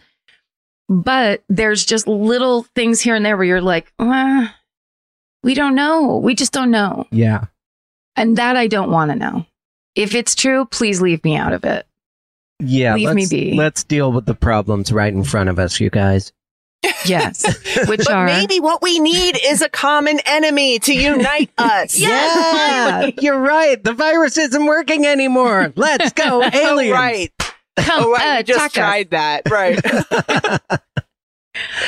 but 0.88 1.42
there's 1.49 1.84
just 1.84 2.07
little 2.07 2.62
things 2.74 3.01
here 3.01 3.14
and 3.14 3.24
there 3.26 3.36
where 3.36 3.47
you're 3.47 3.61
like 3.61 3.92
uh, 3.99 4.47
we 5.42 5.55
don't 5.55 5.74
know 5.74 6.16
we 6.18 6.34
just 6.34 6.53
don't 6.53 6.70
know 6.70 7.07
Yeah. 7.11 7.44
and 8.16 8.36
that 8.38 8.57
i 8.57 8.66
don't 8.66 8.90
want 8.90 9.11
to 9.11 9.16
know 9.16 9.47
if 9.94 10.14
it's 10.14 10.34
true 10.34 10.64
please 10.66 11.01
leave 11.01 11.22
me 11.24 11.36
out 11.36 11.53
of 11.53 11.64
it 11.64 11.86
Yeah. 12.61 12.94
Leave 12.94 13.14
me 13.14 13.26
be. 13.28 13.55
Let's 13.55 13.84
deal 13.84 14.11
with 14.12 14.26
the 14.26 14.34
problems 14.34 14.90
right 14.92 15.12
in 15.12 15.24
front 15.24 15.51
of 15.51 15.59
us, 15.59 15.78
you 15.78 15.90
guys. 15.90 16.32
Yes 17.07 17.45
which 17.89 18.05
But 18.07 18.11
are 18.11 18.26
maybe 18.26 18.61
what 18.61 18.82
we 18.82 18.99
need 18.99 19.39
is 19.45 19.62
a 19.62 19.68
common 19.68 20.20
enemy 20.26 20.78
to 20.80 20.95
unite 20.95 21.51
us. 21.59 21.99
Yeah, 21.99 23.11
you're 23.20 23.39
right. 23.41 23.82
The 23.82 23.93
virus 23.93 24.39
isn't 24.39 24.66
working 24.66 25.07
anymore. 25.07 25.72
Let's 25.76 26.12
go, 26.12 26.43
Oh, 26.53 26.91
right. 26.91 27.32
come 27.76 28.05
Oh, 28.05 28.12
right. 28.12 28.20
We 28.20 28.41
attack 28.41 28.47
just 28.47 28.64
us. 28.66 28.72
tried 28.72 29.11
that. 29.11 29.43
Right. 29.51 29.78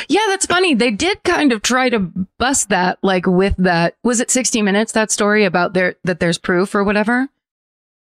Yeah, 0.07 0.21
that's 0.29 0.47
funny. 0.47 0.73
They 0.73 0.89
did 0.89 1.23
kind 1.23 1.51
of 1.51 1.61
try 1.61 1.89
to 1.89 1.99
bust 2.39 2.69
that, 2.69 2.97
like 3.03 3.27
with 3.27 3.53
that. 3.59 3.95
Was 4.03 4.19
it 4.19 4.31
60 4.31 4.63
Minutes? 4.63 4.93
That 4.93 5.11
story 5.11 5.45
about 5.45 5.73
there 5.73 5.95
that 6.03 6.19
there's 6.19 6.39
proof 6.39 6.73
or 6.73 6.83
whatever 6.83 7.27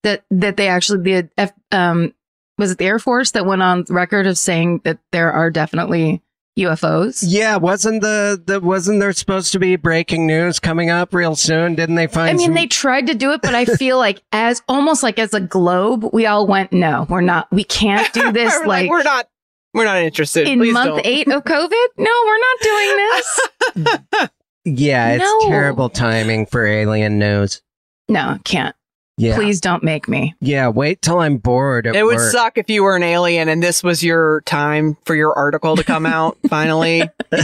that 0.04 0.22
that 0.30 0.56
they 0.56 0.68
actually 0.68 1.02
the 1.02 1.28
F, 1.36 1.52
um 1.72 2.14
was 2.56 2.70
it 2.70 2.78
the 2.78 2.84
Air 2.86 3.00
Force 3.00 3.32
that 3.32 3.46
went 3.46 3.62
on 3.62 3.84
record 3.88 4.26
of 4.28 4.38
saying 4.38 4.82
that 4.84 4.98
there 5.10 5.32
are 5.32 5.50
definitely 5.50 6.22
UFOs? 6.58 7.24
Yeah, 7.26 7.56
wasn't 7.56 8.02
the, 8.02 8.42
the 8.44 8.60
wasn't 8.60 9.00
there 9.00 9.12
supposed 9.12 9.52
to 9.52 9.58
be 9.58 9.76
breaking 9.76 10.26
news 10.26 10.58
coming 10.60 10.90
up 10.90 11.14
real 11.14 11.34
soon? 11.36 11.74
Didn't 11.74 11.94
they 11.94 12.06
find? 12.06 12.30
I 12.30 12.32
mean, 12.34 12.46
some- 12.48 12.54
they 12.54 12.66
tried 12.66 13.06
to 13.06 13.14
do 13.14 13.32
it, 13.32 13.40
but 13.42 13.54
I 13.54 13.64
feel 13.64 13.98
like 13.98 14.22
as 14.32 14.62
almost 14.68 15.02
like 15.02 15.18
as 15.18 15.32
a 15.34 15.40
globe, 15.40 16.06
we 16.12 16.26
all 16.26 16.46
went, 16.46 16.72
no, 16.72 17.06
we're 17.08 17.20
not. 17.20 17.48
We 17.52 17.64
can't 17.64 18.12
do 18.12 18.32
this. 18.32 18.52
We're 18.60 18.66
like, 18.66 18.90
we're 18.90 19.02
not. 19.02 19.28
We're 19.72 19.84
not 19.84 19.98
interested. 19.98 20.48
in 20.48 20.58
Please 20.58 20.72
month 20.74 20.86
don't. 20.86 21.06
eight 21.06 21.28
of 21.28 21.44
COVID. 21.44 21.86
No, 21.96 22.10
we're 22.26 22.38
not 22.38 22.60
doing 22.60 22.96
this. 22.96 24.28
yeah, 24.64 25.10
it's 25.12 25.22
No. 25.22 25.48
terrible 25.48 25.88
timing 25.88 26.46
for 26.46 26.66
alien 26.66 27.20
news. 27.20 27.62
No, 28.08 28.38
can't. 28.44 28.74
Yeah, 29.20 29.34
Please 29.34 29.60
don't 29.60 29.82
make 29.82 30.08
me. 30.08 30.34
yeah. 30.40 30.68
Wait 30.68 31.02
till 31.02 31.18
I'm 31.18 31.36
bored. 31.36 31.86
At 31.86 31.94
It 31.94 32.04
would 32.04 32.18
suck 32.18 32.56
if 32.56 32.70
you 32.70 32.82
were 32.82 32.96
an 32.96 33.02
alien 33.02 33.50
and 33.50 33.62
this 33.62 33.82
was 33.82 34.02
your 34.02 34.40
time 34.46 34.96
for 35.04 35.14
your 35.14 35.34
article 35.34 35.76
to 35.76 35.84
come 35.84 36.06
out. 36.06 36.38
Finally, 36.48 37.02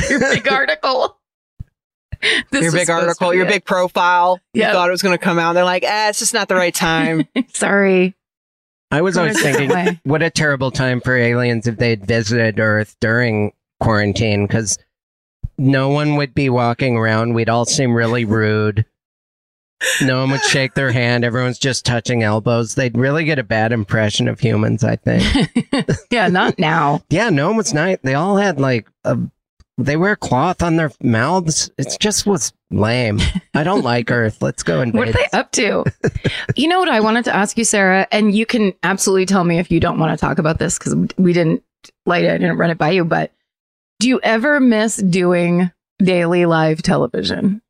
your 0.08 0.20
big 0.20 0.50
article. 0.50 1.18
This 2.50 2.62
your 2.62 2.72
big 2.72 2.88
article, 2.88 3.34
your 3.34 3.44
it. 3.44 3.50
big 3.50 3.64
profile. 3.66 4.40
Yep. 4.54 4.66
You 4.66 4.72
thought 4.72 4.88
it 4.88 4.90
was 4.90 5.02
going 5.02 5.16
to 5.16 5.22
come 5.22 5.38
out. 5.38 5.52
They're 5.52 5.64
like, 5.64 5.84
ah, 5.86 6.08
it's 6.08 6.18
just 6.18 6.32
not 6.32 6.48
the 6.48 6.54
right 6.54 6.74
time. 6.74 7.28
Sorry. 7.52 8.16
I 8.90 9.02
was 9.02 9.18
always 9.18 9.36
Going 9.40 9.54
a 9.54 9.58
different 9.58 9.72
thinking, 9.84 10.00
what 10.04 10.22
a 10.22 10.30
terrible 10.30 10.70
time 10.70 11.02
for 11.02 11.14
aliens 11.14 11.66
if 11.66 11.76
they'd 11.76 12.04
visited 12.06 12.58
Earth 12.58 12.96
during 13.00 13.52
quarantine, 13.80 14.46
because 14.46 14.78
no 15.58 15.90
one 15.90 16.16
would 16.16 16.34
be 16.34 16.48
walking 16.48 16.96
around. 16.96 17.34
We'd 17.34 17.50
all 17.50 17.66
seem 17.66 17.92
really 17.92 18.24
rude. 18.24 18.86
No 20.00 20.20
one 20.20 20.30
would 20.30 20.42
shake 20.42 20.74
their 20.74 20.90
hand. 20.90 21.24
Everyone's 21.24 21.58
just 21.58 21.84
touching 21.84 22.22
elbows. 22.22 22.74
They'd 22.74 22.96
really 22.96 23.24
get 23.24 23.38
a 23.38 23.44
bad 23.44 23.72
impression 23.72 24.28
of 24.28 24.40
humans, 24.40 24.82
I 24.82 24.96
think. 24.96 25.52
yeah, 26.10 26.28
not 26.28 26.58
now. 26.58 27.02
yeah, 27.10 27.28
no 27.30 27.48
one 27.48 27.56
was 27.56 27.74
nice. 27.74 27.98
They 28.02 28.14
all 28.14 28.36
had 28.36 28.58
like 28.58 28.88
a, 29.04 29.18
they 29.78 29.96
wear 29.96 30.16
cloth 30.16 30.62
on 30.62 30.76
their 30.76 30.90
mouths. 31.02 31.70
It 31.76 31.96
just 32.00 32.26
was 32.26 32.52
lame. 32.70 33.20
I 33.54 33.64
don't 33.64 33.84
like 33.84 34.10
Earth. 34.10 34.40
Let's 34.40 34.62
go 34.62 34.80
and 34.80 34.94
What 34.94 35.08
are 35.08 35.12
they 35.12 35.28
up 35.32 35.52
to? 35.52 35.84
you 36.56 36.68
know 36.68 36.80
what 36.80 36.88
I 36.88 37.00
wanted 37.00 37.26
to 37.26 37.34
ask 37.36 37.58
you, 37.58 37.64
Sara, 37.64 38.06
and 38.10 38.34
you 38.34 38.46
can 38.46 38.72
absolutely 38.82 39.26
tell 39.26 39.44
me 39.44 39.58
if 39.58 39.70
you 39.70 39.78
don't 39.78 39.98
want 39.98 40.18
to 40.18 40.24
talk 40.24 40.38
about 40.38 40.58
this 40.58 40.78
because 40.78 40.94
we 41.18 41.32
didn't 41.32 41.62
light 42.06 42.24
it. 42.24 42.30
I 42.30 42.38
didn't 42.38 42.56
run 42.56 42.70
it 42.70 42.78
by 42.78 42.90
you, 42.90 43.04
but 43.04 43.32
do 44.00 44.08
you 44.08 44.20
ever 44.22 44.60
miss 44.60 44.96
doing 44.96 45.70
daily 45.98 46.46
live 46.46 46.82
television? 46.82 47.60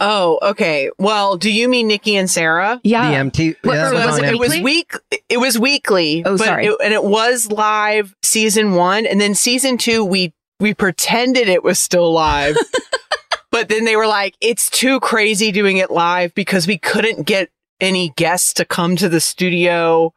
Oh, 0.00 0.38
okay. 0.42 0.90
Well, 0.98 1.36
do 1.36 1.50
you 1.50 1.68
mean 1.68 1.86
Nikki 1.86 2.16
and 2.16 2.28
Sara? 2.28 2.80
the 2.82 2.90
Yeah. 2.90 3.10
MT. 3.10 3.54
What- 3.62 3.74
that 3.74 3.92
was 3.92 4.04
was 4.06 4.18
it 4.18 4.24
it 4.24 4.38
was 4.38 4.52
MTV. 4.54 4.62
week. 4.64 4.92
It 5.28 5.38
was 5.38 5.58
weekly. 5.58 6.22
Oh, 6.26 6.36
but 6.36 6.44
sorry. 6.44 6.66
it- 6.66 6.76
and 6.82 6.92
it 6.92 7.04
was 7.04 7.50
live 7.50 8.14
season 8.22 8.74
one, 8.74 9.06
and 9.06 9.20
then 9.20 9.34
season 9.34 9.78
two, 9.78 10.04
we 10.04 10.32
we 10.60 10.74
pretended 10.74 11.48
it 11.48 11.62
was 11.64 11.78
still 11.78 12.12
live, 12.12 12.56
but 13.50 13.68
then 13.68 13.84
they 13.84 13.96
were 13.96 14.06
like, 14.06 14.34
"It's 14.40 14.68
too 14.70 15.00
crazy 15.00 15.52
doing 15.52 15.76
it 15.76 15.90
live 15.90 16.34
because 16.34 16.66
we 16.66 16.78
couldn't 16.78 17.22
get 17.26 17.50
any 17.80 18.10
guests 18.16 18.52
to 18.54 18.64
come 18.64 18.96
to 18.96 19.08
the 19.08 19.20
studio 19.20 20.12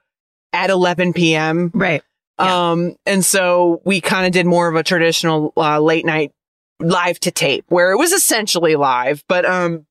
at 0.54 0.70
11 0.70 1.14
p.m." 1.14 1.72
Right. 1.74 2.02
Yeah. 2.40 2.70
Um, 2.72 2.96
and 3.08 3.26
so 3.26 3.82
we 3.84 4.00
kind 4.02 4.26
of 4.28 4.32
did 4.32 4.46
more 4.46 4.68
of 4.68 4.76
a 4.76 4.84
traditional 4.84 5.54
uh, 5.58 5.80
late 5.80 6.06
night 6.06 6.32
live 6.80 7.20
to 7.22 7.32
tape 7.32 7.66
where 7.70 7.92
it 7.92 7.98
was 7.98 8.12
essentially 8.12 8.76
live, 8.76 9.24
but 9.28 9.46
um, 9.46 9.86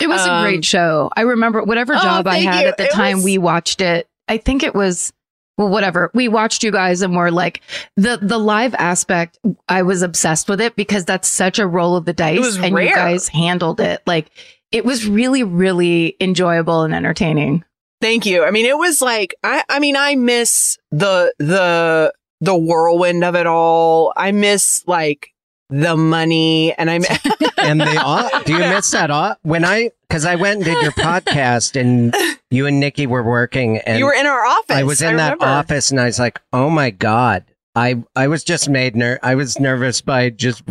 It 0.00 0.08
was 0.08 0.24
a 0.26 0.30
Um, 0.32 0.42
great 0.44 0.64
show. 0.64 1.10
I 1.16 1.22
remember 1.22 1.62
whatever 1.62 1.94
Oh, 1.94 2.00
job 2.02 2.26
I 2.26 2.38
had 2.38 2.60
you. 2.62 2.68
at 2.68 2.76
the 2.76 2.84
It 2.84 2.92
time 2.92 3.16
was- 3.16 3.24
we 3.24 3.38
watched 3.38 3.80
it. 3.80 4.06
I 4.28 4.36
think 4.36 4.62
it 4.62 4.74
was 4.74 5.12
well, 5.58 5.68
whatever. 5.70 6.10
We 6.12 6.28
watched 6.28 6.62
you 6.62 6.70
guys 6.70 7.00
and 7.00 7.16
we're 7.16 7.30
like 7.30 7.62
the 7.96 8.18
the 8.20 8.36
live 8.38 8.74
aspect. 8.74 9.38
I 9.70 9.80
was 9.82 10.02
obsessed 10.02 10.50
with 10.50 10.60
it 10.60 10.76
because 10.76 11.06
that's 11.06 11.26
such 11.28 11.58
a 11.58 11.66
roll 11.66 11.96
of 11.96 12.04
the 12.04 12.12
dice, 12.12 12.58
and 12.58 12.76
you 12.76 12.94
guys 12.94 13.28
handled 13.28 13.80
it 13.80 14.02
like 14.06 14.26
it 14.70 14.84
was 14.84 15.06
really, 15.06 15.42
really 15.44 16.14
enjoyable 16.20 16.82
and 16.82 16.94
entertaining. 16.94 17.64
Thank 18.02 18.26
you. 18.26 18.44
I 18.44 18.50
mean, 18.50 18.66
it 18.66 18.76
was 18.76 19.00
like 19.00 19.34
I 19.42 19.64
I 19.70 19.78
mean, 19.78 19.96
I 19.96 20.14
miss 20.16 20.76
the 20.90 21.32
the 21.38 22.12
the 22.42 22.54
whirlwind 22.54 23.24
of 23.24 23.34
it 23.34 23.46
all. 23.46 24.12
I 24.14 24.32
miss 24.32 24.82
like 24.86 25.32
the 25.68 25.96
money 25.96 26.72
and 26.74 26.90
i'm 26.90 27.02
and 27.58 27.80
the 27.80 28.00
au- 28.04 28.42
do 28.44 28.52
you 28.52 28.58
miss 28.58 28.90
that 28.92 29.10
au- 29.10 29.34
when 29.42 29.64
I 29.64 29.90
because 30.08 30.24
I 30.24 30.36
went 30.36 30.58
and 30.58 30.64
did 30.64 30.82
your 30.82 30.92
podcast 30.92 31.78
and 31.78 32.14
you 32.50 32.66
and 32.66 32.78
Nikki 32.78 33.06
were 33.06 33.24
working 33.24 33.78
and 33.78 33.98
you 33.98 34.04
were 34.04 34.14
in 34.14 34.26
our 34.26 34.46
office. 34.46 34.76
I 34.76 34.84
was 34.84 35.02
in 35.02 35.16
that 35.16 35.34
remember. 35.34 35.46
office 35.46 35.90
and 35.90 36.00
I 36.00 36.04
was 36.04 36.18
like, 36.20 36.40
oh 36.52 36.70
my 36.70 36.90
god, 36.90 37.44
I 37.74 38.04
I 38.14 38.28
was 38.28 38.44
just 38.44 38.68
made 38.68 38.94
ner- 38.94 39.18
I 39.22 39.34
was 39.34 39.58
nervous 39.58 40.00
by 40.00 40.30
just 40.30 40.62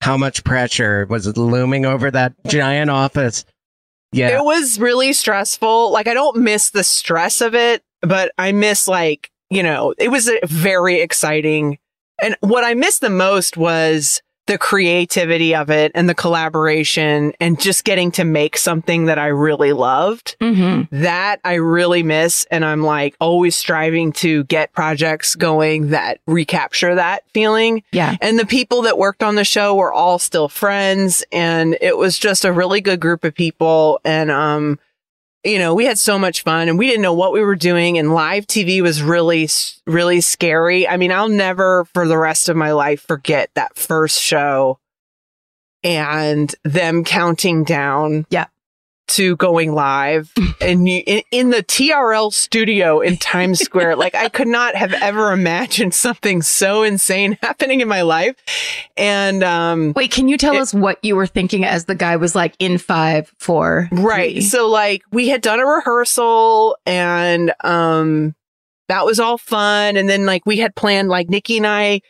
how 0.00 0.16
much 0.16 0.42
pressure 0.44 1.06
was 1.08 1.36
looming 1.36 1.86
over 1.86 2.10
that 2.10 2.32
giant 2.46 2.90
office. 2.90 3.44
Yeah, 4.12 4.38
It 4.40 4.44
was 4.44 4.78
really 4.78 5.12
stressful. 5.12 5.92
Like 5.92 6.08
I 6.08 6.14
don't 6.14 6.38
miss 6.38 6.70
the 6.70 6.84
stress 6.84 7.40
of 7.40 7.54
it, 7.54 7.82
but 8.00 8.32
I 8.38 8.52
miss 8.52 8.86
like, 8.88 9.30
you 9.50 9.62
know, 9.62 9.94
it 9.98 10.08
was 10.08 10.28
a 10.28 10.40
very 10.44 11.00
exciting. 11.00 11.78
And 12.24 12.36
what 12.40 12.64
I 12.64 12.72
missed 12.72 13.02
the 13.02 13.10
most 13.10 13.58
was 13.58 14.22
the 14.46 14.56
creativity 14.56 15.54
of 15.54 15.70
it 15.70 15.92
and 15.94 16.08
the 16.08 16.14
collaboration 16.14 17.32
and 17.38 17.60
just 17.60 17.84
getting 17.84 18.10
to 18.12 18.24
make 18.24 18.56
something 18.56 19.06
that 19.06 19.18
I 19.18 19.26
really 19.26 19.72
loved. 19.72 20.36
Mm-hmm. 20.40 21.02
That 21.02 21.40
I 21.44 21.54
really 21.54 22.02
miss. 22.02 22.46
And 22.50 22.64
I'm 22.64 22.82
like 22.82 23.14
always 23.20 23.56
striving 23.56 24.12
to 24.14 24.44
get 24.44 24.72
projects 24.72 25.34
going 25.34 25.90
that 25.90 26.20
recapture 26.26 26.94
that 26.94 27.28
feeling. 27.32 27.82
Yeah. 27.92 28.16
And 28.22 28.38
the 28.38 28.46
people 28.46 28.82
that 28.82 28.96
worked 28.96 29.22
on 29.22 29.34
the 29.34 29.44
show 29.44 29.74
were 29.74 29.92
all 29.92 30.18
still 30.18 30.48
friends. 30.48 31.24
And 31.30 31.76
it 31.82 31.98
was 31.98 32.18
just 32.18 32.46
a 32.46 32.52
really 32.52 32.80
good 32.80 33.00
group 33.00 33.24
of 33.24 33.34
people. 33.34 34.00
And, 34.02 34.30
um, 34.30 34.78
you 35.44 35.58
know, 35.58 35.74
we 35.74 35.84
had 35.84 35.98
so 35.98 36.18
much 36.18 36.42
fun 36.42 36.68
and 36.68 36.78
we 36.78 36.86
didn't 36.86 37.02
know 37.02 37.12
what 37.12 37.32
we 37.32 37.42
were 37.42 37.56
doing. 37.56 37.98
And 37.98 38.14
live 38.14 38.46
TV 38.46 38.80
was 38.80 39.02
really, 39.02 39.48
really 39.86 40.20
scary. 40.20 40.88
I 40.88 40.96
mean, 40.96 41.12
I'll 41.12 41.28
never 41.28 41.84
for 41.92 42.08
the 42.08 42.18
rest 42.18 42.48
of 42.48 42.56
my 42.56 42.72
life 42.72 43.02
forget 43.02 43.50
that 43.54 43.76
first 43.76 44.20
show 44.20 44.78
and 45.82 46.54
them 46.64 47.04
counting 47.04 47.64
down. 47.64 48.26
Yeah. 48.30 48.46
To 49.08 49.36
going 49.36 49.72
live 49.74 50.32
and 50.62 50.88
you, 50.88 51.02
in, 51.06 51.22
in 51.30 51.50
the 51.50 51.62
TRL 51.62 52.32
studio 52.32 53.00
in 53.00 53.16
Times 53.18 53.60
Square. 53.60 53.96
like 53.96 54.14
I 54.14 54.28
could 54.30 54.48
not 54.48 54.74
have 54.74 54.94
ever 54.94 55.30
imagined 55.32 55.92
something 55.94 56.40
so 56.42 56.82
insane 56.82 57.36
happening 57.42 57.80
in 57.82 57.86
my 57.88 58.00
life. 58.02 58.34
And, 58.96 59.44
um, 59.44 59.92
Wait, 59.94 60.10
can 60.10 60.26
you 60.28 60.38
tell 60.38 60.54
It- 60.56 60.60
us 60.62 60.72
what 60.74 60.98
you 61.04 61.16
were 61.16 61.26
thinking 61.26 61.64
as 61.66 61.84
the 61.84 61.94
guy 61.94 62.16
was 62.16 62.34
like 62.34 62.54
in 62.58 62.78
five, 62.78 63.32
four, 63.38 63.88
Right. 63.92 64.32
three? 64.36 64.40
So 64.40 64.68
like 64.68 65.02
we 65.12 65.28
had 65.28 65.42
done 65.42 65.60
a 65.60 65.66
rehearsal 65.66 66.76
and 66.86 67.52
um 67.62 68.34
that 68.88 69.04
was 69.06 69.20
all 69.20 69.38
fun. 69.38 69.96
And 69.96 70.08
then 70.08 70.26
like 70.26 70.44
we 70.46 70.58
had 70.58 70.74
planned, 70.74 71.08
like 71.08 71.28
Nikki 71.28 71.56
and 71.58 71.66
I, 71.66 72.00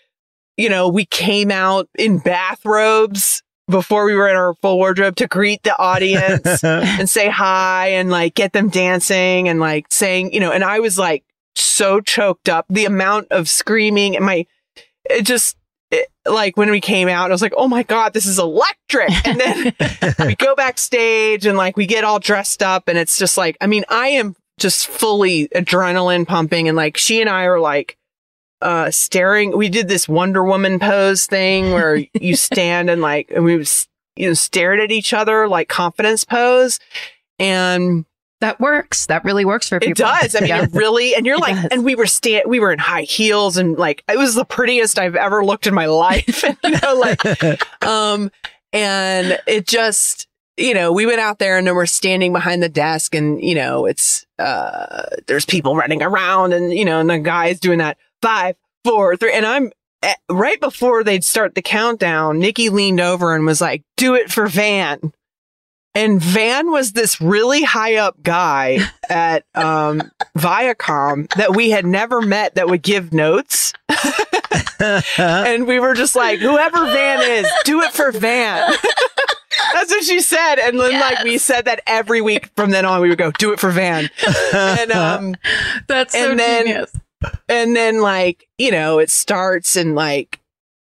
you 0.57 0.69
know, 0.69 0.89
we 0.89 1.05
came 1.07 1.51
out 1.51 1.89
in 1.97 2.19
bathrobes 2.19 3.43
before 3.69 4.05
we 4.05 4.15
were 4.15 4.29
in 4.29 4.37
our 4.37 4.55
full 4.55 4.77
wardrobe 4.77 5.17
to 5.17 5.27
greet 5.27 5.63
the 5.63 5.77
audience 5.79 6.63
and 6.65 7.09
say 7.09 7.29
hi 7.29 7.89
and 7.89 8.11
like 8.11 8.35
get 8.35 8.53
them 8.53 8.69
dancing 8.69 9.49
and 9.49 9.61
like 9.61 9.87
saying, 9.91 10.33
you 10.33 10.41
know, 10.41 10.53
and 10.53 10.63
I 10.63 10.81
was 10.81 10.99
like 10.99 11.25
so 11.55 12.01
choked 12.01 12.49
up. 12.49 12.67
The 12.69 12.85
amount 12.85 13.29
of 13.31 13.49
screaming 13.49 14.17
and 14.17 14.25
my, 14.25 14.47
it 15.09 15.23
just, 15.23 15.57
it, 15.91 16.09
like 16.27 16.57
when 16.57 16.71
we 16.71 16.81
came 16.81 17.09
out, 17.09 17.31
I 17.31 17.35
was 17.35 17.43
like, 17.43 17.55
oh 17.57 17.69
my 17.69 17.83
God, 17.83 18.13
this 18.13 18.27
is 18.27 18.39
electric. 18.39 19.27
And 19.27 19.41
then 19.41 19.75
we 20.27 20.35
go 20.37 20.55
backstage 20.55 21.47
and 21.47 21.57
like 21.57 21.77
we 21.77 21.87
get 21.87 22.05
all 22.05 22.19
dressed 22.19 22.63
up 22.63 22.89
and 22.89 22.99
it's 22.99 23.19
just 23.19 23.37
like, 23.39 23.57
I 23.61 23.67
mean, 23.67 23.85
I 23.89 24.09
am 24.09 24.37
just 24.59 24.87
fully 24.87 25.49
adrenaline 25.49 26.27
pumping 26.27 26.69
and 26.69 26.77
like 26.77 26.97
she 26.97 27.21
and 27.21 27.31
I 27.31 27.45
are 27.45 27.61
like, 27.61 27.97
uh, 28.65 28.91
staring. 28.91 29.57
We 29.57 29.69
did 29.69 29.87
this 29.89 30.09
Wonder 30.09 30.43
Woman 30.43 30.79
pose 30.81 31.27
thing 31.27 31.71
where 31.73 31.97
you 32.15 32.35
stand 32.35 32.91
and 32.91 33.01
like, 33.01 33.31
and 33.31 33.45
we 33.45 33.57
was, 33.57 33.87
you 34.17 34.27
know, 34.27 34.35
stared 34.35 34.81
at 34.81 34.91
each 34.91 35.13
other 35.13 35.47
like 35.49 35.69
confidence 35.69 36.25
pose. 36.25 36.81
And 37.39 38.05
That 38.41 38.61
works. 38.61 39.07
That 39.07 39.25
really 39.25 39.45
works 39.45 39.69
for 39.69 39.79
people. 39.81 39.93
it 39.93 39.97
does. 39.99 40.35
I 40.35 40.41
mean, 40.41 40.49
Yeah. 40.49 40.63
it 40.65 40.71
really, 40.73 41.15
and 41.15 41.25
you're 41.27 41.37
It 41.37 41.41
like, 41.41 41.55
does. 41.57 41.67
and 41.71 41.85
we 41.85 41.95
were 41.95 42.07
stand, 42.07 42.45
we 42.47 42.61
were 42.61 42.73
in 42.73 42.79
high 42.79 43.03
heels 43.03 43.57
and 43.57 43.77
like, 43.79 44.03
it 44.09 44.19
was 44.19 44.35
the 44.35 44.45
prettiest 44.45 44.99
I've 44.99 45.17
ever 45.17 45.45
looked 45.45 45.67
in 45.67 45.75
my 45.75 45.87
life. 45.87 46.43
you 46.65 46.71
know, 46.83 46.95
like, 46.95 47.85
um, 47.85 48.31
and 48.73 49.39
it 49.47 49.67
just, 49.67 50.27
you 50.57 50.75
know, 50.75 50.93
we 50.93 51.07
went 51.07 51.21
out 51.21 51.39
there 51.39 51.59
and 51.59 51.67
then 51.67 51.75
we're 51.75 51.87
standing 51.87 52.33
behind 52.33 52.63
the 52.63 52.69
desk 52.69 53.15
and, 53.15 53.43
you 53.43 53.55
know, 53.55 53.87
it's, 53.87 54.25
uh, 54.39 55.03
there's 55.27 55.45
people 55.45 55.75
running 55.77 56.03
around 56.03 56.53
and, 56.53 56.73
you 56.73 56.85
know, 56.85 57.01
and 57.01 57.11
the 57.11 57.19
guy's 57.19 57.59
doing 57.61 57.79
that 57.79 57.99
five, 58.25 58.57
four, 58.85 59.17
three. 59.17 59.33
And 59.33 59.45
I'm 59.45 59.71
eh, 60.03 60.15
right 60.31 60.59
before 60.61 61.05
they'd 61.05 61.25
start 61.25 61.55
the 61.55 61.63
countdown, 61.63 62.39
Nikki 62.39 62.71
leaned 62.71 63.01
over 63.01 63.35
and 63.35 63.45
was 63.45 63.61
like, 63.61 63.83
do 63.97 64.15
it 64.15 64.31
for 64.33 64.47
Van. 64.47 65.13
And 65.97 66.21
Van 66.21 66.73
was 66.73 66.93
this 66.93 67.21
really 67.21 67.63
high 67.63 67.97
up 67.97 68.21
guy 68.23 68.79
at 69.09 69.45
um, 69.55 70.11
Viacom 70.37 71.33
that 71.35 71.55
we 71.55 71.71
had 71.71 71.87
never 71.87 72.21
met 72.21 72.55
that 72.57 72.69
would 72.69 72.83
give 72.83 73.13
notes. 73.13 73.73
and 75.19 75.67
we 75.67 75.79
were 75.79 75.95
just 75.95 76.17
like, 76.17 76.41
whoever 76.41 76.85
Van 76.87 77.23
is, 77.23 77.47
do 77.65 77.83
it 77.83 77.93
for 77.93 78.11
Van. 78.11 78.73
That's 79.73 79.91
what 79.91 80.03
she 80.05 80.21
said. 80.21 80.57
And 80.57 80.81
then 80.81 80.99
like 80.99 81.23
we 81.23 81.39
said 81.39 81.67
that 81.67 81.81
every 81.87 82.21
week 82.21 82.51
from 82.57 82.71
then 82.71 82.85
on, 82.85 83.01
we 83.01 83.09
would 83.09 83.19
go, 83.19 83.31
do 83.33 83.53
it 83.53 83.61
for 83.61 83.71
Van. 83.71 84.11
And 84.53 84.91
um 84.91 85.35
That's 85.87 86.13
so 86.15 86.31
and 86.31 86.41
then- 86.41 86.67
genius. 86.67 86.93
And 87.49 87.75
then 87.77 88.01
like, 88.01 88.47
you 88.59 88.71
know, 88.71 88.99
it 88.99 89.11
starts 89.11 89.77
and 89.77 89.95
like, 89.95 90.41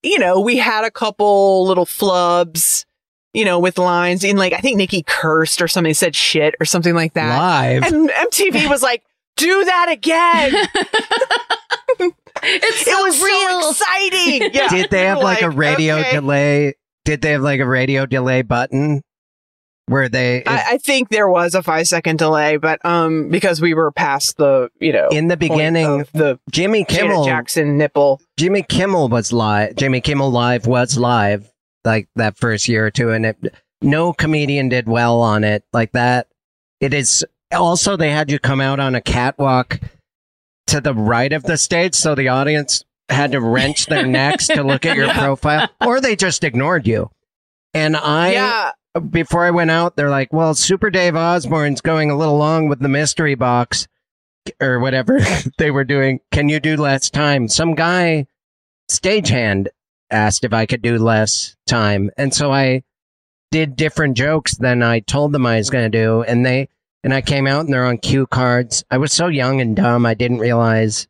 you 0.02 0.18
know, 0.18 0.40
we 0.40 0.56
had 0.56 0.84
a 0.84 0.90
couple 0.90 1.66
little 1.66 1.86
flubs, 1.86 2.84
you 3.34 3.44
know, 3.44 3.58
with 3.58 3.78
lines 3.78 4.24
and 4.24 4.38
like 4.38 4.52
I 4.52 4.58
think 4.58 4.76
Nikki 4.76 5.02
cursed 5.02 5.60
or 5.60 5.68
something 5.68 5.94
said 5.94 6.14
shit 6.14 6.54
or 6.60 6.64
something 6.66 6.94
like 6.94 7.14
that. 7.14 7.38
Live. 7.38 7.82
And 7.84 8.10
MTV 8.10 8.66
was 8.70 8.82
like, 8.82 9.04
do 9.36 9.64
that 9.64 9.88
again. 9.90 10.68
It's 12.42 12.86
it 12.86 13.02
was 13.02 13.22
real. 13.22 13.62
so 13.62 13.70
exciting. 13.70 14.50
Yeah. 14.54 14.68
Did 14.68 14.90
they 14.90 15.04
have 15.04 15.18
We're 15.18 15.24
like, 15.24 15.42
a 15.42 15.50
radio 15.50 15.96
okay. 15.98 16.12
delay? 16.12 16.74
Did 17.04 17.20
they 17.20 17.32
have 17.32 17.42
like 17.42 17.60
a 17.60 17.66
radio 17.66 18.06
delay 18.06 18.40
button 18.42 19.02
where 19.90 20.08
they 20.08 20.44
I, 20.44 20.74
I 20.74 20.78
think 20.78 21.08
there 21.08 21.28
was 21.28 21.56
a 21.56 21.64
five 21.64 21.88
second 21.88 22.18
delay, 22.18 22.56
but 22.58 22.84
um, 22.84 23.28
because 23.28 23.60
we 23.60 23.74
were 23.74 23.90
past 23.90 24.36
the, 24.36 24.70
you 24.78 24.92
know, 24.92 25.08
in 25.08 25.26
the 25.26 25.36
beginning 25.36 26.02
of 26.02 26.12
the 26.12 26.38
Jimmy 26.50 26.84
Janet 26.84 27.10
Kimmel 27.10 27.24
Jackson 27.24 27.76
nipple. 27.76 28.20
Jimmy 28.36 28.62
Kimmel 28.62 29.08
was 29.08 29.32
live. 29.32 29.74
Jimmy 29.74 30.00
Kimmel 30.00 30.30
live 30.30 30.66
was 30.66 30.96
live 30.96 31.50
like 31.84 32.08
that 32.14 32.38
first 32.38 32.68
year 32.68 32.86
or 32.86 32.90
two, 32.92 33.10
and 33.10 33.26
it, 33.26 33.54
no 33.82 34.12
comedian 34.12 34.68
did 34.68 34.88
well 34.88 35.20
on 35.20 35.42
it 35.42 35.64
like 35.72 35.90
that. 35.92 36.28
It 36.80 36.94
is 36.94 37.26
also 37.52 37.96
they 37.96 38.10
had 38.10 38.30
you 38.30 38.38
come 38.38 38.60
out 38.60 38.78
on 38.78 38.94
a 38.94 39.00
catwalk 39.00 39.80
to 40.68 40.80
the 40.80 40.94
right 40.94 41.32
of 41.32 41.42
the 41.42 41.58
stage, 41.58 41.96
so 41.96 42.14
the 42.14 42.28
audience 42.28 42.84
had 43.08 43.32
to 43.32 43.40
wrench 43.40 43.86
their 43.86 44.06
necks 44.06 44.46
to 44.46 44.62
look 44.62 44.86
at 44.86 44.96
your 44.96 45.08
profile, 45.14 45.68
or 45.84 46.00
they 46.00 46.14
just 46.14 46.44
ignored 46.44 46.86
you. 46.86 47.10
And 47.74 47.96
I, 47.96 48.32
yeah, 48.32 48.70
before 49.10 49.44
I 49.44 49.50
went 49.50 49.70
out, 49.70 49.96
they're 49.96 50.10
like, 50.10 50.32
"Well, 50.32 50.54
Super 50.54 50.90
Dave 50.90 51.16
Osborne's 51.16 51.80
going 51.80 52.10
a 52.10 52.16
little 52.16 52.36
long 52.36 52.68
with 52.68 52.80
the 52.80 52.88
mystery 52.88 53.34
box." 53.34 53.86
Or 54.60 54.80
whatever 54.80 55.20
they 55.58 55.70
were 55.70 55.84
doing. 55.84 56.20
Can 56.32 56.48
you 56.48 56.60
do 56.60 56.76
less 56.76 57.10
time? 57.10 57.46
Some 57.46 57.74
guy 57.74 58.26
stagehand 58.90 59.68
asked 60.10 60.44
if 60.44 60.52
I 60.52 60.66
could 60.66 60.82
do 60.82 60.98
less 60.98 61.56
time. 61.66 62.10
And 62.16 62.34
so 62.34 62.52
I 62.52 62.82
did 63.50 63.76
different 63.76 64.16
jokes 64.16 64.56
than 64.56 64.82
I 64.82 65.00
told 65.00 65.32
them 65.32 65.46
I 65.46 65.56
was 65.56 65.70
going 65.70 65.90
to 65.90 65.98
do. 65.98 66.22
And 66.22 66.44
they, 66.44 66.68
and 67.02 67.14
I 67.14 67.20
came 67.20 67.46
out 67.46 67.64
and 67.64 67.72
they're 67.72 67.86
on 67.86 67.98
cue 67.98 68.26
cards. 68.26 68.84
I 68.90 68.98
was 68.98 69.12
so 69.12 69.28
young 69.28 69.60
and 69.60 69.76
dumb. 69.76 70.06
I 70.06 70.14
didn't 70.14 70.38
realize 70.38 71.08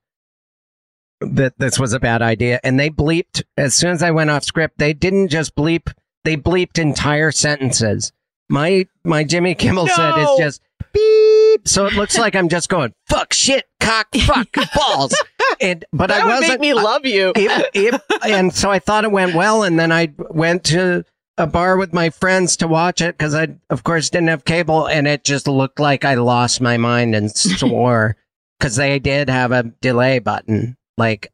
that 1.20 1.58
this 1.58 1.78
was 1.78 1.92
a 1.92 2.00
bad 2.00 2.22
idea. 2.22 2.60
And 2.62 2.78
they 2.78 2.90
bleeped 2.90 3.42
as 3.56 3.74
soon 3.74 3.90
as 3.90 4.02
I 4.02 4.10
went 4.10 4.30
off 4.30 4.44
script. 4.44 4.78
They 4.78 4.92
didn't 4.92 5.28
just 5.28 5.54
bleep, 5.54 5.92
they 6.24 6.36
bleeped 6.36 6.78
entire 6.78 7.32
sentences. 7.32 8.12
My, 8.48 8.86
my 9.04 9.24
Jimmy 9.24 9.54
Kimmel 9.54 9.86
said 9.88 10.16
No. 10.16 10.34
is 10.34 10.38
just 10.38 10.62
beep. 10.92 11.68
So 11.68 11.86
it 11.86 11.92
looks 11.94 12.18
like 12.18 12.34
I'm 12.34 12.48
just 12.48 12.68
going, 12.68 12.92
fuck, 13.08 13.32
shit, 13.32 13.66
cock, 13.80 14.08
fuck, 14.14 14.48
balls. 14.74 15.14
And, 15.60 15.84
but 15.92 16.08
that 16.08 16.22
I 16.22 16.26
wasn't. 16.26 16.48
make 16.48 16.60
me 16.60 16.74
love 16.74 17.06
you. 17.06 17.32
it, 17.36 17.70
it, 17.74 18.00
and 18.26 18.52
so 18.52 18.70
I 18.70 18.78
thought 18.78 19.04
it 19.04 19.12
went 19.12 19.34
well, 19.34 19.62
and 19.62 19.78
then 19.78 19.92
I 19.92 20.12
went 20.18 20.64
to 20.64 21.04
a 21.38 21.46
bar 21.46 21.76
with 21.76 21.92
my 21.92 22.10
friends 22.10 22.56
to 22.58 22.68
watch 22.68 23.00
it 23.00 23.16
because 23.16 23.34
I, 23.34 23.48
of 23.70 23.84
course, 23.84 24.10
didn't 24.10 24.28
have 24.28 24.44
cable, 24.44 24.86
and 24.86 25.06
it 25.06 25.22
just 25.24 25.46
looked 25.46 25.78
like 25.78 26.04
I 26.04 26.14
lost 26.14 26.60
my 26.60 26.76
mind 26.76 27.14
and 27.14 27.30
swore 27.36 28.16
because 28.58 28.76
they 28.76 28.98
did 28.98 29.28
have 29.30 29.52
a 29.52 29.62
delay 29.80 30.18
button. 30.18 30.76
Like, 30.96 31.32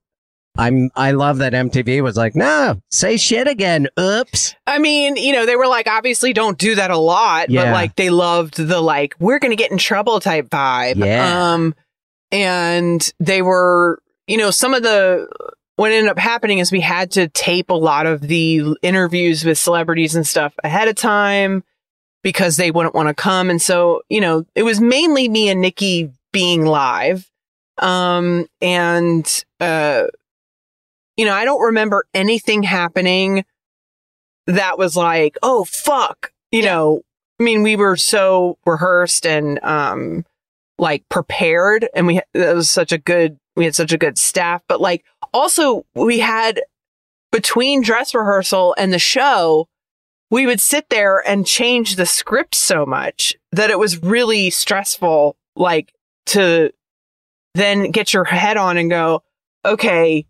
I'm, 0.59 0.91
I 0.97 1.13
love 1.13 1.39
that 1.39 1.53
MTV 1.53 2.03
was 2.03 2.17
like, 2.17 2.35
no, 2.35 2.81
say 2.91 3.17
shit 3.17 3.47
again. 3.49 3.89
Oops. 3.99 4.55
I 4.67 4.79
mean, 4.79 5.17
you 5.17 5.33
know, 5.33 5.47
they 5.47 5.57
were 5.57 5.67
like, 5.67 5.87
obviously 5.87 6.33
don't 6.33 6.59
do 6.59 6.75
that 6.75 6.91
a 6.91 6.97
lot, 6.97 7.51
yeah. 7.51 7.65
but 7.65 7.73
like 7.73 7.97
they 7.97 8.11
loved 8.11 8.57
the 8.57 8.81
like, 8.81 9.15
we're 9.19 9.39
going 9.39 9.51
to 9.51 9.57
get 9.57 9.71
in 9.71 9.79
trouble 9.79 10.21
type 10.21 10.49
vibe. 10.49 10.97
Yeah. 10.97 11.53
Um, 11.53 11.75
and 12.33 13.13
they 13.21 13.43
were, 13.43 14.01
you 14.27 14.37
know, 14.37 14.51
some 14.51 14.75
of 14.75 14.83
the, 14.83 15.29
what 15.77 15.93
ended 15.93 16.11
up 16.11 16.19
happening 16.19 16.59
is 16.59 16.73
we 16.73 16.81
had 16.81 17.11
to 17.13 17.29
tape 17.29 17.71
a 17.71 17.75
lot 17.75 18.07
of 18.07 18.23
the 18.23 18.77
interviews 18.83 19.45
with 19.45 19.59
celebrities 19.59 20.15
and 20.15 20.27
stuff 20.27 20.55
ahead 20.65 20.89
of 20.89 20.97
time 20.97 21.63
because 22.23 22.57
they 22.57 22.71
wouldn't 22.71 22.95
want 22.95 23.09
to 23.09 23.15
come. 23.15 23.51
And 23.51 23.61
so, 23.61 24.03
you 24.09 24.21
know, 24.21 24.47
it 24.55 24.63
was 24.63 24.81
mainly 24.81 25.29
me 25.29 25.49
and 25.49 25.61
Nikki 25.61 26.11
being 26.33 26.65
live. 26.65 27.31
Um, 27.79 28.47
and, 28.63 29.45
uh, 29.61 30.07
you 31.17 31.25
know, 31.25 31.35
I 31.35 31.45
don't 31.45 31.63
remember 31.63 32.07
anything 32.15 32.63
happening 32.63 33.45
that 34.47 34.79
was 34.79 34.97
like, 34.97 35.37
oh, 35.43 35.65
fuck. 35.65 36.33
You 36.53 36.63
know, 36.63 37.01
I 37.41 37.43
mean, 37.43 37.63
we 37.63 37.77
were 37.77 37.97
so 37.97 38.59
rehearsed 38.65 39.27
and, 39.27 39.63
um, 39.63 40.25
like 40.79 41.09
prepared 41.09 41.89
and 41.95 42.07
we, 42.07 42.21
that 42.35 42.55
was 42.55 42.69
such 42.69 42.93
a 42.93 42.99
good, 42.99 43.39
we 43.57 43.65
had 43.65 43.75
such 43.75 43.93
a 43.93 43.99
good 43.99 44.19
staff, 44.19 44.63
but 44.69 44.81
like 44.81 45.05
also 45.33 45.87
we 45.95 46.19
had 46.19 46.61
between 47.33 47.83
dress 47.83 48.15
rehearsal 48.15 48.75
and 48.79 48.93
the 48.93 48.99
show, 48.99 49.69
we 50.31 50.47
would 50.47 50.61
sit 50.61 50.91
there 50.91 51.27
and 51.27 51.47
change 51.47 51.97
the 51.97 52.07
script 52.07 52.55
so 52.55 52.85
much 52.85 53.35
that 53.53 53.71
it 53.71 53.79
was 53.79 54.03
really 54.03 54.51
stressful, 54.51 55.37
like 55.55 55.93
to 56.27 56.71
then 57.55 57.91
get 57.91 58.13
your 58.13 58.25
head 58.25 58.57
on 58.57 58.77
and 58.77 58.91
go, 58.91 59.23
okay, 59.65 60.27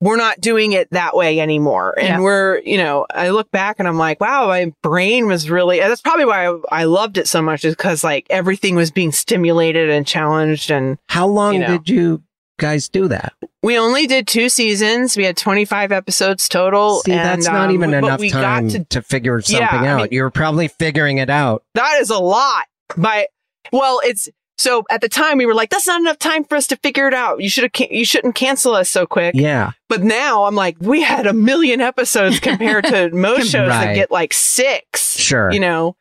we're 0.00 0.16
not 0.16 0.40
doing 0.40 0.72
it 0.72 0.88
that 0.90 1.16
way 1.16 1.40
anymore. 1.40 1.94
And 1.98 2.06
Yeah. 2.08 2.20
we're, 2.20 2.58
you 2.60 2.76
know, 2.76 3.06
I 3.14 3.30
look 3.30 3.50
back 3.50 3.76
and 3.78 3.88
I'm 3.88 3.96
like, 3.98 4.20
wow, 4.20 4.46
my 4.48 4.72
brain 4.82 5.26
was 5.26 5.48
really, 5.48 5.80
and 5.80 5.90
that's 5.90 6.02
probably 6.02 6.26
why 6.26 6.46
I, 6.48 6.58
I 6.70 6.84
loved 6.84 7.16
it 7.16 7.26
so 7.26 7.40
much 7.40 7.64
is 7.64 7.74
because 7.74 8.04
like 8.04 8.26
everything 8.28 8.74
was 8.74 8.90
being 8.90 9.10
stimulated 9.12 9.88
and 9.88 10.06
challenged. 10.06 10.70
And 10.70 10.98
How 11.08 11.26
long 11.26 11.54
You 11.54 11.60
know. 11.60 11.66
did 11.78 11.88
you 11.88 12.22
guys 12.58 12.88
do 12.88 13.08
that? 13.08 13.32
we 13.62 13.78
only 13.78 14.06
did 14.06 14.28
two 14.28 14.48
seasons. 14.48 15.16
We 15.16 15.24
had 15.24 15.36
25 15.36 15.90
episodes 15.92 16.48
total. 16.48 17.00
See, 17.00 17.12
and, 17.12 17.20
that's 17.20 17.46
not 17.46 17.68
um, 17.70 17.74
even 17.74 17.90
but 17.90 18.04
enough 18.04 18.20
we 18.20 18.30
time 18.30 18.68
got 18.68 18.72
to 18.72 18.84
to, 18.84 19.02
figure 19.02 19.40
something 19.40 19.60
Yeah, 19.62 19.68
I 19.82 19.86
out. 19.88 19.96
mean- 20.02 20.08
you 20.12 20.22
were 20.22 20.30
probably 20.30 20.68
figuring 20.68 21.18
it 21.18 21.30
out. 21.30 21.64
that 21.74 21.98
is 22.00 22.10
a 22.10 22.18
lot. 22.18 22.66
By 22.96 23.26
well, 23.72 24.00
it's 24.04 24.28
so 24.58 24.84
at 24.90 25.00
the 25.00 25.08
time 25.08 25.38
we 25.38 25.46
were 25.46 25.54
like, 25.54 25.70
that's 25.70 25.86
not 25.86 26.00
enough 26.00 26.18
time 26.18 26.44
for 26.44 26.56
us 26.56 26.66
to 26.68 26.76
figure 26.76 27.06
it 27.08 27.14
out. 27.14 27.40
You 27.42 27.48
should 27.50 27.64
have, 27.64 27.90
you 27.90 28.04
shouldn't 28.04 28.34
cancel 28.34 28.74
us 28.74 28.88
so 28.88 29.06
quick. 29.06 29.34
Yeah. 29.34 29.72
But 29.88 30.02
now 30.02 30.44
I'm 30.44 30.54
like, 30.54 30.76
we 30.80 31.02
had 31.02 31.26
a 31.26 31.32
million 31.32 31.80
episodes 31.80 32.40
compared 32.40 32.84
to 32.86 33.10
most 33.14 33.50
shows 33.50 33.68
Right. 33.68 33.86
that 33.86 33.94
get 33.94 34.10
like 34.10 34.32
six. 34.32 35.16
Sure. 35.18 35.50
You 35.52 35.60
know, 35.60 35.96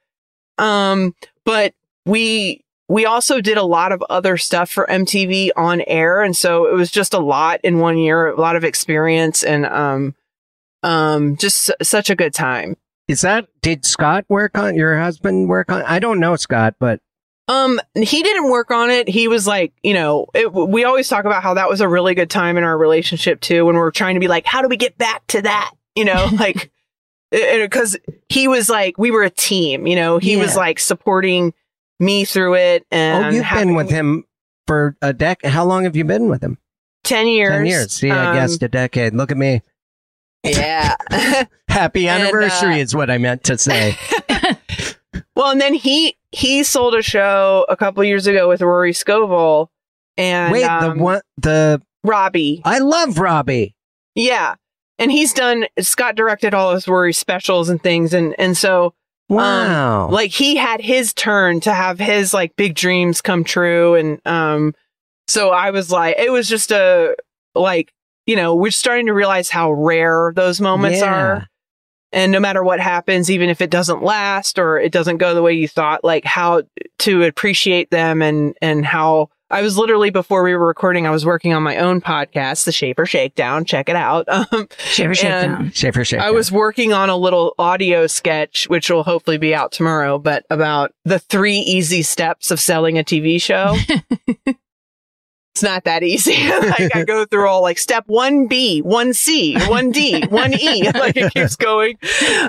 um, 0.57 1.13
but 1.43 1.73
we 2.05 2.61
we 2.87 3.05
also 3.05 3.41
did 3.41 3.57
a 3.57 3.63
lot 3.63 3.91
of 3.91 4.03
other 4.11 4.37
stuff 4.37 4.69
for 4.69 4.85
MTV 4.87 5.49
on 5.57 5.81
air. 5.81 6.21
And 6.21 6.37
so 6.37 6.67
it 6.67 6.73
was 6.75 6.91
just 6.91 7.13
a 7.15 7.19
lot 7.19 7.59
in 7.63 7.79
one 7.79 7.97
year, 7.97 8.27
a 8.27 8.39
lot 8.39 8.55
of 8.55 8.63
experience 8.63 9.41
and, 9.43 9.65
um, 9.65 10.13
um, 10.83 11.35
just 11.35 11.71
s- 11.71 11.87
such 11.89 12.11
a 12.11 12.15
good 12.15 12.31
time. 12.33 12.77
Is 13.07 13.21
that 13.21 13.47
did 13.63 13.85
Scott 13.85 14.25
work 14.29 14.55
on 14.55 14.75
your 14.75 14.99
husband 14.99 15.49
work 15.49 15.71
on? 15.71 15.81
I 15.81 15.97
don't 15.99 16.19
know 16.19 16.35
Scott, 16.35 16.75
but 16.79 16.99
Um, 17.47 17.79
he 17.95 18.23
didn't 18.23 18.49
work 18.49 18.71
on 18.71 18.89
it. 18.89 19.07
He 19.07 19.27
was 19.27 19.45
like, 19.45 19.73
you 19.83 19.93
know, 19.93 20.27
it, 20.33 20.51
we 20.51 20.83
always 20.83 21.07
talk 21.07 21.25
about 21.25 21.43
how 21.43 21.53
that 21.53 21.69
was 21.69 21.79
a 21.79 21.87
really 21.87 22.15
good 22.15 22.29
time 22.29 22.57
in 22.57 22.63
our 22.63 22.77
relationship 22.77 23.39
too, 23.39 23.65
when 23.65 23.75
we're 23.75 23.91
trying 23.91 24.15
to 24.15 24.19
be 24.19 24.27
like, 24.27 24.45
how 24.45 24.61
do 24.61 24.67
we 24.67 24.77
get 24.77 24.97
back 24.97 25.25
to 25.27 25.41
that? 25.43 25.71
You 25.95 26.05
know, 26.05 26.27
like, 26.39 26.71
because 27.31 27.97
he 28.29 28.47
was 28.47 28.69
like, 28.69 28.97
we 28.97 29.11
were 29.11 29.23
a 29.23 29.29
team. 29.29 29.85
You 29.85 29.95
know, 29.95 30.17
he 30.17 30.37
was 30.37 30.55
like 30.55 30.79
supporting 30.79 31.53
me 31.99 32.25
through 32.25 32.55
it. 32.55 32.85
And 32.91 33.25
oh, 33.25 33.29
you've 33.29 33.43
having 33.43 33.67
been 33.69 33.75
with 33.75 33.89
him 33.91 34.25
for 34.67 34.95
a 35.01 35.13
decade. 35.13 35.51
How 35.51 35.65
long 35.65 35.83
have 35.83 35.95
you 35.95 36.03
been 36.03 36.29
with 36.29 36.41
him? 36.43 36.57
ten 37.03 37.27
years. 37.27 37.51
Ten 37.51 37.65
years. 37.67 37.91
See, 37.91 38.09
I 38.09 38.29
Um, 38.29 38.35
guessed 38.35 38.63
a 38.63 38.67
decade. 38.67 39.13
Look 39.13 39.31
at 39.31 39.37
me. 39.37 39.61
Yeah. 40.43 40.95
Happy 41.67 42.07
And, 42.09 42.23
anniversary 42.23 42.75
uh, 42.75 42.77
is 42.77 42.95
what 42.95 43.11
I 43.11 43.19
meant 43.19 43.43
to 43.45 43.57
say. 43.57 43.95
Well, 45.35 45.51
and 45.51 45.61
then 45.61 45.73
he 45.73 46.17
he 46.31 46.63
sold 46.63 46.95
a 46.95 47.01
show 47.01 47.65
a 47.69 47.75
couple 47.77 48.03
years 48.03 48.27
ago 48.27 48.47
with 48.49 48.61
Rory 48.61 48.93
Scovel 48.93 49.71
and 50.17 50.51
Wait, 50.51 50.63
um, 50.63 50.97
the 50.97 51.03
one, 51.03 51.21
the 51.37 51.81
Robbie. 52.03 52.61
I 52.65 52.79
love 52.79 53.17
Robbie. 53.19 53.75
Yeah. 54.15 54.55
And 54.97 55.11
he's 55.11 55.33
done 55.33 55.65
Scott 55.79 56.15
directed 56.15 56.53
all 56.53 56.73
his 56.73 56.87
Rory 56.87 57.11
specials 57.13 57.67
and 57.69 57.81
things 57.81 58.13
and 58.13 58.33
and 58.39 58.55
so 58.57 58.93
Wow. 59.27 60.07
like 60.09 60.31
he 60.31 60.55
had 60.55 60.79
his 60.81 61.13
turn 61.13 61.59
to 61.61 61.73
have 61.73 61.97
his 61.99 62.33
like 62.33 62.55
big 62.55 62.75
dreams 62.75 63.21
come 63.21 63.43
true 63.43 63.95
and 63.95 64.21
um 64.25 64.73
so 65.27 65.49
I 65.49 65.71
was 65.71 65.91
like 65.91 66.15
it 66.17 66.31
was 66.31 66.47
just 66.47 66.71
a 66.71 67.15
like 67.55 67.91
you 68.27 68.35
know 68.35 68.53
we're 68.55 68.71
starting 68.71 69.07
to 69.07 69.13
realize 69.13 69.49
how 69.49 69.71
rare 69.73 70.31
those 70.35 70.61
moments 70.61 70.99
Yeah. 70.99 71.13
are 71.13 71.47
and 72.15 72.31
no 72.31 72.39
matter 72.39 72.63
what 72.63 72.79
happens 72.79 73.29
even 73.29 73.49
if 73.49 73.61
it 73.61 73.69
doesn't 73.69 74.01
last 74.01 74.57
or 74.57 74.79
it 74.79 74.91
doesn't 74.91 75.17
go 75.17 75.35
the 75.35 75.41
way 75.43 75.53
you 75.53 75.67
thought 75.67 76.03
like 76.03 76.25
how 76.25 76.63
to 76.97 77.23
appreciate 77.23 77.91
them 77.91 78.21
and 78.23 78.55
and 78.61 78.85
how 78.85 79.29
I 79.51 79.61
was 79.61 79.77
literally 79.77 80.09
before 80.09 80.41
we 80.41 80.55
were 80.55 80.65
recording 80.65 81.05
I 81.05 81.11
was 81.11 81.23
working 81.25 81.53
on 81.53 81.61
my 81.61 81.77
own 81.77 82.01
podcast 82.01 82.65
the 82.65 82.71
Schaefer 82.71 83.05
Shakedown 83.05 83.63
check 83.65 83.89
it 83.89 83.95
out 83.95 84.25
um 84.29 84.67
Shiver 84.79 85.13
shake 85.13 85.25
And- 85.31 85.51
down. 85.57 85.71
Schaefer 85.71 86.03
Shaker. 86.03 86.23
I 86.23 86.31
was 86.31 86.51
working 86.51 86.93
on 86.93 87.09
a 87.11 87.15
little 87.17 87.53
audio 87.59 88.07
sketch, 88.07 88.67
which 88.69 88.89
will 88.89 89.03
hopefully 89.03 89.37
be 89.37 89.53
out 89.53 89.71
tomorrow, 89.71 90.17
but 90.17 90.45
about 90.49 90.91
the 91.03 91.19
three 91.19 91.57
easy 91.59 92.01
steps 92.01 92.49
of 92.49 92.59
selling 92.59 92.97
a 92.97 93.03
TV 93.03 93.39
show. 93.41 93.75
it's 95.55 95.63
not 95.63 95.85
that 95.85 96.03
easy. 96.03 96.35
like 96.49 96.93
I 96.93 97.05
go 97.05 97.23
through 97.23 97.47
all 97.47 97.61
like 97.61 97.77
step 97.77 98.03
one 98.07 98.47
B, 98.47 98.81
one 98.81 99.13
C, 99.13 99.55
one 99.69 99.89
D, 99.89 100.21
one 100.27 100.53
E. 100.53 100.83
Like 100.93 101.15
it 101.15 101.33
keeps 101.33 101.55
going. 101.55 101.97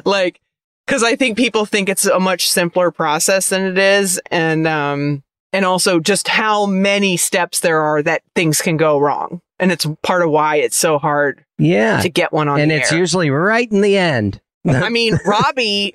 Like, 0.04 0.40
cause 0.88 1.04
I 1.04 1.14
think 1.14 1.36
people 1.36 1.66
think 1.66 1.88
it's 1.88 2.04
a 2.04 2.18
much 2.18 2.50
simpler 2.50 2.90
process 2.90 3.50
than 3.50 3.62
it 3.62 3.78
is. 3.78 4.20
And, 4.32 4.66
um, 4.66 5.22
and 5.52 5.64
also 5.64 6.00
just 6.00 6.26
how 6.26 6.66
many 6.66 7.16
steps 7.16 7.61
there 7.61 7.80
are 7.80 8.02
that 8.02 8.22
things 8.34 8.61
can 8.61 8.76
go 8.76 8.98
wrong. 8.98 9.40
And 9.61 9.70
it's 9.70 9.86
part 10.02 10.22
of 10.22 10.30
why 10.30 10.57
it's 10.57 10.76
so 10.76 10.98
hard 10.98 11.44
yeah. 11.59 12.00
to 12.00 12.09
get 12.09 12.32
one 12.32 12.48
on 12.48 12.59
And 12.59 12.72
it's 12.72 12.90
air. 12.90 12.98
usually 12.98 13.30
right 13.30 13.70
in 13.70 13.82
the 13.82 13.96
end. 13.96 14.40
I 14.66 14.88
mean, 14.88 15.16
Robbie, 15.24 15.92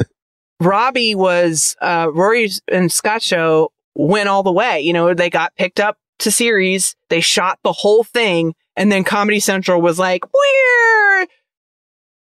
Robbie 0.61 1.15
was 1.15 1.75
uh, 1.81 2.07
Rory's 2.13 2.61
and 2.69 2.89
Scott 2.89 3.21
show 3.21 3.73
went 3.95 4.29
all 4.29 4.43
the 4.43 4.51
way. 4.53 4.79
You 4.79 4.93
know, 4.93 5.13
they 5.13 5.29
got 5.29 5.53
picked 5.57 5.81
up 5.81 5.97
to 6.21 6.31
series. 6.31 6.95
They 7.09 7.21
shot 7.21 7.59
the 7.63 7.71
whole 7.73 8.03
thing, 8.03 8.55
and 8.75 8.91
then 8.91 9.03
Comedy 9.03 9.39
Central 9.39 9.81
was 9.81 9.99
like, 9.99 10.23
"We're 10.33 11.27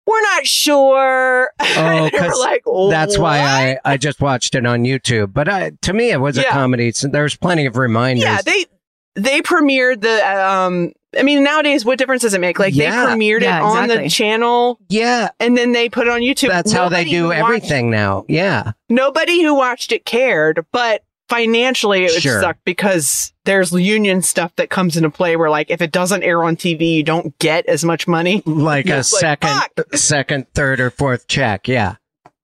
we're 0.07 0.23
not 0.23 0.47
sure." 0.47 1.51
Oh, 1.59 1.65
And 1.77 2.13
they 2.13 2.19
were 2.21 2.25
'cause 2.29 2.39
like, 2.41 2.63
That's 2.91 3.19
why 3.19 3.39
I, 3.41 3.79
I 3.85 3.97
just 3.97 4.21
watched 4.21 4.55
it 4.55 4.65
on 4.67 4.85
YouTube. 4.85 5.33
But 5.33 5.49
I, 5.49 5.73
to 5.83 5.93
me, 5.93 6.11
it 6.11 6.21
was 6.21 6.39
a 6.39 6.45
comedy. 6.45 6.93
So 6.93 7.09
there's 7.09 7.37
plenty 7.37 7.67
of 7.67 7.77
reminders. 7.77 8.23
Yeah, 8.25 8.41
they 8.43 8.67
they 9.15 9.43
premiered 9.43 10.01
the. 10.03 10.47
Um, 10.47 10.93
I 11.19 11.23
mean, 11.23 11.43
nowadays, 11.43 11.83
what 11.85 11.99
difference 11.99 12.21
does 12.23 12.35
it 12.35 12.41
make? 12.43 12.59
Like 12.59 12.75
Yeah. 12.75 13.07
they 13.07 13.13
premiered 13.13 13.41
Yeah, 13.41 13.59
it 13.59 13.63
on 13.63 13.85
exactly. 13.85 14.05
the 14.05 14.11
channel, 14.11 14.79
yeah, 14.91 15.31
and 15.41 15.57
then 15.57 15.73
they 15.73 15.89
put 15.89 16.07
it 16.07 16.11
on 16.11 16.21
YouTube. 16.21 16.49
that's 16.49 16.73
how 16.73 16.91
they 16.91 17.05
do 17.05 17.23
who 17.23 17.29
watched- 17.29 17.41
everything 17.41 17.91
now. 17.91 18.27
Yeah. 18.29 18.73
nobody 18.91 19.43
who 19.43 19.55
watched 19.55 19.93
it 19.93 20.05
cared, 20.05 20.67
but 20.73 21.03
financially 21.29 22.05
it 22.05 22.13
would 22.13 22.23
Sure. 22.23 22.41
suck 22.41 22.57
because 22.65 23.33
there's 23.45 23.73
union 23.73 24.23
stuff 24.23 24.55
that 24.57 24.71
comes 24.71 24.97
into 24.97 25.11
play 25.11 25.37
where 25.37 25.51
like 25.51 25.71
if 25.71 25.81
it 25.83 25.93
doesn't 25.93 26.23
air 26.23 26.43
on 26.45 26.57
TV, 26.57 26.95
you 26.95 27.03
don't 27.03 27.37
get 27.39 27.67
as 27.67 27.85
much 27.85 28.07
money. 28.09 28.43
Like 28.47 28.89
a 28.89 28.99
it's 28.99 29.13
like, 29.13 29.21
second, 29.21 29.61
fuck. 29.77 29.97
second, 29.97 30.47
third, 30.55 30.81
or 30.81 30.91
fourth 30.91 31.27
check. 31.29 31.69
Yeah. 31.69 31.97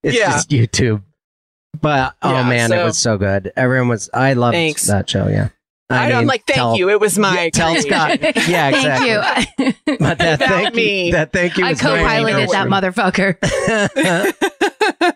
It's 0.03 0.17
Yeah. 0.17 0.31
just 0.31 0.49
YouTube. 0.49 1.01
But 1.81 2.15
oh 2.21 2.33
Yeah, 2.33 2.49
man, 2.49 2.71
it 2.71 2.83
was 2.83 2.97
so 2.97 3.17
good. 3.17 3.51
Everyone 3.55 3.87
was. 3.87 4.09
I 4.13 4.33
loved 4.33 4.53
Thanks. 4.55 4.85
that 4.87 5.09
show. 5.09 5.27
Yeah. 5.27 5.49
I 5.89 6.11
am 6.11 6.19
mean, 6.19 6.27
like, 6.27 6.45
thank 6.47 6.55
tell- 6.55 6.77
you. 6.77 6.89
It 6.89 6.99
was 6.99 7.17
my 7.19 7.43
Yeah, 7.43 7.49
tell. 7.49 7.75
Scott. 7.81 8.19
Yeah, 8.47 8.69
exactly. 8.69 9.43
Thank 9.57 9.75
you. 9.85 9.97
But 9.99 10.17
that 10.19 10.39
thank 10.49 10.75
me. 10.75 11.07
you. 11.07 11.11
That 11.13 11.31
thank 11.31 11.57
you. 11.57 11.65
I 11.65 11.73
co-piloted 11.73 12.49
that 12.49 12.67
motherfucker. 12.67 13.37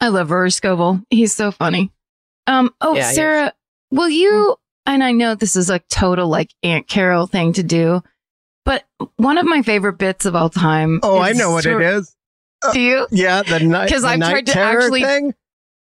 I 0.00 0.08
love 0.08 0.30
Rory 0.30 0.50
Scovel. 0.50 1.00
He's 1.10 1.34
so 1.34 1.50
funny. 1.50 1.90
Um. 2.48 2.74
Oh, 2.80 2.94
Yeah, 2.96 3.02
he 3.04 3.08
is. 3.10 3.14
Sara, 3.14 3.52
will 3.90 4.08
you? 4.08 4.56
And 4.86 5.04
I 5.04 5.12
know 5.12 5.34
this 5.34 5.54
is 5.54 5.68
a 5.70 5.78
total 5.90 6.28
like 6.28 6.52
Aunt 6.62 6.88
Carol 6.88 7.26
thing 7.26 7.52
to 7.52 7.62
do, 7.62 8.02
but 8.64 8.84
one 9.16 9.36
of 9.38 9.44
my 9.46 9.62
favorite 9.62 9.98
bits 9.98 10.24
of 10.24 10.34
all 10.34 10.48
time. 10.50 11.00
oh, 11.02 11.18
I 11.18 11.32
know 11.32 11.50
what 11.52 11.64
sort- 11.64 11.82
it 11.82 11.86
is. 11.94 12.14
Do 12.72 12.80
you? 12.80 13.06
Yeah, 13.10 13.42
the 13.42 13.60
night. 13.60 13.88
'Cause 13.92 14.02
the 14.02 14.08
I've 14.08 14.18
night 14.18 14.30
tried 14.30 14.46
to 14.46 14.52
terror 14.52 14.80
actually- 14.82 15.02
Thing? 15.04 15.34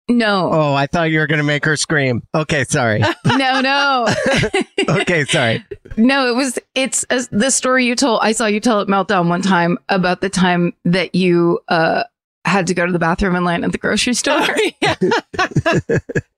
No, 0.07 0.51
Oh, 0.53 0.73
I 0.75 0.85
thought 0.85 1.09
you 1.09 1.17
were 1.19 1.25
going 1.27 1.39
to 1.39 1.43
make 1.43 1.65
her 1.65 1.75
scream. 1.75 2.21
Okay, 2.35 2.63
sorry. 2.63 2.99
no, 3.25 3.59
no, 3.61 4.07
Okay, 4.89 5.25
sorry. 5.25 5.65
no. 5.97 6.27
It 6.29 6.35
was. 6.35 6.59
It's 6.75 7.03
uh, 7.09 7.23
the 7.31 7.49
story 7.49 7.85
you 7.85 7.95
told. 7.95 8.19
I 8.21 8.31
saw 8.31 8.45
you 8.45 8.59
tell 8.59 8.81
it 8.81 8.87
Meltdown 8.87 9.29
one 9.29 9.41
time 9.41 9.79
about 9.89 10.21
the 10.21 10.29
time 10.29 10.73
that 10.85 11.15
you 11.15 11.59
uh 11.69 12.03
had 12.45 12.67
to 12.67 12.75
go 12.75 12.85
to 12.85 12.91
the 12.91 12.99
bathroom 12.99 13.35
and 13.35 13.43
land 13.45 13.65
at 13.65 13.71
the 13.71 13.79
grocery 13.79 14.13
store. 14.13 14.45
Yeah. 14.79 14.95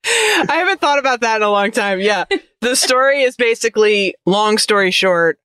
I 0.08 0.56
haven't 0.60 0.80
thought 0.80 1.00
about 1.00 1.22
that 1.22 1.38
in 1.38 1.44
a 1.44 1.50
long 1.50 1.72
time. 1.72 2.00
Yeah. 2.00 2.26
The 2.62 2.76
story 2.76 3.24
is 3.24 3.36
basically 3.36 4.16
long 4.26 4.58
story 4.58 4.92
short, 4.92 5.40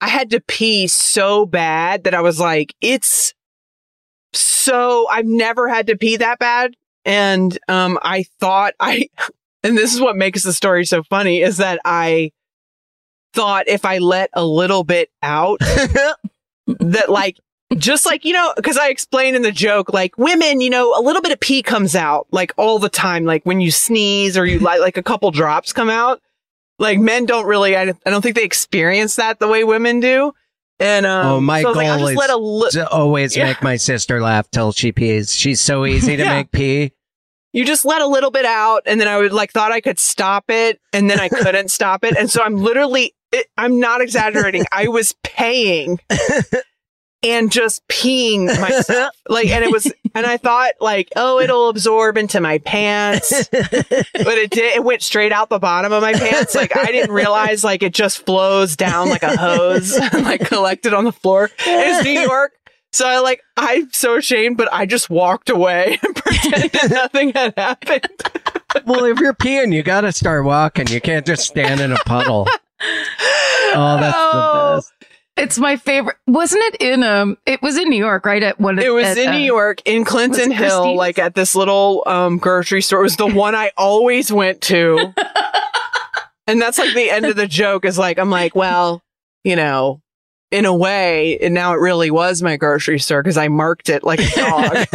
I 0.00 0.08
had 0.08 0.30
to 0.30 0.40
pee 0.40 0.88
so 0.88 1.46
bad 1.46 2.04
that 2.04 2.14
I 2.14 2.20
was 2.20 2.38
like, 2.40 2.74
it's 2.80 3.34
so 4.32 5.08
I've 5.08 5.26
never 5.26 5.68
had 5.68 5.86
to 5.88 5.96
pee 5.96 6.16
that 6.16 6.38
bad. 6.38 6.74
And 7.04 7.56
um 7.68 7.98
I 8.02 8.24
thought 8.40 8.74
I 8.80 9.08
and 9.62 9.76
this 9.76 9.94
is 9.94 10.00
what 10.00 10.16
makes 10.16 10.42
the 10.42 10.52
story 10.52 10.84
so 10.84 11.02
funny 11.02 11.40
is 11.40 11.58
that 11.58 11.80
I 11.84 12.32
thought 13.32 13.68
if 13.68 13.84
I 13.84 13.98
let 13.98 14.30
a 14.34 14.44
little 14.44 14.84
bit 14.84 15.10
out 15.22 15.60
that 16.66 17.08
like 17.08 17.38
just 17.78 18.04
like 18.06 18.24
you 18.24 18.32
know 18.32 18.52
because 18.56 18.76
i 18.76 18.88
explained 18.88 19.34
in 19.36 19.42
the 19.42 19.52
joke 19.52 19.92
like 19.92 20.16
women 20.18 20.60
you 20.60 20.70
know 20.70 20.94
a 20.96 21.00
little 21.02 21.22
bit 21.22 21.32
of 21.32 21.40
pee 21.40 21.62
comes 21.62 21.94
out 21.96 22.26
like 22.30 22.52
all 22.56 22.78
the 22.78 22.88
time 22.88 23.24
like 23.24 23.44
when 23.44 23.60
you 23.60 23.70
sneeze 23.70 24.36
or 24.36 24.44
you 24.46 24.58
like 24.58 24.80
like 24.80 24.96
a 24.96 25.02
couple 25.02 25.30
drops 25.30 25.72
come 25.72 25.88
out 25.90 26.20
like 26.78 26.98
men 26.98 27.24
don't 27.26 27.46
really 27.46 27.76
i, 27.76 27.82
I 27.82 28.10
don't 28.10 28.22
think 28.22 28.36
they 28.36 28.44
experience 28.44 29.16
that 29.16 29.38
the 29.40 29.48
way 29.48 29.64
women 29.64 30.00
do 30.00 30.32
and 30.80 31.06
um 31.06 31.26
Oh, 31.26 31.40
my 31.40 31.62
so 31.62 31.70
I 31.78 31.96
like, 31.96 32.10
is 32.12 32.16
let 32.16 32.30
a 32.30 32.36
li- 32.36 32.70
to 32.72 32.88
always 32.88 33.36
Yeah. 33.36 33.44
make 33.44 33.62
my 33.62 33.76
sister 33.76 34.20
laugh 34.20 34.50
till 34.50 34.72
she 34.72 34.90
pees. 34.90 35.32
She's 35.34 35.60
so 35.60 35.86
easy 35.86 36.16
to 36.16 36.22
Yeah. 36.24 36.34
make 36.36 36.50
pee. 36.50 36.92
you 37.52 37.64
just 37.64 37.84
let 37.84 38.02
a 38.02 38.06
little 38.06 38.30
bit 38.30 38.44
out 38.46 38.82
and 38.86 39.00
then 39.00 39.06
i 39.08 39.16
would 39.18 39.32
like 39.32 39.52
thought 39.52 39.70
i 39.72 39.80
could 39.80 39.98
stop 39.98 40.44
it 40.48 40.80
and 40.92 41.08
then 41.10 41.20
i 41.20 41.28
couldn't 41.42 41.70
stop 41.70 42.02
it 42.04 42.16
and 42.16 42.30
so 42.30 42.42
i'm 42.42 42.56
literally 42.56 43.14
it, 43.30 43.46
i'm 43.58 43.78
not 43.78 44.00
exaggerating 44.00 44.64
i 44.72 44.88
was 44.88 45.14
paying 45.22 45.98
and 47.22 47.52
just 47.52 47.86
peeing 47.88 48.46
myself 48.60 49.14
like 49.28 49.48
and 49.48 49.64
it 49.64 49.70
was 49.70 49.92
and 50.14 50.26
i 50.26 50.36
thought 50.36 50.72
like 50.80 51.08
oh 51.16 51.38
it'll 51.38 51.68
absorb 51.68 52.16
into 52.16 52.40
my 52.40 52.58
pants 52.58 53.48
but 53.50 54.38
it 54.38 54.50
did 54.50 54.74
it 54.74 54.82
went 54.82 55.02
straight 55.02 55.32
out 55.32 55.48
the 55.48 55.58
bottom 55.58 55.92
of 55.92 56.02
my 56.02 56.12
pants 56.12 56.54
like 56.54 56.76
i 56.76 56.86
didn't 56.86 57.12
realize 57.14 57.62
like 57.62 57.82
it 57.82 57.94
just 57.94 58.24
flows 58.26 58.76
down 58.76 59.08
like 59.08 59.22
a 59.22 59.36
hose 59.36 59.96
and 60.12 60.24
like 60.24 60.40
collected 60.46 60.92
on 60.92 61.04
the 61.04 61.12
floor 61.12 61.50
it's 61.58 62.04
new 62.04 62.20
york 62.20 62.52
so 62.94 63.08
I 63.08 63.20
like 63.20 63.40
I'm 63.56 63.90
so 63.92 64.16
ashamed, 64.18 64.58
but 64.58 64.68
I 64.70 64.84
just 64.84 65.08
walked 65.08 65.48
away 65.48 65.98
and 66.04 66.14
pretended 66.14 66.90
nothing 66.90 67.32
had 67.32 67.54
happened. 67.56 68.06
well, 68.84 69.06
if 69.06 69.18
you're 69.18 69.32
peeing, 69.32 69.72
you 69.72 69.82
got 69.82 70.02
to 70.02 70.12
start 70.12 70.44
walking. 70.44 70.88
You 70.88 71.00
can't 71.00 71.24
just 71.24 71.44
stand 71.46 71.80
in 71.80 71.90
a 71.92 71.96
puddle. 72.04 72.46
Oh, 73.74 73.96
that's 73.98 74.14
Oh, 74.18 74.74
the 74.74 74.76
best. 74.76 74.92
It's 75.36 75.58
my 75.58 75.76
favorite. 75.76 76.16
Wasn't 76.26 76.62
it 76.62 76.76
in 76.80 77.02
um? 77.02 77.38
It 77.46 77.62
was 77.62 77.78
in 77.78 77.88
New 77.88 77.96
York, 77.96 78.26
right? 78.26 78.42
At 78.42 78.60
one. 78.60 78.78
It 78.78 78.92
was 78.92 79.06
at, 79.06 79.18
in 79.18 79.28
uh, 79.28 79.32
New 79.32 79.44
York, 79.44 79.80
in 79.84 80.04
Clinton 80.04 80.50
Hill, 80.50 80.82
Christie's? 80.82 80.98
like 80.98 81.18
at 81.18 81.34
this 81.34 81.54
little 81.54 82.02
um, 82.06 82.38
grocery 82.38 82.82
store. 82.82 83.00
It 83.00 83.04
was 83.04 83.16
the 83.16 83.26
one 83.26 83.54
I 83.54 83.70
always 83.76 84.30
went 84.30 84.60
to. 84.62 85.14
And 86.46 86.60
that's 86.60 86.78
like 86.78 86.94
the 86.94 87.10
end 87.10 87.26
of 87.26 87.36
the 87.36 87.46
joke 87.46 87.84
is 87.84 87.98
like, 87.98 88.18
I'm 88.18 88.30
like, 88.30 88.54
well, 88.54 89.00
you 89.44 89.56
know, 89.56 90.00
in 90.50 90.64
a 90.64 90.74
way, 90.74 91.38
and 91.38 91.54
now 91.54 91.72
it 91.72 91.76
really 91.76 92.10
was 92.10 92.42
my 92.42 92.56
grocery 92.56 92.98
store 92.98 93.22
because 93.22 93.38
I 93.38 93.48
marked 93.48 93.88
it 93.88 94.02
like 94.02 94.20
a 94.20 94.28
dog. 94.34 94.86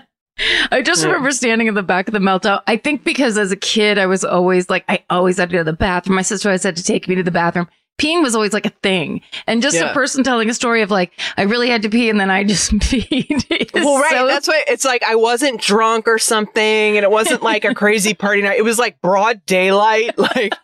I 0.70 0.82
just 0.82 1.04
remember 1.04 1.30
standing 1.30 1.66
in 1.66 1.74
the 1.74 1.82
back 1.82 2.08
of 2.08 2.12
the 2.12 2.20
meltdown. 2.20 2.62
I 2.66 2.76
think 2.76 3.04
because 3.04 3.36
as 3.38 3.50
a 3.52 3.56
kid, 3.56 3.98
I 3.98 4.06
was 4.06 4.24
always 4.24 4.68
like, 4.70 4.84
I 4.88 5.04
always 5.10 5.38
had 5.38 5.50
to 5.50 5.52
go 5.54 5.58
to 5.58 5.64
the 5.64 5.72
bathroom. 5.72 6.16
My 6.16 6.22
sister 6.22 6.48
always 6.48 6.62
had 6.62 6.76
to 6.76 6.82
take 6.82 7.08
me 7.08 7.14
to 7.16 7.22
the 7.22 7.30
bathroom. 7.30 7.68
Peeing 8.00 8.22
was 8.22 8.36
always 8.36 8.52
like 8.52 8.64
a 8.66 8.70
thing. 8.82 9.22
And 9.48 9.60
just 9.60 9.74
Yeah. 9.74 9.90
a 9.90 9.92
person 9.94 10.22
telling 10.22 10.48
a 10.48 10.54
story 10.54 10.82
of 10.82 10.90
like, 10.92 11.10
I 11.36 11.42
really 11.42 11.68
had 11.68 11.82
to 11.82 11.88
pee 11.88 12.08
and 12.08 12.20
then 12.20 12.30
I 12.30 12.44
just 12.44 12.70
peed. 12.78 13.74
well, 13.74 13.98
right. 14.00 14.10
so- 14.12 14.26
that's 14.28 14.46
why 14.46 14.62
it's 14.68 14.84
like 14.84 15.02
I 15.02 15.16
wasn't 15.16 15.60
drunk 15.60 16.06
or 16.06 16.18
something, 16.18 16.62
and 16.96 17.02
it 17.02 17.10
wasn't 17.10 17.42
like 17.42 17.64
a 17.64 17.74
crazy 17.74 18.14
party 18.14 18.42
night. 18.42 18.58
It 18.58 18.62
was 18.62 18.78
like 18.78 19.00
broad 19.00 19.44
daylight, 19.46 20.16
like, 20.18 20.54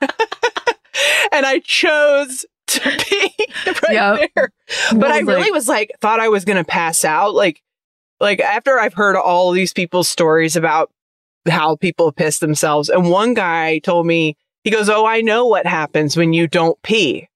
and 1.33 1.45
I 1.45 1.61
chose 1.65 2.47
to 2.69 2.81
pee 2.81 3.35
right 3.67 3.93
Yep. 3.93 4.31
there. 4.37 4.53
But 4.95 5.11
I 5.11 5.19
really 5.21 5.41
like- 5.43 5.53
was 5.53 5.69
like, 5.69 5.91
thought 6.01 6.21
I 6.21 6.29
was 6.29 6.45
gonna 6.45 6.63
pass 6.65 7.05
out. 7.05 7.35
Like, 7.35 7.61
like 8.25 8.41
after 8.41 8.81
I've 8.81 8.95
heard 8.95 9.17
all 9.17 9.53
these 9.53 9.73
people's 9.73 10.09
stories 10.09 10.57
about 10.57 10.91
how 11.47 11.77
people 11.77 12.11
piss 12.11 12.39
themselves, 12.39 12.89
and 12.89 13.11
one 13.11 13.35
guy 13.35 13.79
told 13.79 14.07
me, 14.07 14.37
he 14.65 14.71
goes, 14.71 14.89
"Oh, 14.89 15.05
I 15.05 15.21
know 15.21 15.47
what 15.47 15.67
happens 15.67 16.17
when 16.17 16.33
you 16.33 16.49
don't 16.49 16.81
pee, 16.83 17.29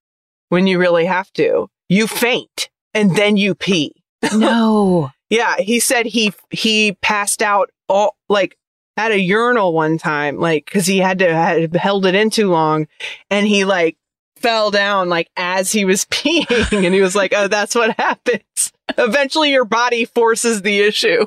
when 0.48 0.66
you 0.66 0.78
really 0.78 1.04
have 1.04 1.30
to. 1.34 1.68
You 1.88 2.06
faint 2.06 2.70
and 2.94 3.14
then 3.14 3.36
you 3.36 3.54
pee." 3.54 4.02
no. 4.34 5.10
Yeah, 5.28 5.56
he 5.58 5.78
said 5.78 6.06
he 6.06 6.32
he 6.50 6.92
passed 7.02 7.42
out 7.42 7.70
all 7.88 8.16
like 8.30 8.56
at 8.96 9.12
a 9.12 9.20
urinal 9.20 9.74
one 9.74 9.98
time, 9.98 10.38
like 10.38 10.64
because 10.64 10.86
he 10.86 10.98
had 10.98 11.18
to 11.18 11.34
had 11.34 11.76
held 11.76 12.06
it 12.06 12.14
in 12.14 12.30
too 12.30 12.50
long, 12.50 12.88
and 13.30 13.46
he 13.46 13.66
like 13.66 13.98
fell 14.36 14.70
down 14.70 15.10
like 15.10 15.28
as 15.36 15.70
he 15.70 15.84
was 15.84 16.04
peeing, 16.10 16.84
and 16.84 16.94
he 16.94 17.02
was 17.02 17.14
like, 17.14 17.34
"Oh, 17.36 17.46
that's 17.46 17.74
what 17.74 17.94
happens. 17.98 18.72
Eventually, 18.96 19.50
your 19.52 19.64
body 19.64 20.04
forces 20.06 20.62
the 20.62 20.80
issue." 20.80 21.26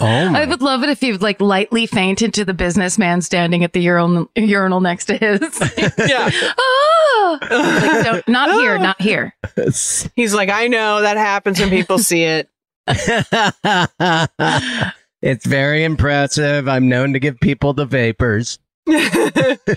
Oh 0.00 0.06
I 0.06 0.44
would 0.44 0.62
love 0.62 0.84
it 0.84 0.90
if 0.90 1.02
you'd 1.02 1.22
like 1.22 1.40
lightly 1.40 1.86
faint 1.86 2.22
into 2.22 2.44
the 2.44 2.54
businessman 2.54 3.20
standing 3.20 3.64
at 3.64 3.72
the 3.72 3.80
urinal, 3.80 4.30
urinal 4.36 4.80
next 4.80 5.06
to 5.06 5.16
his. 5.16 5.40
Yeah, 5.98 6.30
oh! 6.56 7.38
Like, 7.42 8.04
don't, 8.04 8.28
not 8.28 8.52
here, 8.52 8.78
not 8.78 9.02
here. 9.02 9.34
he's 10.14 10.32
like, 10.34 10.50
"I 10.50 10.68
know 10.68 11.00
that 11.02 11.16
happens 11.16 11.58
when 11.58 11.70
people 11.70 11.98
see 11.98 12.22
it." 12.22 12.48
it's 15.22 15.46
very 15.46 15.84
impressive. 15.84 16.68
I'm 16.68 16.88
known 16.88 17.12
to 17.14 17.18
give 17.18 17.40
people 17.40 17.72
the 17.72 17.84
vapors. 17.86 18.58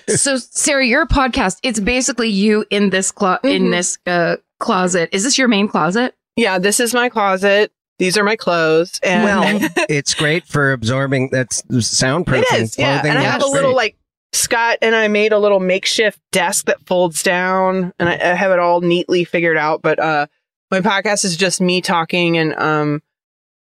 So, 0.08 0.38
Sara, 0.38 0.86
your 0.86 1.06
podcast, 1.06 1.58
it's 1.64 1.80
basically 1.80 2.30
you 2.30 2.66
in 2.70 2.92
this 2.92 3.12
clo- 3.12 3.40
in 3.44 3.64
Mhm. 3.64 3.72
this 3.72 3.98
uh, 4.06 4.38
closet. 4.60 5.10
Is 5.12 5.24
this 5.24 5.38
your 5.38 5.48
main 5.48 5.68
closet? 5.68 6.16
Yeah, 6.42 6.58
this 6.58 6.80
is 6.80 6.94
my 6.94 7.08
closet. 7.08 7.72
These 8.00 8.18
are 8.18 8.24
my 8.24 8.36
clothes, 8.36 9.00
and 9.04 9.24
Well, 9.24 9.70
it's 9.90 10.16
great 10.16 10.48
for 10.48 10.72
absorbing. 10.72 11.30
That's 11.30 11.62
soundproofing. 11.62 12.42
It 12.52 12.62
is, 12.62 12.78
yeah. 12.78 12.96
clothing. 12.96 13.12
And 13.12 13.20
I 13.20 13.22
have 13.22 13.42
a 13.42 13.46
That's 13.46 13.54
little 13.54 13.76
like 13.76 13.96
Scott 14.34 14.80
and 14.82 14.96
I 14.96 15.08
made 15.08 15.34
a 15.34 15.38
little 15.38 15.60
makeshift 15.60 16.20
desk 16.32 16.66
that 16.66 16.84
folds 16.88 17.22
down, 17.22 17.94
and 18.00 18.10
I, 18.10 18.14
I 18.14 18.34
have 18.34 18.52
it 18.52 18.58
all 18.58 18.82
neatly 18.82 19.24
figured 19.24 19.56
out. 19.56 19.84
But 19.84 20.00
uh, 20.00 20.26
my 20.72 20.82
podcast 20.82 21.26
is 21.26 21.38
just 21.38 21.62
me 21.62 21.80
talking, 21.80 22.40
and 22.40 22.56
um, 22.56 23.04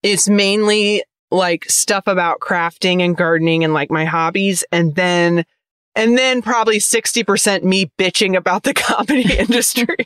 it's 0.02 0.28
mainly 0.28 1.04
like 1.30 1.64
stuff 1.66 2.08
about 2.08 2.40
crafting 2.40 3.02
and 3.02 3.16
gardening 3.16 3.62
and 3.62 3.74
like 3.74 3.92
my 3.92 4.04
hobbies, 4.04 4.64
and 4.72 4.94
then. 4.96 5.44
And 5.98 6.18
then 6.18 6.42
probably 6.42 6.76
60% 6.76 7.62
me 7.62 7.90
bitching 7.96 8.36
about 8.36 8.64
the 8.64 8.74
comedy 8.74 9.34
industry. 9.38 9.96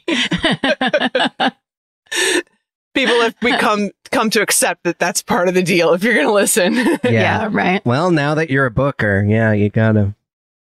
People 2.94 3.20
have 3.20 3.38
become 3.40 3.90
come 4.10 4.30
to 4.30 4.42
accept 4.42 4.82
that 4.82 4.98
that's 4.98 5.22
part 5.22 5.48
of 5.48 5.54
the 5.54 5.62
deal 5.62 5.92
if 5.92 6.02
you're 6.02 6.14
going 6.14 6.26
to 6.26 6.32
listen. 6.32 6.74
yeah. 6.74 6.98
yeah, 7.04 7.48
right. 7.50 7.84
Well, 7.86 8.10
now 8.10 8.34
that 8.34 8.50
you're 8.50 8.66
a 8.66 8.70
booker, 8.70 9.24
yeah, 9.26 9.52
you 9.52 9.70
gotta. 9.70 10.14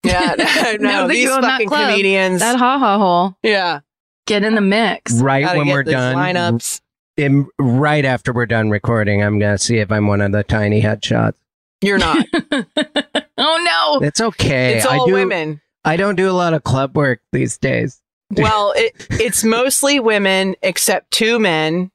Yeah, 0.02 0.34
no, 0.80 0.90
Now 0.90 1.06
These 1.06 1.24
you 1.24 1.30
own 1.30 1.42
that 1.42 1.52
fucking 1.52 1.68
club, 1.68 1.90
comedians. 1.90 2.40
That 2.40 2.58
ha 2.58 2.78
ha 2.78 2.98
hole. 2.98 3.36
yeah. 3.42 3.80
Get 4.26 4.42
in 4.42 4.56
the 4.56 4.60
mix. 4.60 5.20
Right 5.20 5.56
when 5.56 5.68
we're 5.68 5.84
done, 5.84 6.16
Lineups. 6.16 6.80
in, 7.16 7.46
right 7.60 8.04
after 8.04 8.32
we're 8.32 8.46
done 8.46 8.70
recording, 8.70 9.22
I'm 9.22 9.38
gonna 9.38 9.56
see 9.56 9.78
if 9.78 9.92
I'm 9.92 10.08
one 10.08 10.20
of 10.20 10.32
the 10.32 10.42
tiny 10.42 10.82
headshots. 10.82 11.34
You're 11.80 11.98
not. 11.98 12.26
oh 13.38 13.98
no. 14.00 14.04
It's 14.04 14.20
okay. 14.20 14.74
it's 14.78 14.86
I 14.86 14.96
all 14.96 15.06
do, 15.06 15.12
women. 15.12 15.60
I 15.84 15.96
don't 15.96 16.16
do 16.16 16.28
a 16.28 16.32
lot 16.32 16.54
of 16.54 16.64
club 16.64 16.96
work 16.96 17.20
these 17.30 17.56
days. 17.56 18.02
Well, 18.36 18.72
it, 18.76 18.94
it's 19.10 19.44
mostly 19.44 20.00
women 20.00 20.56
except 20.62 21.10
two 21.12 21.38
men 21.38 21.90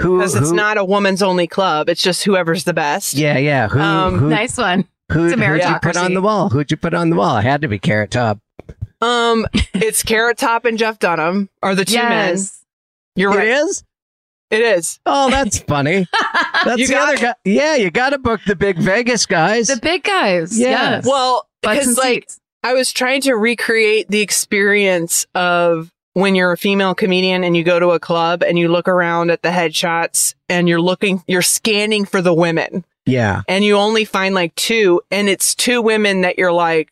Who? 0.00 0.18
because 0.18 0.34
it's 0.34 0.50
who- 0.50 0.56
not 0.56 0.76
a 0.76 0.84
woman's 0.84 1.22
only 1.22 1.46
club. 1.46 1.88
It's 1.88 2.02
just 2.02 2.24
whoever's 2.24 2.64
the 2.64 2.74
best. 2.74 3.14
Yeah, 3.14 3.38
yeah. 3.38 3.68
Who? 3.68 3.78
Um, 3.80 4.18
who? 4.18 4.28
Nice 4.28 4.56
one. 4.58 4.86
Who? 5.12 5.26
it's 5.26 5.34
a 5.40 5.44
Who'd 5.46 5.62
you 5.62 5.78
put 5.80 5.96
on 5.96 6.14
the 6.14 6.20
wall? 6.20 6.48
Who'd 6.48 6.70
you 6.72 6.76
put 6.76 6.94
on 6.94 7.10
the 7.10 7.16
wall? 7.16 7.36
It 7.38 7.42
had 7.44 7.60
to 7.62 7.68
be 7.68 7.78
Carrot 7.78 8.10
Top. 8.10 8.40
Um, 9.00 9.46
it's 9.74 10.02
Carrot 10.02 10.36
Top 10.38 10.64
and 10.64 10.76
Jeff 10.78 10.98
Dunham 10.98 11.48
are 11.62 11.74
the 11.76 11.84
two 11.84 11.96
men. 11.96 12.30
yes. 12.34 12.64
You're 13.14 13.32
It 13.34 13.36
right. 13.36 13.48
is. 13.48 13.84
It 14.50 14.60
is. 14.62 14.98
Oh, 15.06 15.30
that's 15.30 15.58
funny. 15.60 16.06
That's 16.64 16.78
You 16.78 16.86
the 16.88 16.92
got 16.94 17.08
other 17.08 17.16
it. 17.16 17.20
guy. 17.20 17.34
Yeah, 17.44 17.74
you 17.76 17.90
got 17.90 18.10
to 18.10 18.18
book 18.18 18.40
the 18.46 18.56
big 18.56 18.78
Vegas 18.78 19.26
guys. 19.26 19.66
the 19.68 19.76
big 19.80 20.02
guys. 20.04 20.58
Yeah. 20.58 20.70
Yes. 20.70 21.06
Well, 21.06 21.48
because 21.62 21.96
like 21.98 22.22
seats. 22.24 22.40
I 22.66 22.74
was 22.74 22.92
trying 22.92 23.20
to 23.20 23.34
recreate 23.34 24.08
the 24.08 24.22
experience 24.22 25.24
of 25.36 25.92
when 26.14 26.34
you're 26.34 26.50
a 26.50 26.58
female 26.58 26.96
comedian 26.96 27.44
and 27.44 27.56
you 27.56 27.62
go 27.62 27.78
to 27.78 27.90
a 27.90 28.00
club 28.00 28.42
and 28.42 28.58
you 28.58 28.66
look 28.66 28.88
around 28.88 29.30
at 29.30 29.42
the 29.42 29.50
headshots 29.50 30.34
and 30.48 30.68
you're 30.68 30.80
looking, 30.80 31.22
you're 31.28 31.42
scanning 31.42 32.04
for 32.04 32.20
the 32.20 32.34
women 32.34 32.84
yeah. 33.04 33.42
and 33.46 33.62
you 33.62 33.76
only 33.76 34.04
find 34.04 34.34
like 34.34 34.52
two 34.56 35.00
and 35.12 35.28
it's 35.28 35.54
two 35.54 35.80
women 35.80 36.22
that 36.22 36.38
you're 36.38 36.52
like, 36.52 36.90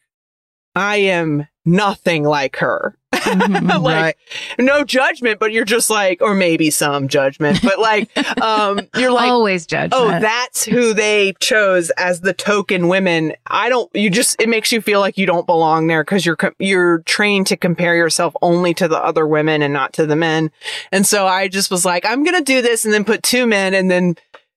I 0.77 0.99
am 0.99 1.49
nothing 1.65 2.23
like 2.23 2.59
her. 2.59 2.97
Like 3.85 3.85
right. 3.85 4.17
no 4.59 4.85
judgment, 4.85 5.39
but 5.41 5.53
you're 5.53 5.65
just 5.65 5.91
like, 5.91 6.23
or 6.23 6.35
maybe 6.35 6.71
some 6.71 7.09
judgment, 7.09 7.61
but 7.63 7.79
like, 7.79 8.17
um, 8.41 8.81
you're 8.97 9.11
like, 9.11 9.31
Always 9.31 9.67
judgment. 9.67 9.95
oh, 9.95 10.09
that's 10.21 10.65
who 10.65 10.95
they 10.95 11.35
chose 11.41 11.91
as 11.91 12.21
the 12.21 12.33
token 12.33 12.89
women. 12.89 13.33
I 13.47 13.69
don't, 13.69 13.91
you 13.95 14.11
just, 14.11 14.41
it 14.41 14.49
makes 14.49 14.73
you 14.73 14.81
feel 14.81 15.01
like 15.01 15.19
you 15.19 15.27
don't 15.27 15.47
belong 15.47 15.87
there 15.87 16.03
because 16.05 16.25
you're, 16.25 16.39
you're 16.59 16.99
trained 17.01 17.47
to 17.49 17.57
compare 17.57 17.97
yourself 17.97 18.35
only 18.43 18.75
to 18.75 18.89
the 18.89 19.03
other 19.03 19.27
women 19.27 19.63
and 19.63 19.73
not 19.73 19.93
to 19.95 20.07
the 20.07 20.17
men. 20.17 20.51
And 20.93 21.07
so 21.07 21.27
I 21.27 21.49
just 21.49 21.71
was 21.71 21.85
like, 21.85 22.05
I'm 22.07 22.25
going 22.25 22.39
to 22.39 22.45
do 22.45 22.63
this 22.63 22.85
and 22.85 22.95
then 22.95 23.05
put 23.05 23.23
two 23.23 23.47
men 23.47 23.75
and 23.75 23.91
then 23.91 24.17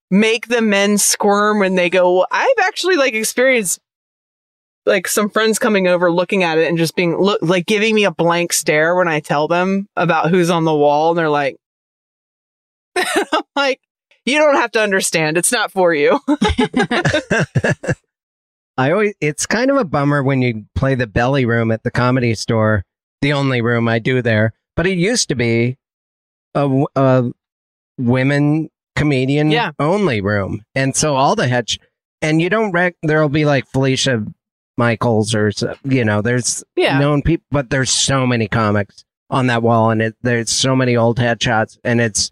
make 0.09 0.47
the 0.47 0.61
men 0.61 0.97
squirm 0.97 1.59
when 1.59 1.75
they 1.75 1.89
go, 1.89 2.13
well, 2.17 2.27
I've 2.31 2.47
actually 2.61 2.95
like 2.95 3.13
experienced 3.13 3.79
like 4.87 5.07
some 5.07 5.29
friends 5.29 5.59
coming 5.59 5.87
over 5.87 6.11
looking 6.11 6.43
at 6.43 6.57
it 6.57 6.67
and 6.67 6.77
just 6.77 6.95
being 6.95 7.17
look 7.17 7.39
like 7.41 7.65
giving 7.65 7.93
me 7.93 8.05
a 8.05 8.11
blank 8.11 8.53
stare 8.53 8.95
when 8.95 9.07
I 9.07 9.19
tell 9.19 9.47
them 9.47 9.87
about 9.95 10.29
who's 10.31 10.49
on 10.49 10.63
the 10.63 10.73
wall 10.75 11.09
and 11.11 11.19
they're 11.19 11.29
like 11.29 11.57
I'm 12.95 13.43
like 13.55 13.79
you 14.25 14.37
don't 14.39 14.55
have 14.55 14.71
to 14.71 14.81
understand 14.81 15.37
it's 15.37 15.51
not 15.51 15.71
for 15.71 15.93
you. 15.93 16.19
I 18.77 18.91
always, 18.91 19.13
it's 19.21 19.45
kind 19.45 19.71
of 19.71 19.77
a 19.77 19.85
bummer 19.85 20.21
when 20.21 20.41
you 20.41 20.65
play 20.75 20.95
the 20.95 21.07
belly 21.07 21.45
room 21.45 21.71
at 21.71 21.83
the 21.83 21.91
comedy 21.91 22.35
store, 22.35 22.83
the 23.21 23.33
only 23.33 23.61
room 23.61 23.87
I 23.87 23.99
do 23.99 24.21
there. 24.21 24.53
But 24.75 24.85
it 24.85 24.97
used 24.97 25.29
to 25.29 25.35
be 25.35 25.77
a, 26.53 26.83
a 26.95 27.31
women 27.97 28.69
comedian 28.95 29.49
Yeah. 29.49 29.71
only 29.79 30.21
room. 30.21 30.61
And 30.75 30.95
so 30.95 31.15
all 31.15 31.35
the 31.35 31.47
head, 31.47 31.69
and 32.21 32.41
you 32.41 32.49
don't 32.49 32.71
rec, 32.71 32.95
there'll 33.01 33.29
be 33.29 33.45
like 33.45 33.65
Felicia 33.67 34.23
Michaels 34.77 35.33
or, 35.35 35.51
you 35.83 36.05
know, 36.05 36.21
there's 36.21 36.63
Yeah. 36.75 36.99
known 36.99 37.21
people, 37.21 37.45
but 37.51 37.69
there's 37.69 37.89
so 37.91 38.25
many 38.27 38.47
comics 38.47 39.03
on 39.29 39.47
that 39.47 39.63
wall 39.63 39.89
and 39.89 40.01
it, 40.01 40.15
there's 40.21 40.49
so 40.49 40.75
many 40.75 40.95
old 40.95 41.17
headshots 41.17 41.77
and 41.83 41.99
it's 41.99 42.31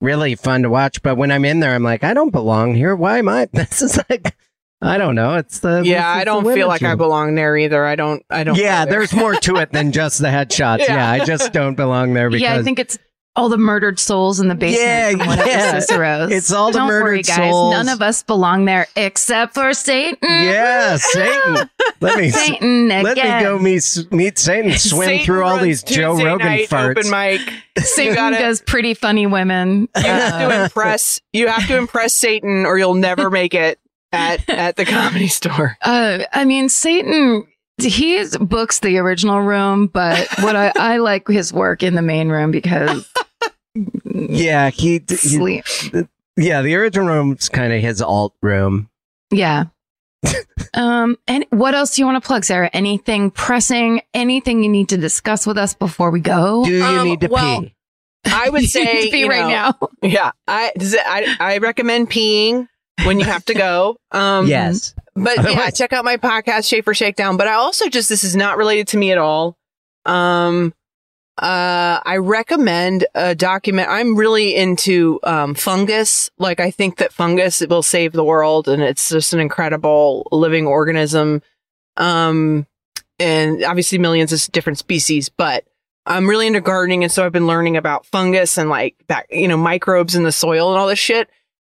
really 0.00 0.34
fun 0.34 0.62
to 0.62 0.70
watch. 0.70 1.00
But 1.02 1.16
when 1.16 1.30
I'm 1.30 1.44
in 1.44 1.60
there, 1.60 1.74
I'm 1.74 1.82
like, 1.82 2.04
I 2.04 2.12
don't 2.12 2.30
belong 2.30 2.74
here. 2.74 2.94
Why 2.94 3.18
am 3.18 3.28
I? 3.28 3.48
This 3.52 3.80
is 3.82 3.98
like, 4.10 4.34
I 4.82 4.98
don't 4.98 5.14
know. 5.14 5.36
It's 5.36 5.60
the 5.60 5.82
yeah, 5.84 6.06
I 6.06 6.24
don't 6.24 6.44
feel 6.44 6.68
like 6.68 6.82
I 6.82 6.94
belong 6.96 7.34
there 7.34 7.56
either. 7.56 7.86
I 7.86 7.94
don't 7.96 8.22
I 8.28 8.44
don't 8.44 8.58
Yeah, 8.58 8.84
there's 8.84 9.14
more 9.14 9.34
to 9.34 9.56
it 9.56 9.72
than 9.72 9.90
just 10.00 10.18
the 10.18 10.28
headshots. 10.28 10.80
Yeah. 10.80 10.96
Yeah. 10.96 11.10
I 11.10 11.24
just 11.24 11.52
don't 11.54 11.76
belong 11.76 12.12
there 12.12 12.28
because 12.28 12.42
yeah, 12.42 12.56
I 12.56 12.62
think 12.62 12.78
it's 12.78 12.98
all 13.36 13.48
the 13.48 13.58
murdered 13.58 13.98
souls 14.00 14.40
in 14.40 14.48
the 14.48 14.54
basement 14.54 14.82
Yeah, 14.82 15.10
from 15.10 15.26
one 15.26 15.38
of 15.40 15.46
yeah. 15.46 15.72
the 15.72 15.78
Ciceros. 15.86 16.30
It's 16.32 16.50
all 16.52 16.72
the 16.72 16.78
Don't 16.78 16.88
worry, 16.88 17.02
murdered 17.18 17.26
guys. 17.26 17.36
souls. 17.36 17.72
None 17.72 17.88
of 17.88 18.02
us 18.02 18.22
belong 18.22 18.64
there 18.64 18.86
except 18.96 19.54
for 19.54 19.72
Satan. 19.74 20.16
yeah, 20.22 20.96
Satan. 20.96 21.70
Let 22.00 22.18
me 22.18 22.30
Satan 22.30 22.86
again. 22.90 23.04
let 23.04 23.16
me 23.16 23.22
go 23.44 23.58
meet 23.58 24.06
meet 24.10 24.38
Satan. 24.38 24.72
Swim 24.78 25.06
Satan 25.08 25.24
through 25.26 25.44
all 25.44 25.52
runs 25.56 25.62
these 25.64 25.82
Joe 25.82 26.16
Rogan 26.16 26.46
night 26.46 26.68
farts. 26.68 26.96
Open 26.98 27.10
mic. 27.10 27.40
Satan 27.84 28.14
gotta- 28.14 28.38
does 28.38 28.60
pretty 28.62 28.94
funny 28.94 29.26
women. 29.26 29.88
You 29.96 30.02
have 30.02 30.38
to 30.50 30.60
Uh, 30.60 30.64
impress 30.64 31.20
you 31.32 31.48
have 31.48 31.66
to 31.68 31.76
impress 31.76 32.14
Satan 32.14 32.64
or 32.66 32.78
you'll 32.78 32.94
never 32.94 33.30
make 33.30 33.54
it. 33.54 33.78
at 34.12 34.48
at 34.48 34.76
the 34.76 34.84
comedy 34.84 35.28
store. 35.28 35.76
Uh, 35.82 36.20
I 36.32 36.44
mean, 36.44 36.68
Satan, 36.68 37.44
he 37.78 38.24
books 38.40 38.78
the 38.80 38.96
original 38.98 39.40
room, 39.42 39.88
but 39.88 40.26
what 40.40 40.54
I, 40.56 40.72
I 40.76 40.96
like 40.98 41.26
his 41.28 41.52
work 41.52 41.82
in 41.82 41.94
the 41.96 42.02
main 42.02 42.28
room 42.30 42.50
because 42.50 43.06
Yeah, 44.04 44.70
he, 44.70 45.02
he 45.08 45.62
yeah, 46.36 46.62
the 46.62 46.74
original 46.74 47.06
room's 47.08 47.48
kind 47.48 47.72
of 47.72 47.80
his 47.80 48.00
alt 48.02 48.34
room. 48.42 48.88
Yeah. 49.30 49.64
um, 50.74 51.16
and 51.26 51.44
what 51.50 51.74
else 51.74 51.94
do 51.94 52.02
you 52.02 52.06
want 52.06 52.22
to 52.22 52.26
plug, 52.26 52.44
Sara? 52.44 52.70
Anything 52.72 53.30
pressing? 53.30 54.00
Anything 54.14 54.62
you 54.62 54.68
need 54.70 54.88
to 54.90 54.96
discuss 54.96 55.46
with 55.46 55.58
us 55.58 55.74
before 55.74 56.10
we 56.10 56.20
go? 56.20 56.64
Do 56.64 56.72
you 56.72 56.84
Um, 56.84 57.04
need 57.08 57.20
to 57.20 57.28
well, 57.28 57.62
pee? 57.62 57.74
I 58.26 58.48
would 58.50 58.64
say 58.64 59.06
to 59.06 59.10
be 59.10 59.20
you 59.20 59.28
right 59.28 59.40
know, 59.42 59.48
now. 59.48 59.88
Yeah, 60.02 60.30
I, 60.48 60.72
does 60.76 60.94
it- 60.94 61.00
I 61.06 61.36
I 61.38 61.58
recommend 61.58 62.10
peeing 62.10 62.66
when 63.04 63.18
you 63.20 63.24
have 63.26 63.44
to 63.46 63.54
go. 63.54 63.96
Um, 64.10 64.46
yes. 64.46 64.94
But 65.14 65.36
yeah, 65.50 65.70
check 65.70 65.92
out 65.92 66.04
my 66.04 66.16
podcast, 66.16 66.68
Schaefer 66.68 66.92
Shakedown. 66.92 67.36
But 67.36 67.48
I 67.48 67.54
also 67.54 67.88
just, 67.88 68.08
this 68.08 68.22
is 68.24 68.36
not 68.36 68.58
related 68.58 68.88
to 68.88 68.96
me 68.98 69.12
at 69.12 69.18
all. 69.18 69.56
Um, 70.04 70.74
uh, 71.38 72.00
I 72.04 72.16
recommend 72.16 73.06
a 73.14 73.34
document. 73.34 73.88
I'm 73.90 74.16
really 74.16 74.54
into, 74.54 75.20
um, 75.22 75.54
fungus. 75.54 76.30
Like 76.38 76.60
I 76.60 76.70
think 76.70 76.96
that 76.96 77.12
fungus 77.12 77.60
will 77.60 77.82
save 77.82 78.12
the 78.12 78.24
world 78.24 78.68
and 78.68 78.82
it's 78.82 79.10
just 79.10 79.34
an 79.34 79.40
incredible 79.40 80.26
living 80.32 80.66
organism. 80.66 81.42
Um, 81.98 82.66
and 83.18 83.64
obviously 83.64 83.98
millions 83.98 84.32
of 84.32 84.52
different 84.52 84.78
species, 84.78 85.28
but 85.28 85.64
I'm 86.06 86.28
really 86.28 86.46
into 86.46 86.60
gardening. 86.60 87.02
And 87.02 87.12
so 87.12 87.24
I've 87.24 87.32
been 87.32 87.46
learning 87.46 87.76
about 87.76 88.06
fungus 88.06 88.56
and 88.58 88.70
like 88.70 88.96
back, 89.06 89.26
you 89.30 89.48
know, 89.48 89.56
microbes 89.56 90.14
in 90.14 90.22
the 90.22 90.32
soil 90.32 90.70
and 90.70 90.78
all 90.78 90.86
this 90.86 90.98
shit. 90.98 91.28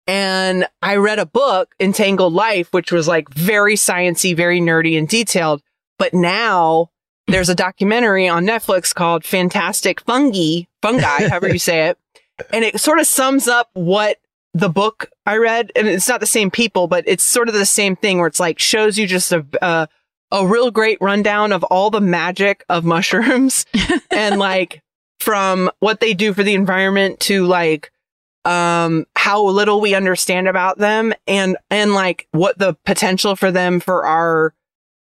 And 0.06 0.66
I 0.80 0.96
read 0.96 1.18
a 1.18 1.26
book, 1.26 1.74
Entangled 1.80 2.32
Life, 2.32 2.72
which 2.72 2.92
was 2.92 3.08
like 3.08 3.28
very 3.30 3.74
sciencey, 3.74 4.36
very 4.36 4.60
nerdy 4.60 4.98
and 4.98 5.08
detailed. 5.08 5.62
But 5.98 6.14
now 6.14 6.90
there's 7.28 7.48
a 7.48 7.54
documentary 7.54 8.26
on 8.28 8.44
Netflix 8.44 8.94
called 8.94 9.24
Fantastic 9.24 10.00
Fungi, 10.00 10.62
Fungi, 10.82 11.28
however 11.28 11.48
you 11.48 11.58
say 11.58 11.88
it. 11.88 11.98
And 12.52 12.64
it 12.64 12.78
sort 12.78 13.00
of 13.00 13.06
sums 13.08 13.48
up 13.48 13.68
what 13.72 14.20
the 14.54 14.68
book 14.68 15.10
I 15.26 15.38
read, 15.38 15.72
and 15.74 15.88
it's 15.88 16.06
not 16.06 16.20
the 16.20 16.26
same 16.26 16.52
people, 16.52 16.86
but 16.86 17.02
it's 17.04 17.24
sort 17.24 17.48
of 17.48 17.54
the 17.54 17.66
same 17.66 17.96
thing 17.96 18.18
where 18.18 18.28
it's 18.28 18.38
like 18.38 18.60
shows 18.60 18.96
you 18.96 19.08
just 19.08 19.32
a, 19.32 19.44
uh, 19.60 19.86
a 20.30 20.46
real 20.46 20.70
great 20.70 20.98
rundown 21.00 21.50
of 21.50 21.64
all 21.64 21.90
the 21.90 22.00
magic 22.00 22.64
of 22.68 22.84
mushrooms 22.84 23.66
and 24.12 24.38
like 24.38 24.82
from 25.18 25.70
what 25.80 25.98
they 26.00 26.14
do 26.14 26.32
for 26.32 26.42
the 26.42 26.54
environment 26.54 27.18
to 27.20 27.44
like 27.44 27.90
um 28.44 29.04
how 29.16 29.42
little 29.44 29.80
we 29.80 29.94
understand 29.94 30.46
about 30.46 30.78
them 30.78 31.12
and 31.26 31.56
and 31.70 31.92
like 31.92 32.28
what 32.30 32.56
the 32.58 32.74
potential 32.84 33.34
for 33.34 33.50
them 33.50 33.80
for 33.80 34.06
our 34.06 34.54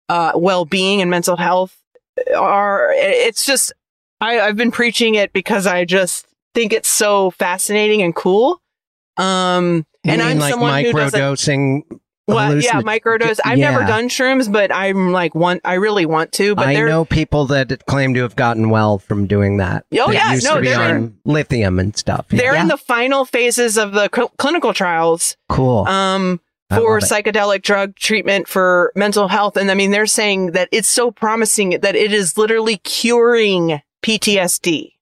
uh 0.09 0.32
well-being 0.36 1.01
and 1.01 1.11
mental 1.11 1.38
health 1.38 1.78
are 2.36 2.91
it's 2.93 3.45
just 3.45 3.74
I 4.22 4.39
I've 4.39 4.55
been 4.57 4.72
preaching 4.72 5.15
it 5.15 5.34
because 5.34 5.68
I 5.68 5.86
just 5.86 6.26
think 6.53 6.74
it's 6.74 6.89
so 6.89 7.32
fascinating 7.32 8.01
and 8.01 8.15
cool 8.15 8.61
um 9.18 9.86
You 10.03 10.13
and 10.13 10.22
I'm 10.22 10.39
like 10.39 10.51
someone 10.51 10.84
who 10.84 10.93
doesn't 10.93 11.20
microdosing. 11.20 11.82
well, 12.28 12.59
yeah, 12.61 12.82
microdose. 12.82 13.39
I've 13.45 13.57
never 13.57 13.84
done 13.86 14.09
shrooms, 14.09 14.51
but 14.51 14.70
I'm 14.72 15.11
like 15.13 15.34
one. 15.34 15.59
I 15.63 15.76
really 15.76 16.05
want 16.05 16.34
to. 16.34 16.55
But 16.55 16.68
I 16.68 16.74
know 16.74 17.05
people 17.05 17.45
that 17.47 17.86
claim 17.86 18.13
to 18.15 18.22
have 18.22 18.36
gotten 18.36 18.70
well 18.70 18.97
from 18.99 19.28
doing 19.28 19.57
that. 19.57 19.86
Oh, 19.97 20.11
yeah, 20.11 20.34
used 20.34 20.43
no, 20.45 20.55
to 20.55 20.61
be 20.61 20.68
they're 20.68 20.80
on 20.82 20.95
in- 20.95 21.18
lithium 21.26 21.80
and 21.80 21.95
stuff. 21.95 22.26
Yeah. 22.30 22.38
they're 22.39 22.55
in 22.55 22.68
the 22.68 22.78
final 22.78 23.24
phases 23.24 23.78
of 23.78 23.93
the 23.93 24.09
cl- 24.13 24.32
clinical 24.38 24.74
trials. 24.74 25.38
cool. 25.49 25.88
Um, 25.88 26.41
for 26.70 26.99
psychedelic 26.99 27.61
drug 27.61 27.95
treatment 27.95 28.47
for 28.47 28.91
mental 28.95 29.28
health. 29.28 29.55
And 29.57 29.72
I 29.72 29.74
mean, 29.74 29.91
they're 29.91 30.05
saying 30.05 30.51
that 30.51 30.68
it's 30.72 30.88
so 30.88 31.11
promising 31.11 31.80
that 31.82 31.95
it 31.95 32.11
is 32.11 32.38
literally 32.38 32.78
curing 32.78 33.82
PTSD, 34.03 34.93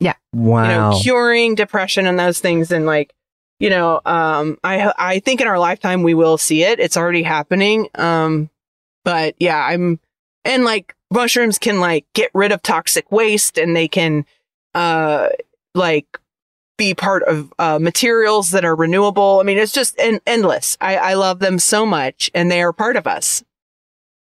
Yeah. 0.00 0.14
wow. 0.32 0.62
you 0.62 0.68
know, 0.68 1.00
curing 1.02 1.54
depression 1.54 2.06
and 2.06 2.18
those 2.18 2.40
things. 2.40 2.70
And 2.72 2.86
like, 2.86 3.12
you 3.60 3.70
know, 3.70 4.00
um, 4.04 4.58
I, 4.64 4.92
I 4.98 5.18
think 5.20 5.40
in 5.40 5.46
our 5.46 5.58
lifetime 5.58 6.02
we 6.02 6.14
will 6.14 6.38
see 6.38 6.62
it. 6.64 6.80
It's 6.80 6.96
already 6.96 7.22
happening. 7.22 7.88
Um, 7.94 8.50
but 9.04 9.34
yeah, 9.38 9.58
I'm, 9.58 10.00
and 10.44 10.64
like 10.64 10.94
mushrooms 11.10 11.58
can 11.58 11.80
like 11.80 12.06
get 12.14 12.30
rid 12.34 12.50
of 12.52 12.62
toxic 12.62 13.10
waste 13.12 13.58
and 13.58 13.76
they 13.76 13.88
can, 13.88 14.24
uh, 14.74 15.28
like 15.74 16.06
be 16.76 16.94
part 16.94 17.22
of 17.24 17.52
uh, 17.58 17.78
materials 17.78 18.50
that 18.50 18.64
are 18.64 18.74
renewable. 18.74 19.38
I 19.40 19.44
mean, 19.44 19.58
it's 19.58 19.72
just 19.72 19.94
en- 19.98 20.20
endless. 20.26 20.76
I, 20.80 20.96
I 20.96 21.14
love 21.14 21.38
them 21.38 21.58
so 21.58 21.86
much, 21.86 22.30
and 22.34 22.50
they 22.50 22.62
are 22.62 22.72
part 22.72 22.96
of 22.96 23.06
us. 23.06 23.44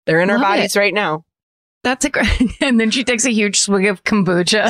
They're 0.06 0.20
in 0.20 0.30
our 0.30 0.38
Love 0.38 0.46
bodies 0.56 0.76
right 0.76 0.94
now. 0.94 1.24
That's 1.82 2.04
a 2.04 2.10
great. 2.10 2.26
And 2.60 2.80
then 2.80 2.90
she 2.90 3.04
takes 3.04 3.24
a 3.24 3.30
huge 3.32 3.58
swig 3.60 3.86
of 3.86 4.02
kombucha, 4.02 4.66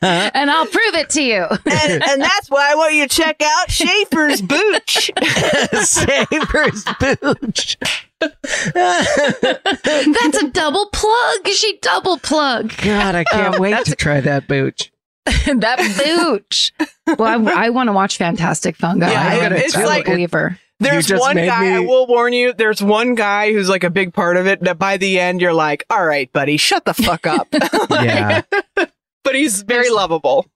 and 0.02 0.50
I'll 0.50 0.66
prove 0.66 0.94
it 0.94 1.10
to 1.10 1.22
you. 1.22 1.42
And, 1.44 2.02
and 2.08 2.20
that's 2.22 2.50
why 2.50 2.72
I 2.72 2.74
want 2.74 2.94
you 2.94 3.06
to 3.06 3.14
check 3.14 3.40
out 3.42 3.70
Schaefer's 3.70 4.42
Booch. 4.42 5.10
Schaefer's 5.86 6.84
booch. 6.98 7.76
That's 8.74 10.42
a 10.42 10.50
double 10.50 10.86
plug. 10.92 11.48
She 11.48 11.78
double 11.82 12.18
plug 12.18 12.72
God, 12.78 13.14
I 13.14 13.24
can't 13.24 13.54
Um, 13.56 13.60
wait 13.60 13.70
that's- 13.70 13.90
to 13.90 13.96
try 13.96 14.20
that 14.20 14.48
booch. 14.48 14.90
that 15.60 16.02
booch. 16.04 16.72
Well, 17.18 17.48
I, 17.48 17.66
I 17.66 17.70
want 17.70 17.88
to 17.88 17.92
watch 17.92 18.18
Fantastic 18.18 18.76
Fungi. 18.76 19.10
Yeah, 19.10 19.22
I'm 19.46 19.52
it- 19.52 19.56
a 19.56 19.64
it's 19.64 19.74
true 19.74 19.86
like- 19.86 20.06
believer. 20.06 20.58
There's 20.80 21.10
one 21.10 21.36
made 21.36 21.46
guy, 21.46 21.76
I 21.76 21.78
will 21.78 22.06
warn 22.08 22.32
you, 22.32 22.52
there's 22.52 22.82
one 22.82 23.14
guy 23.14 23.52
who's 23.52 23.68
like 23.68 23.84
a 23.84 23.90
big 23.90 24.12
part 24.12 24.36
of 24.36 24.46
it 24.48 24.60
that 24.64 24.76
by 24.78 24.96
the 24.96 25.20
end 25.20 25.40
you're 25.40 25.54
like, 25.54 25.84
all 25.88 26.04
right, 26.04 26.30
buddy, 26.32 26.56
shut 26.56 26.84
the 26.84 26.92
fuck 26.92 27.26
up. 27.26 27.46
Yeah. 27.90 28.42
but 29.24 29.34
he's 29.34 29.62
very 29.62 29.88
lovable. 29.88 30.46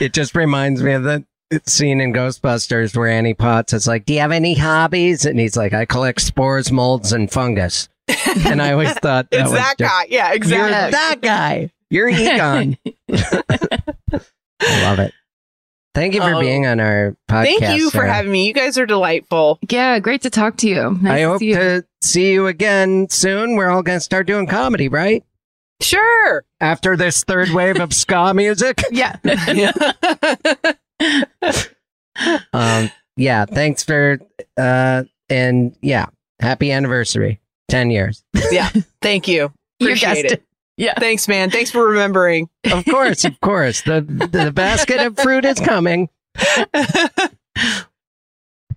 It 0.00 0.12
just 0.12 0.34
reminds 0.34 0.82
me 0.82 0.92
of 0.92 1.04
the 1.04 1.24
scene 1.64 2.00
in 2.00 2.12
Ghostbusters 2.12 2.96
where 2.96 3.08
Annie 3.08 3.34
Potts 3.34 3.72
is 3.72 3.86
like, 3.86 4.04
Do 4.04 4.12
you 4.12 4.20
have 4.20 4.32
any 4.32 4.54
hobbies? 4.54 5.24
And 5.24 5.38
he's 5.38 5.56
like, 5.56 5.72
I 5.72 5.84
collect 5.86 6.20
spores, 6.20 6.70
molds, 6.72 7.12
and 7.12 7.30
fungus. 7.30 7.88
And 8.44 8.60
I 8.60 8.72
always 8.72 8.92
thought 8.94 9.30
that 9.30 9.40
It's 9.40 9.50
was 9.50 9.52
that 9.58 9.76
just- 9.78 9.90
guy. 9.90 10.06
Yeah, 10.10 10.26
You're 10.28 10.36
exactly. 10.36 10.90
that 10.90 11.20
guy. 11.22 11.70
You're 11.90 12.08
Egon. 12.08 12.76
I 12.86 12.92
love 14.82 14.98
it. 14.98 15.12
Thank 15.94 16.14
you 16.14 16.20
for 16.22 16.34
Oh. 16.34 16.40
being 16.40 16.66
on 16.66 16.80
our 16.80 17.16
podcast. 17.30 17.44
Thank 17.58 17.78
you 17.78 17.84
for 17.90 17.98
Sara. 17.98 18.12
having 18.12 18.32
me. 18.32 18.48
You 18.48 18.52
guys 18.52 18.76
are 18.78 18.86
delightful. 18.86 19.60
Yeah, 19.70 20.00
great 20.00 20.22
to 20.22 20.30
talk 20.30 20.56
to 20.58 20.68
you. 20.68 20.98
Nice 21.00 21.12
I 21.12 21.18
to 21.20 21.28
hope 21.28 21.38
see 21.38 21.50
you. 21.50 21.54
to 21.54 21.84
see 22.02 22.32
you 22.32 22.46
again 22.48 23.08
soon. 23.10 23.54
We're 23.54 23.68
all 23.70 23.82
going 23.82 23.96
to 23.98 24.00
start 24.04 24.26
doing 24.26 24.48
comedy, 24.48 24.88
right? 24.88 25.22
Sure. 25.80 26.44
After 26.60 26.96
this 26.96 27.22
third 27.22 27.50
wave 27.50 27.78
of 27.80 27.92
ska 27.92 28.32
music. 28.34 28.82
Yeah. 28.90 29.16
Um, 32.52 32.90
yeah, 33.16 33.44
thanks 33.44 33.82
for, 33.82 34.20
uh, 34.56 35.02
and 35.28 35.74
yeah, 35.82 36.06
happy 36.40 36.70
anniversary. 36.70 37.40
10 37.68 37.90
years. 37.90 38.22
Yeah. 38.52 38.70
Thank 39.02 39.26
you. 39.26 39.52
You 39.80 39.86
Appreciate 39.88 40.22
guessed 40.22 40.34
it. 40.34 40.42
It. 40.76 40.82
Yeah. 40.84 40.94
Thanks, 40.98 41.28
man. 41.28 41.50
Thanks 41.50 41.70
for 41.70 41.86
remembering. 41.86 42.48
Of 42.64 42.84
course, 42.84 43.24
of 43.24 43.40
course. 43.40 43.82
The, 43.82 44.00
the 44.00 44.50
basket 44.52 45.00
of 45.00 45.18
fruit 45.18 45.44
is 45.44 45.60
coming. 45.60 46.08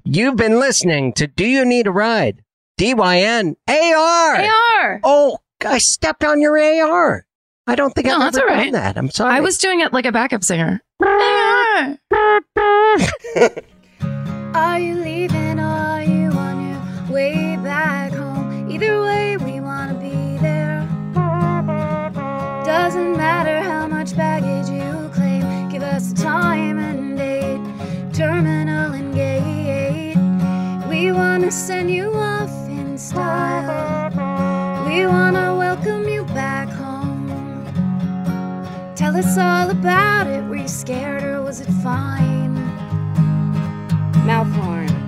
You've 0.03 0.35
been 0.37 0.59
listening 0.59 1.13
to 1.13 1.27
Do 1.27 1.45
You 1.45 1.65
Need 1.65 1.87
a 1.87 1.91
Ride? 1.91 2.43
DYN 2.79 3.55
AR. 3.67 4.35
AR. 4.35 4.99
Oh, 5.03 5.39
I 5.65 5.79
stepped 5.79 6.23
on 6.23 6.39
your 6.39 6.57
AR. 6.57 7.25
I 7.65 7.75
don't 7.75 7.93
think 7.93 8.07
No, 8.07 8.13
I've 8.15 8.19
that's 8.21 8.37
ever 8.37 8.49
all 8.49 8.55
done 8.55 8.63
right. 8.65 8.73
that. 8.73 8.97
I'm 8.97 9.09
sorry. 9.09 9.33
I 9.35 9.39
was 9.41 9.57
doing 9.57 9.81
it 9.81 9.91
like 9.91 10.05
a 10.05 10.11
backup 10.11 10.43
singer. 10.43 10.81
AR. 11.03 11.97
Are 14.53 14.79
you 14.79 14.95
leaving 14.95 15.59
are 15.59 16.01
you 16.03 16.29
on 16.31 16.69
your 16.69 17.13
way 17.13 17.57
back 17.57 18.11
home? 18.13 18.71
Either 18.71 19.01
way, 19.03 19.37
we 19.37 19.56
Doesn't 22.87 23.17
matter 23.17 23.59
how 23.59 23.85
much 23.85 24.15
baggage 24.15 24.69
you 24.69 25.09
claim, 25.13 25.67
give 25.67 25.83
us 25.83 26.13
a 26.13 26.15
time 26.15 26.79
and 26.79 27.17
date, 27.17 27.59
terminal 28.13 28.93
and 28.93 29.13
gate. 29.13 30.15
We 30.87 31.11
want 31.11 31.43
to 31.43 31.51
send 31.51 31.91
you 31.91 32.13
off 32.13 32.49
in 32.69 32.97
style. 32.97 34.87
We 34.87 35.05
want 35.05 35.35
to 35.35 35.53
welcome 35.57 36.07
you 36.07 36.23
back 36.27 36.69
home. 36.69 37.27
Tell 38.95 39.17
us 39.17 39.37
all 39.37 39.69
about 39.69 40.27
it. 40.27 40.45
Were 40.45 40.55
you 40.55 40.69
scared 40.69 41.23
or 41.23 41.41
was 41.41 41.59
it 41.59 41.69
fine? 41.83 42.53
Mouth 44.25 44.47
horn. 44.61 45.07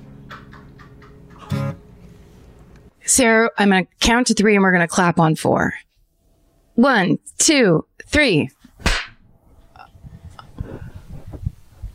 Sara, 3.05 3.49
I'm 3.57 3.69
going 3.69 3.85
to 3.85 3.91
count 3.99 4.27
to 4.27 4.33
three 4.33 4.55
and 4.55 4.63
we're 4.63 4.71
going 4.71 4.81
to 4.81 4.87
clap 4.87 5.19
on 5.19 5.35
four. 5.35 5.73
One, 6.75 7.19
two, 7.37 7.85
three. 8.05 8.49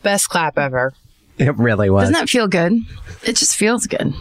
Best 0.03 0.29
clap 0.29 0.59
ever. 0.59 0.95
It 1.39 1.57
really 1.57 1.91
was. 1.91 2.05
Doesn't 2.05 2.15
that 2.15 2.29
feel 2.29 2.49
good? 2.49 2.81
It 3.25 3.37
just 3.37 3.57
feels 3.57 3.87
good. 3.87 4.15